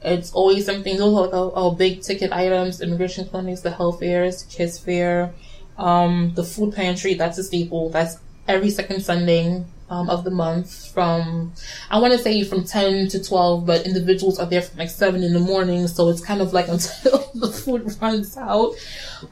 It's 0.01 0.31
always 0.31 0.65
something. 0.65 0.97
Those 0.97 1.13
are 1.13 1.25
like 1.25 1.33
our, 1.33 1.51
our 1.53 1.75
big 1.75 2.01
ticket 2.01 2.31
items: 2.31 2.81
immigration 2.81 3.27
clinics, 3.27 3.61
the 3.61 3.71
health 3.71 3.99
fairs, 3.99 4.43
kids 4.43 4.79
fair, 4.79 5.33
um, 5.77 6.33
the 6.35 6.43
food 6.43 6.73
pantry. 6.73 7.13
That's 7.15 7.37
a 7.37 7.43
staple. 7.43 7.89
That's 7.89 8.17
every 8.47 8.69
second 8.69 9.01
Sunday 9.01 9.65
um, 9.89 10.09
of 10.09 10.23
the 10.23 10.31
month 10.31 10.91
from 10.93 11.53
I 11.89 11.99
want 11.99 12.13
to 12.13 12.19
say 12.19 12.43
from 12.43 12.63
ten 12.63 13.07
to 13.09 13.23
twelve, 13.23 13.65
but 13.65 13.85
individuals 13.85 14.39
are 14.39 14.45
there 14.45 14.61
from 14.61 14.79
like 14.79 14.89
seven 14.89 15.23
in 15.23 15.33
the 15.33 15.39
morning, 15.39 15.87
so 15.87 16.09
it's 16.09 16.21
kind 16.21 16.41
of 16.41 16.53
like 16.53 16.67
until 16.69 17.31
the 17.35 17.47
food 17.49 17.95
runs 18.01 18.35
out. 18.37 18.73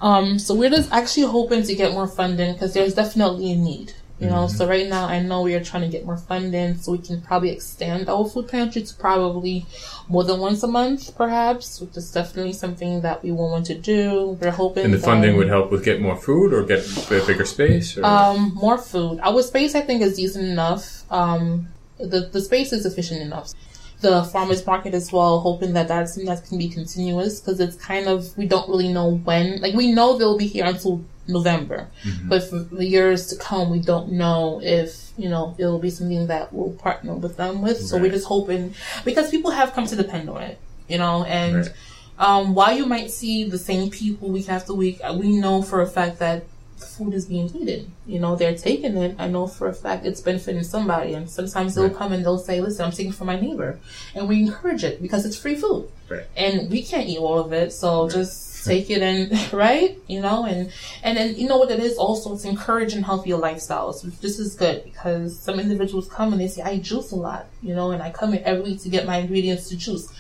Um, 0.01 0.39
so 0.39 0.55
we're 0.55 0.69
just 0.69 0.91
actually 0.91 1.27
hoping 1.27 1.63
to 1.63 1.75
get 1.75 1.91
more 1.91 2.07
funding 2.07 2.53
because 2.53 2.73
there's 2.73 2.93
definitely 2.93 3.51
a 3.51 3.55
need. 3.55 3.93
You 4.17 4.27
know, 4.29 4.47
so 4.47 4.65
right 4.65 4.87
now 4.87 5.07
I 5.07 5.19
know 5.19 5.41
we 5.41 5.55
are 5.55 5.63
trying 5.63 5.83
to 5.83 5.89
get 5.89 6.05
more 6.05 6.15
funding 6.15 6.77
so 6.77 6.93
we 6.93 6.99
can 6.99 7.21
probably 7.21 7.49
extend 7.49 8.07
our 8.07 8.23
food 8.23 8.47
pantry 8.47 8.81
to 8.83 8.93
probably 8.95 9.65
more 10.07 10.23
than 10.23 10.39
once 10.39 10.63
a 10.63 10.67
month, 10.69 11.17
perhaps, 11.17 11.81
which 11.81 11.97
is 11.97 12.11
definitely 12.11 12.53
something 12.53 13.01
that 13.01 13.21
we 13.23 13.31
will 13.33 13.49
want 13.49 13.65
to 13.65 13.75
do. 13.75 14.37
We're 14.41 14.51
hoping 14.51 14.85
And 14.85 14.93
the 14.93 14.99
that- 14.99 15.05
funding 15.05 15.35
would 15.35 15.49
help 15.49 15.69
with 15.69 15.83
get 15.83 15.99
more 16.01 16.15
food 16.15 16.53
or 16.53 16.63
get 16.63 16.79
a 17.11 17.25
bigger 17.27 17.43
space. 17.43 17.97
Or? 17.97 18.05
um, 18.05 18.53
more 18.55 18.77
food. 18.77 19.19
Our 19.21 19.41
space, 19.43 19.75
I 19.75 19.81
think, 19.81 20.01
is 20.01 20.15
decent 20.15 20.45
enough. 20.45 21.03
Um, 21.11 21.67
the 21.97 22.29
the 22.31 22.39
space 22.41 22.71
is 22.71 22.85
efficient 22.85 23.21
enough. 23.21 23.51
The 23.99 24.23
farmers 24.23 24.65
market 24.65 24.93
as 24.93 25.11
well, 25.11 25.39
hoping 25.41 25.73
that 25.73 25.87
that's 25.89 26.13
something 26.13 26.27
that 26.33 26.45
can 26.47 26.57
be 26.57 26.69
continuous 26.69 27.41
because 27.41 27.59
it's 27.59 27.75
kind 27.75 28.07
of 28.07 28.37
we 28.37 28.45
don't 28.47 28.69
really 28.69 28.91
know 28.93 29.15
when. 29.25 29.59
Like 29.61 29.73
we 29.75 29.91
know 29.91 30.17
they'll 30.17 30.37
be 30.37 30.47
here 30.47 30.65
until 30.65 31.03
November, 31.27 31.87
but 32.25 32.43
for 32.43 32.59
the 32.59 32.85
years 32.85 33.27
to 33.27 33.35
come, 33.37 33.69
we 33.71 33.79
don't 33.79 34.11
know 34.11 34.59
if 34.63 35.11
you 35.17 35.29
know 35.29 35.55
it'll 35.57 35.79
be 35.79 35.89
something 35.89 36.27
that 36.27 36.51
we'll 36.53 36.71
partner 36.73 37.13
with 37.15 37.37
them 37.37 37.61
with. 37.61 37.81
So 37.81 37.97
we're 37.97 38.11
just 38.11 38.27
hoping 38.27 38.73
because 39.03 39.29
people 39.31 39.51
have 39.51 39.73
come 39.73 39.85
to 39.87 39.95
depend 39.95 40.29
on 40.29 40.41
it, 40.43 40.59
you 40.87 40.97
know, 40.97 41.23
and. 41.25 41.55
Right. 41.57 41.69
Um, 42.17 42.55
while 42.55 42.71
you 42.73 42.85
might 42.85 43.11
see 43.11 43.43
the 43.43 43.57
same 43.59 43.89
people 43.89 44.29
week 44.29 44.47
after 44.47 44.73
week, 44.73 45.01
uh, 45.03 45.13
we 45.19 45.37
know 45.37 45.61
for 45.61 45.81
a 45.81 45.85
fact 45.85 46.19
that 46.19 46.45
food 46.77 47.13
is 47.13 47.25
being 47.25 47.47
needed. 47.47 47.91
You 48.07 48.19
know, 48.19 48.37
they're 48.37 48.55
taking 48.55 48.95
it. 48.95 49.17
I 49.19 49.27
know 49.27 49.47
for 49.47 49.67
a 49.67 49.73
fact 49.73 50.05
it's 50.05 50.21
benefiting 50.21 50.63
somebody. 50.63 51.13
And 51.13 51.29
sometimes 51.29 51.75
they'll 51.75 51.87
Right. 51.87 51.95
come 51.97 52.13
and 52.13 52.23
they'll 52.23 52.37
say, 52.37 52.61
listen, 52.61 52.85
I'm 52.85 52.91
taking 52.91 53.11
it 53.11 53.15
for 53.15 53.25
my 53.25 53.37
neighbor. 53.37 53.79
And 54.15 54.29
we 54.29 54.39
encourage 54.43 54.85
it 54.85 55.01
because 55.01 55.25
it's 55.25 55.35
free 55.35 55.55
food. 55.55 55.89
Right. 56.07 56.23
And 56.37 56.71
we 56.71 56.83
can't 56.83 57.05
eat 57.09 57.17
all 57.19 57.37
of 57.37 57.51
it. 57.51 57.73
So 57.73 58.07
just 58.07 58.54
take 58.65 58.89
it 58.89 59.01
and, 59.01 59.53
right? 59.53 59.97
You 60.07 60.21
know, 60.21 60.45
and, 60.45 60.71
and 61.03 61.17
then, 61.17 61.35
you 61.35 61.47
know 61.47 61.57
what 61.57 61.71
it 61.71 61.79
is 61.79 61.97
also? 61.97 62.33
It's 62.33 62.45
encouraging 62.45 63.03
healthier 63.03 63.37
lifestyles. 63.37 64.03
This 64.21 64.39
is 64.39 64.55
good 64.55 64.83
because 64.83 65.37
some 65.39 65.59
individuals 65.59 66.07
come 66.09 66.31
and 66.31 66.41
they 66.41 66.47
say, 66.47 66.61
I 66.61 66.79
juice 66.79 67.11
a 67.11 67.15
lot, 67.15 67.47
you 67.61 67.75
know, 67.75 67.91
and 67.91 68.01
I 68.01 68.11
come 68.11 68.33
in 68.33 68.43
every 68.43 68.63
week 68.63 68.81
to 68.83 68.89
get 68.89 69.05
my 69.05 69.17
ingredients 69.17 69.69
to 69.69 69.77
juice. 69.77 70.11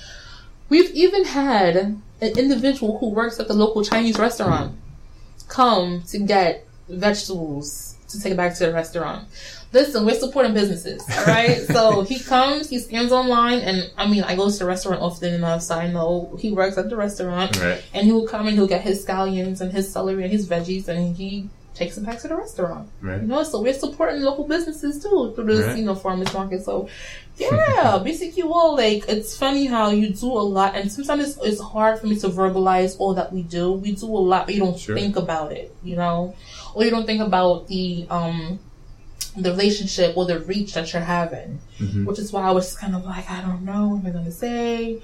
We've 0.69 0.91
even 0.91 1.25
had 1.25 1.75
an 1.75 2.01
individual 2.21 2.97
who 2.99 3.09
works 3.09 3.39
at 3.39 3.47
the 3.47 3.53
local 3.53 3.83
Chinese 3.83 4.17
restaurant 4.17 4.75
come 5.47 6.01
to 6.03 6.19
get 6.19 6.65
vegetables 6.89 7.95
to 8.09 8.19
take 8.21 8.37
back 8.37 8.55
to 8.55 8.65
the 8.65 8.73
restaurant. 8.73 9.27
Listen, 9.75 10.05
we're 10.05 10.15
supporting 10.17 10.53
businesses, 10.53 11.03
all 11.17 11.25
right? 11.25 11.57
so 11.75 12.01
he 12.03 12.17
comes, 12.17 12.69
he 12.69 12.79
scans 12.79 13.11
online, 13.11 13.59
and 13.59 13.91
I 13.97 14.07
mean, 14.07 14.23
I 14.23 14.33
go 14.37 14.49
to 14.49 14.57
the 14.57 14.65
restaurant 14.65 15.01
often 15.01 15.33
enough, 15.33 15.63
so 15.63 15.75
I 15.75 15.91
know 15.91 16.37
he 16.39 16.51
works 16.53 16.77
at 16.77 16.89
the 16.89 16.95
restaurant. 16.95 17.59
Right. 17.61 17.83
And 17.93 18.05
he 18.07 18.13
will 18.13 18.25
come 18.25 18.47
and 18.47 18.55
he'll 18.55 18.67
get 18.67 18.81
his 18.81 19.05
scallions 19.05 19.59
and 19.59 19.73
his 19.73 19.91
celery 19.91 20.23
and 20.23 20.31
his 20.31 20.47
veggies, 20.47 20.87
and 20.87 21.15
he 21.17 21.49
takes 21.73 21.95
them 21.95 22.05
back 22.05 22.19
to 22.21 22.29
the 22.29 22.35
restaurant. 22.37 22.87
Right. 23.01 23.19
You 23.21 23.27
know, 23.27 23.43
so 23.43 23.61
we're 23.61 23.73
supporting 23.73 24.21
local 24.21 24.47
businesses 24.47 25.03
too 25.03 25.33
through 25.35 25.43
this, 25.57 25.65
Right. 25.67 25.77
you 25.79 25.83
know, 25.83 25.93
farmers 25.93 26.33
market. 26.33 26.63
So, 26.63 26.87
yeah, 27.35 27.49
BCQL, 28.05 28.77
like, 28.77 29.03
it's 29.09 29.37
funny 29.37 29.65
how 29.65 29.89
you 29.91 30.07
do 30.13 30.27
a 30.31 30.45
lot, 30.57 30.75
and 30.77 30.89
sometimes 30.89 31.21
it's, 31.35 31.37
it's 31.45 31.61
hard 31.61 31.99
for 31.99 32.07
me 32.07 32.17
to 32.19 32.29
verbalize 32.29 32.95
all 32.97 33.13
that 33.15 33.33
we 33.33 33.43
do. 33.43 33.73
We 33.73 33.91
do 33.91 34.05
a 34.05 34.23
lot, 34.31 34.45
but 34.45 34.55
you 34.55 34.61
don't 34.61 34.79
Sure. 34.79 34.95
think 34.95 35.17
about 35.17 35.51
it, 35.51 35.75
you 35.83 35.97
know, 35.97 36.33
or 36.73 36.85
you 36.85 36.91
don't 36.91 37.05
think 37.05 37.19
about 37.21 37.67
the, 37.67 38.07
um, 38.09 38.57
the 39.37 39.51
relationship 39.51 40.15
or 40.17 40.25
the 40.25 40.39
reach 40.39 40.73
that 40.73 40.91
you're 40.93 41.01
having, 41.01 41.59
Mhm. 41.79 42.05
which 42.05 42.19
is 42.19 42.31
why 42.31 42.43
I 42.43 42.51
was 42.51 42.75
kind 42.75 42.95
of 42.95 43.03
like, 43.05 43.29
I 43.29 43.41
don't 43.41 43.63
know 43.63 43.89
what 43.89 43.99
am 44.01 44.07
I 44.07 44.09
going 44.11 44.25
to 44.25 44.31
say. 44.31 45.01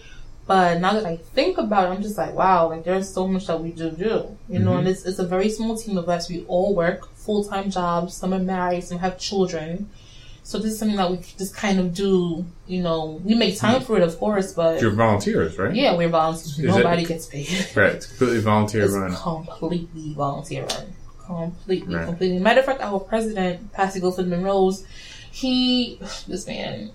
But 0.48 0.80
now 0.82 0.94
that 0.94 1.06
I 1.06 1.18
think 1.18 1.58
about 1.58 1.86
it, 1.92 1.96
I'm 1.96 2.02
just 2.02 2.18
like, 2.18 2.34
wow, 2.34 2.70
like 2.70 2.84
there's 2.84 3.10
so 3.10 3.28
much 3.28 3.48
that 3.48 3.62
we 3.62 3.72
do 3.72 3.92
do, 3.92 4.36
you 4.50 4.60
know, 4.60 4.72
Mhm. 4.72 4.80
and 4.80 4.88
it's, 4.88 5.06
it's 5.06 5.20
a 5.20 5.26
very 5.26 5.50
small 5.50 5.78
team 5.78 5.98
of 5.98 6.10
us. 6.10 6.30
We 6.30 6.44
all 6.48 6.74
work 6.76 7.14
full 7.16 7.44
time 7.44 7.70
jobs. 7.70 8.16
Some 8.16 8.34
are 8.34 8.40
married, 8.40 8.84
some 8.84 9.00
have 9.00 9.18
children. 9.18 9.90
So 10.44 10.58
this 10.58 10.72
is 10.74 10.80
something 10.80 10.98
that 10.98 11.10
we 11.12 11.20
just 11.38 11.56
kind 11.56 11.80
of 11.80 11.94
do, 11.94 12.44
you 12.68 12.82
know, 12.82 13.22
we 13.24 13.36
make 13.36 13.58
time 13.60 13.82
for 13.82 13.96
it, 13.96 14.02
of 14.04 14.18
course, 14.18 14.52
but 14.54 14.82
You're 14.82 14.92
volunteers, 14.92 15.58
right? 15.58 15.74
yeah, 15.74 15.96
we're 15.96 16.10
volunteers. 16.10 16.58
Is 16.58 16.66
Nobody 16.66 17.06
gets 17.06 17.28
paid. 17.28 17.48
Right. 17.76 17.94
It's 17.94 18.08
completely 18.08 18.40
volunteer 18.42 18.84
It's 18.86 18.94
run. 18.94 19.16
completely 19.16 20.14
volunteer 20.16 20.66
run. 20.66 20.88
Completely, 21.40 21.96
Right. 21.96 22.06
completely. 22.06 22.40
Matter 22.40 22.60
of 22.60 22.66
fact, 22.66 22.82
our 22.82 23.00
president, 23.00 23.72
Pastor 23.74 24.00
Guilford 24.00 24.28
Monroe's, 24.28 24.84
he, 25.32 26.00
this 26.28 26.46
man, 26.48 26.92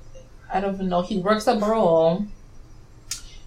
I 0.52 0.60
don't 0.60 0.74
even 0.74 0.88
know, 0.88 1.02
he 1.02 1.18
works 1.18 1.48
at 1.48 1.58
Borough 1.60 2.26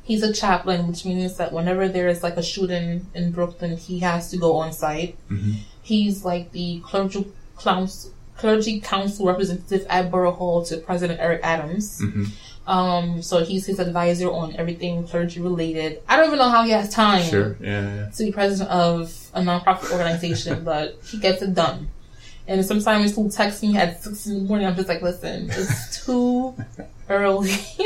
He's 0.03 0.23
a 0.23 0.33
chaplain, 0.33 0.87
which 0.87 1.05
means 1.05 1.37
that 1.37 1.53
whenever 1.53 1.87
there 1.87 2.07
is 2.07 2.23
like 2.23 2.35
a 2.35 2.41
shooting 2.41 3.05
in 3.13 3.29
Brooklyn, 3.31 3.77
he 3.77 3.99
has 3.99 4.31
to 4.31 4.37
go 4.37 4.55
on 4.55 4.73
site. 4.73 5.15
Mhm. 5.29 5.57
He's 5.83 6.25
like 6.25 6.51
the 6.51 6.79
clergy 6.83 7.27
council, 7.59 8.09
clergy 8.35 8.79
council 8.79 9.27
representative 9.27 9.85
at 9.87 10.09
Borough 10.09 10.31
Hall 10.31 10.65
to 10.65 10.77
President 10.77 11.19
Eric 11.19 11.41
Adams. 11.43 11.99
Mhm. 12.01 12.29
Um, 12.69 13.23
so 13.23 13.43
he's 13.43 13.65
his 13.65 13.79
advisor 13.79 14.29
on 14.29 14.55
everything 14.55 15.07
clergy 15.07 15.41
related. 15.41 16.03
I 16.07 16.17
don't 16.17 16.27
even 16.27 16.37
know 16.37 16.49
how 16.49 16.61
he 16.63 16.69
has 16.69 16.93
time 16.93 17.27
Sure. 17.27 17.57
Yeah. 17.59 17.95
yeah. 17.95 18.09
to 18.11 18.23
be 18.25 18.31
president 18.31 18.69
of 18.69 19.11
a 19.33 19.41
nonprofit 19.41 19.91
organization, 19.91 20.63
but 20.71 20.99
he 21.03 21.17
gets 21.17 21.41
it 21.41 21.55
done. 21.55 21.89
And 22.47 22.63
sometimes 22.63 23.15
he'll 23.15 23.29
text 23.29 23.63
me 23.63 23.75
at 23.75 24.03
six 24.03 24.27
in 24.27 24.35
the 24.35 24.41
morning. 24.41 24.67
I'm 24.67 24.75
just 24.75 24.87
like, 24.87 25.01
listen, 25.01 25.49
it's 25.51 26.05
too 26.05 26.55
early. 27.09 27.49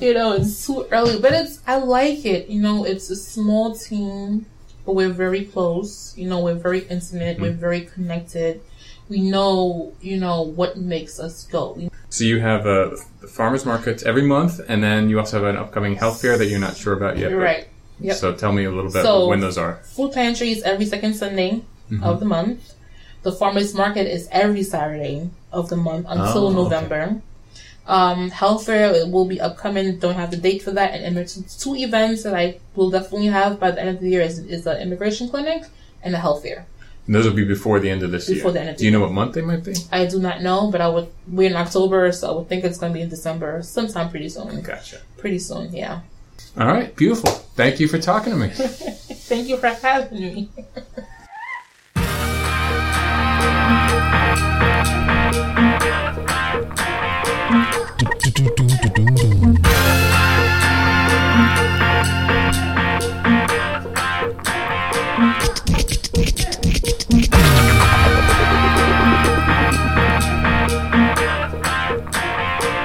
you 0.00 0.14
know, 0.14 0.32
it's 0.32 0.66
too 0.66 0.86
early, 0.90 1.20
but 1.20 1.32
it's 1.34 1.60
I 1.66 1.76
like 1.76 2.24
it. 2.24 2.48
You 2.48 2.62
know, 2.62 2.86
it's 2.86 3.10
a 3.10 3.16
small 3.16 3.74
team, 3.74 4.46
but 4.86 4.94
we're 4.94 5.12
very 5.12 5.44
close. 5.44 6.16
You 6.16 6.30
know, 6.30 6.40
we're 6.40 6.54
very 6.54 6.80
intimate. 6.88 7.38
We're 7.38 7.52
very 7.52 7.82
connected. 7.82 8.62
We 9.10 9.20
know, 9.20 9.92
you 10.00 10.16
know, 10.16 10.40
what 10.40 10.78
makes 10.78 11.20
us 11.20 11.44
go. 11.44 11.78
So 12.16 12.24
you 12.24 12.40
have 12.40 12.66
uh, 12.66 12.96
the 13.20 13.26
farmers 13.28 13.66
markets 13.66 14.02
every 14.02 14.22
month, 14.22 14.58
and 14.70 14.82
then 14.82 15.10
you 15.10 15.18
also 15.18 15.36
have 15.36 15.54
an 15.54 15.58
upcoming 15.58 15.96
health 15.96 16.22
fair 16.22 16.38
that 16.38 16.46
you're 16.46 16.58
not 16.58 16.74
sure 16.74 16.94
about 16.94 17.18
yet. 17.18 17.30
You're 17.30 17.38
right. 17.38 17.68
Yep. 18.00 18.16
So 18.16 18.34
tell 18.34 18.52
me 18.52 18.64
a 18.64 18.70
little 18.70 18.90
bit 18.90 19.02
So- 19.02 19.28
when 19.28 19.40
those 19.40 19.58
are. 19.58 19.74
Food 19.84 20.12
pantries 20.12 20.62
every 20.62 20.86
second 20.86 21.12
Sunday 21.12 21.60
of 22.02 22.18
the 22.20 22.24
month. 22.24 22.72
The 23.22 23.32
farmers 23.32 23.74
market 23.74 24.06
is 24.06 24.30
every 24.32 24.62
Saturday 24.62 25.28
of 25.52 25.68
the 25.68 25.76
month 25.76 26.06
until 26.08 26.44
Oh, 26.44 26.46
okay. 26.46 26.54
November. 26.56 27.20
Um, 27.86 28.30
health 28.30 28.64
fair 28.64 28.94
it 28.94 29.08
will 29.10 29.26
be 29.26 29.38
upcoming. 29.38 29.98
Don't 29.98 30.14
have 30.14 30.30
the 30.30 30.38
date 30.38 30.62
for 30.62 30.70
that. 30.70 30.94
And, 30.94 31.04
and 31.04 31.16
there's 31.18 31.34
two 31.62 31.76
events 31.76 32.22
that 32.22 32.34
I 32.34 32.60
will 32.76 32.88
definitely 32.90 33.26
have 33.26 33.60
by 33.60 33.72
the 33.72 33.80
end 33.80 33.90
of 33.90 34.00
the 34.00 34.08
year 34.08 34.22
is, 34.22 34.38
is 34.38 34.64
the 34.64 34.80
immigration 34.80 35.28
clinic 35.28 35.64
and 36.02 36.14
the 36.14 36.18
health 36.18 36.42
fair. 36.44 36.64
And 37.06 37.14
those 37.14 37.24
will 37.26 37.34
be 37.34 37.44
before 37.44 37.78
the 37.78 37.88
end 37.88 38.02
of 38.02 38.10
this 38.10 38.28
Before 38.28 38.50
year. 38.50 38.52
the 38.54 38.60
end 38.60 38.68
of 38.70 38.76
the 38.76 38.80
Do 38.80 38.84
you 38.86 38.90
know 38.90 39.00
what 39.00 39.12
month 39.12 39.34
they 39.34 39.40
might 39.42 39.64
be? 39.64 39.74
I 39.92 40.06
do 40.06 40.18
not 40.18 40.42
know, 40.42 40.70
but 40.70 40.80
I 40.80 40.88
would 40.88 41.08
we're 41.28 41.48
in 41.48 41.56
October, 41.56 42.10
so 42.12 42.28
I 42.32 42.36
would 42.36 42.48
think 42.48 42.64
it's 42.64 42.78
going 42.78 42.92
to 42.92 42.96
be 42.96 43.02
in 43.02 43.08
December, 43.08 43.62
sometime 43.62 44.10
pretty 44.10 44.28
soon. 44.28 44.60
Gotcha. 44.62 44.98
Pretty 45.16 45.38
soon, 45.38 45.72
yeah. 45.72 46.00
All 46.58 46.66
right, 46.66 46.94
beautiful. 46.96 47.30
Thank 47.30 47.78
you 47.80 47.86
for 47.86 47.98
talking 47.98 48.32
to 48.32 48.38
me. 48.38 48.48
Thank 48.50 49.48
you 49.48 49.56
for 49.56 49.68
having 49.68 50.20
me. 50.20 50.48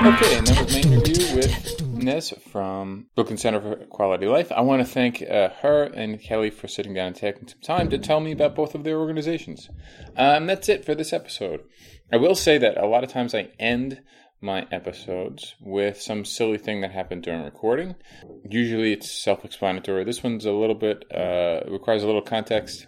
Okay, 0.03 0.35
and 0.35 0.47
that 0.47 0.65
was 0.65 0.73
my 0.73 0.81
interview 0.81 1.35
with 1.35 1.81
Nez 1.93 2.33
from 2.51 3.05
Brooklyn 3.13 3.37
Center 3.37 3.61
for 3.61 3.75
Quality 3.85 4.25
Life. 4.25 4.51
I 4.51 4.61
want 4.61 4.81
to 4.81 4.91
thank 4.91 5.21
uh, 5.21 5.49
her 5.61 5.83
and 5.83 6.19
Kelly 6.19 6.49
for 6.49 6.67
sitting 6.67 6.95
down 6.95 7.07
and 7.07 7.15
taking 7.15 7.47
some 7.47 7.61
time 7.61 7.87
to 7.91 7.99
tell 7.99 8.19
me 8.19 8.31
about 8.31 8.55
both 8.55 8.73
of 8.73 8.83
their 8.83 8.97
organizations. 8.97 9.69
Um, 10.17 10.47
that's 10.47 10.69
it 10.69 10.85
for 10.85 10.95
this 10.95 11.13
episode. 11.13 11.61
I 12.11 12.17
will 12.17 12.33
say 12.33 12.57
that 12.57 12.79
a 12.79 12.87
lot 12.87 13.03
of 13.03 13.11
times 13.11 13.35
I 13.35 13.49
end 13.59 14.01
my 14.41 14.65
episodes 14.71 15.53
with 15.61 16.01
some 16.01 16.25
silly 16.25 16.57
thing 16.57 16.81
that 16.81 16.93
happened 16.93 17.21
during 17.21 17.43
recording. 17.43 17.93
Usually 18.49 18.93
it's 18.93 19.11
self 19.11 19.45
explanatory. 19.45 20.03
This 20.03 20.23
one's 20.23 20.45
a 20.45 20.51
little 20.51 20.73
bit, 20.73 21.05
uh, 21.13 21.59
requires 21.69 22.01
a 22.01 22.07
little 22.07 22.23
context. 22.23 22.87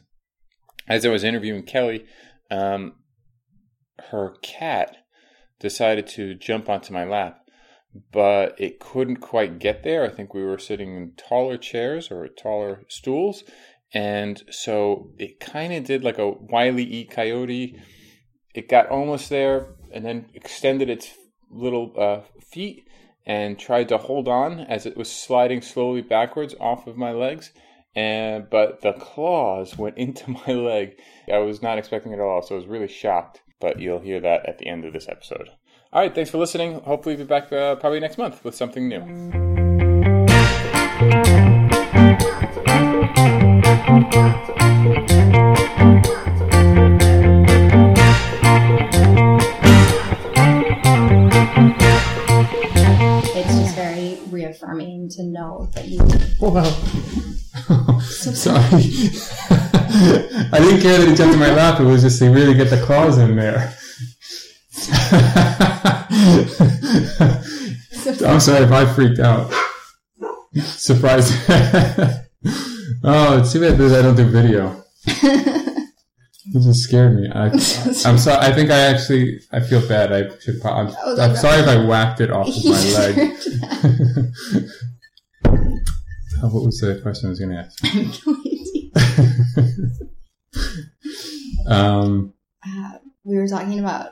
As 0.87 1.05
I 1.05 1.09
was 1.09 1.23
interviewing 1.23 1.61
Kelly, 1.61 2.05
um, 2.49 2.95
her 4.09 4.33
cat 4.41 4.97
decided 5.63 6.05
to 6.05 6.35
jump 6.35 6.69
onto 6.69 6.93
my 6.93 7.05
lap, 7.05 7.39
but 8.11 8.59
it 8.59 8.79
couldn't 8.79 9.17
quite 9.17 9.57
get 9.57 9.83
there. 9.83 10.03
I 10.03 10.09
think 10.09 10.33
we 10.33 10.43
were 10.43 10.59
sitting 10.59 10.95
in 10.95 11.13
taller 11.17 11.57
chairs 11.57 12.11
or 12.11 12.27
taller 12.27 12.83
stools, 12.89 13.43
and 13.93 14.43
so 14.51 15.11
it 15.17 15.39
kind 15.39 15.73
of 15.73 15.85
did 15.85 16.03
like 16.03 16.19
a 16.19 16.29
wily 16.29 16.83
e 16.83 17.05
coyote. 17.05 17.79
It 18.53 18.67
got 18.67 18.89
almost 18.89 19.29
there 19.29 19.67
and 19.93 20.05
then 20.05 20.25
extended 20.33 20.89
its 20.89 21.15
little 21.49 21.93
uh, 21.97 22.21
feet 22.41 22.87
and 23.25 23.57
tried 23.57 23.87
to 23.89 23.97
hold 23.97 24.27
on 24.27 24.59
as 24.59 24.85
it 24.85 24.97
was 24.97 25.09
sliding 25.09 25.61
slowly 25.61 26.01
backwards 26.01 26.55
off 26.59 26.87
of 26.87 26.97
my 26.97 27.11
legs. 27.11 27.51
And 27.95 28.49
but 28.49 28.81
the 28.81 28.93
claws 28.93 29.77
went 29.77 29.97
into 30.05 30.29
my 30.31 30.53
leg. 30.53 30.99
I 31.31 31.37
was 31.37 31.61
not 31.61 31.77
expecting 31.77 32.11
it 32.11 32.15
at 32.15 32.21
all, 32.21 32.41
so 32.41 32.55
I 32.55 32.57
was 32.57 32.67
really 32.67 32.89
shocked. 32.89 33.42
But 33.63 33.79
you'll 33.79 34.01
hear 34.01 34.19
that 34.19 34.45
at 34.45 34.57
the 34.57 34.67
end 34.67 34.83
of 34.83 34.91
this 34.91 35.07
episode. 35.07 35.51
All 35.93 36.01
right, 36.01 36.13
thanks 36.13 36.29
for 36.29 36.37
listening. 36.37 36.81
Hopefully, 36.81 37.15
we'll 37.15 37.23
be 37.23 37.29
back 37.29 37.49
uh, 37.53 37.75
probably 37.77 38.01
next 38.01 38.17
month 38.17 38.43
with 38.43 38.55
something 38.55 38.89
new. 38.89 38.99
It's 53.33 53.55
just 53.55 53.75
very 53.75 54.19
reaffirming 54.29 55.07
to 55.11 55.23
know 55.23 55.69
that 55.71 55.87
you. 55.87 56.05
Wow. 56.41 56.69
Sorry. 58.01 58.59
I 60.51 60.59
didn't 60.59 60.81
care 60.81 60.97
that 60.99 61.07
he 61.07 61.15
jumped 61.15 61.33
in 61.33 61.39
my 61.39 61.53
lap. 61.53 61.79
It 61.79 61.83
was 61.83 62.01
just 62.01 62.19
to 62.19 62.29
really 62.29 62.53
get 62.53 62.69
the 62.69 62.81
claws 62.83 63.17
in 63.17 63.35
there. 63.35 63.73
I'm 68.27 68.39
sorry 68.39 68.63
if 68.65 68.71
I 68.71 68.85
freaked 68.93 69.19
out. 69.19 69.51
Surprised. 70.61 71.33
oh, 73.03 73.39
it's 73.39 73.51
too 73.53 73.61
bad 73.61 73.77
that 73.77 73.99
I 73.99 74.01
don't 74.01 74.15
do 74.15 74.25
video. 74.25 74.83
It 76.55 76.61
just 76.61 76.83
scared 76.83 77.15
me. 77.15 77.29
I, 77.33 77.45
I'm 77.45 78.17
sorry. 78.17 78.37
I 78.45 78.51
think 78.51 78.69
I 78.69 78.77
actually 78.79 79.39
I 79.51 79.59
feel 79.61 79.87
bad. 79.87 80.11
I 80.11 80.29
should. 80.39 80.63
I'm, 80.65 80.93
Oh, 81.03 81.21
I'm 81.21 81.35
sorry 81.35 81.61
if 81.61 81.67
I 81.67 81.77
whacked 81.85 82.19
it 82.19 82.31
off 82.31 82.47
of 82.47 82.65
my 82.65 82.83
leg. 82.93 83.37
Oh, 86.43 86.49
what 86.49 86.63
was 86.65 86.79
the 86.79 86.99
question 87.01 87.27
I 87.27 87.29
was 87.29 87.39
going 87.39 87.51
to 87.51 87.57
ask? 87.57 87.83
um, 91.67 92.33
uh, 92.65 92.97
we 93.23 93.37
were 93.37 93.47
talking 93.47 93.79
about 93.79 94.11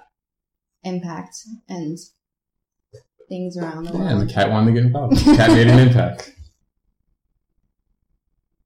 impact 0.84 1.36
and 1.68 1.98
things 3.30 3.58
around 3.58 3.84
the 3.84 3.92
world. 3.92 4.06
yeah, 4.06 4.12
and 4.12 4.22
the 4.30 4.34
cat 4.34 4.50
wanted 4.50 4.68
to 4.68 4.74
get 4.74 4.86
involved. 4.86 5.18
The 5.18 5.36
cat 5.36 5.52
made 5.52 5.68
an 5.68 5.80
impact. 5.80 6.34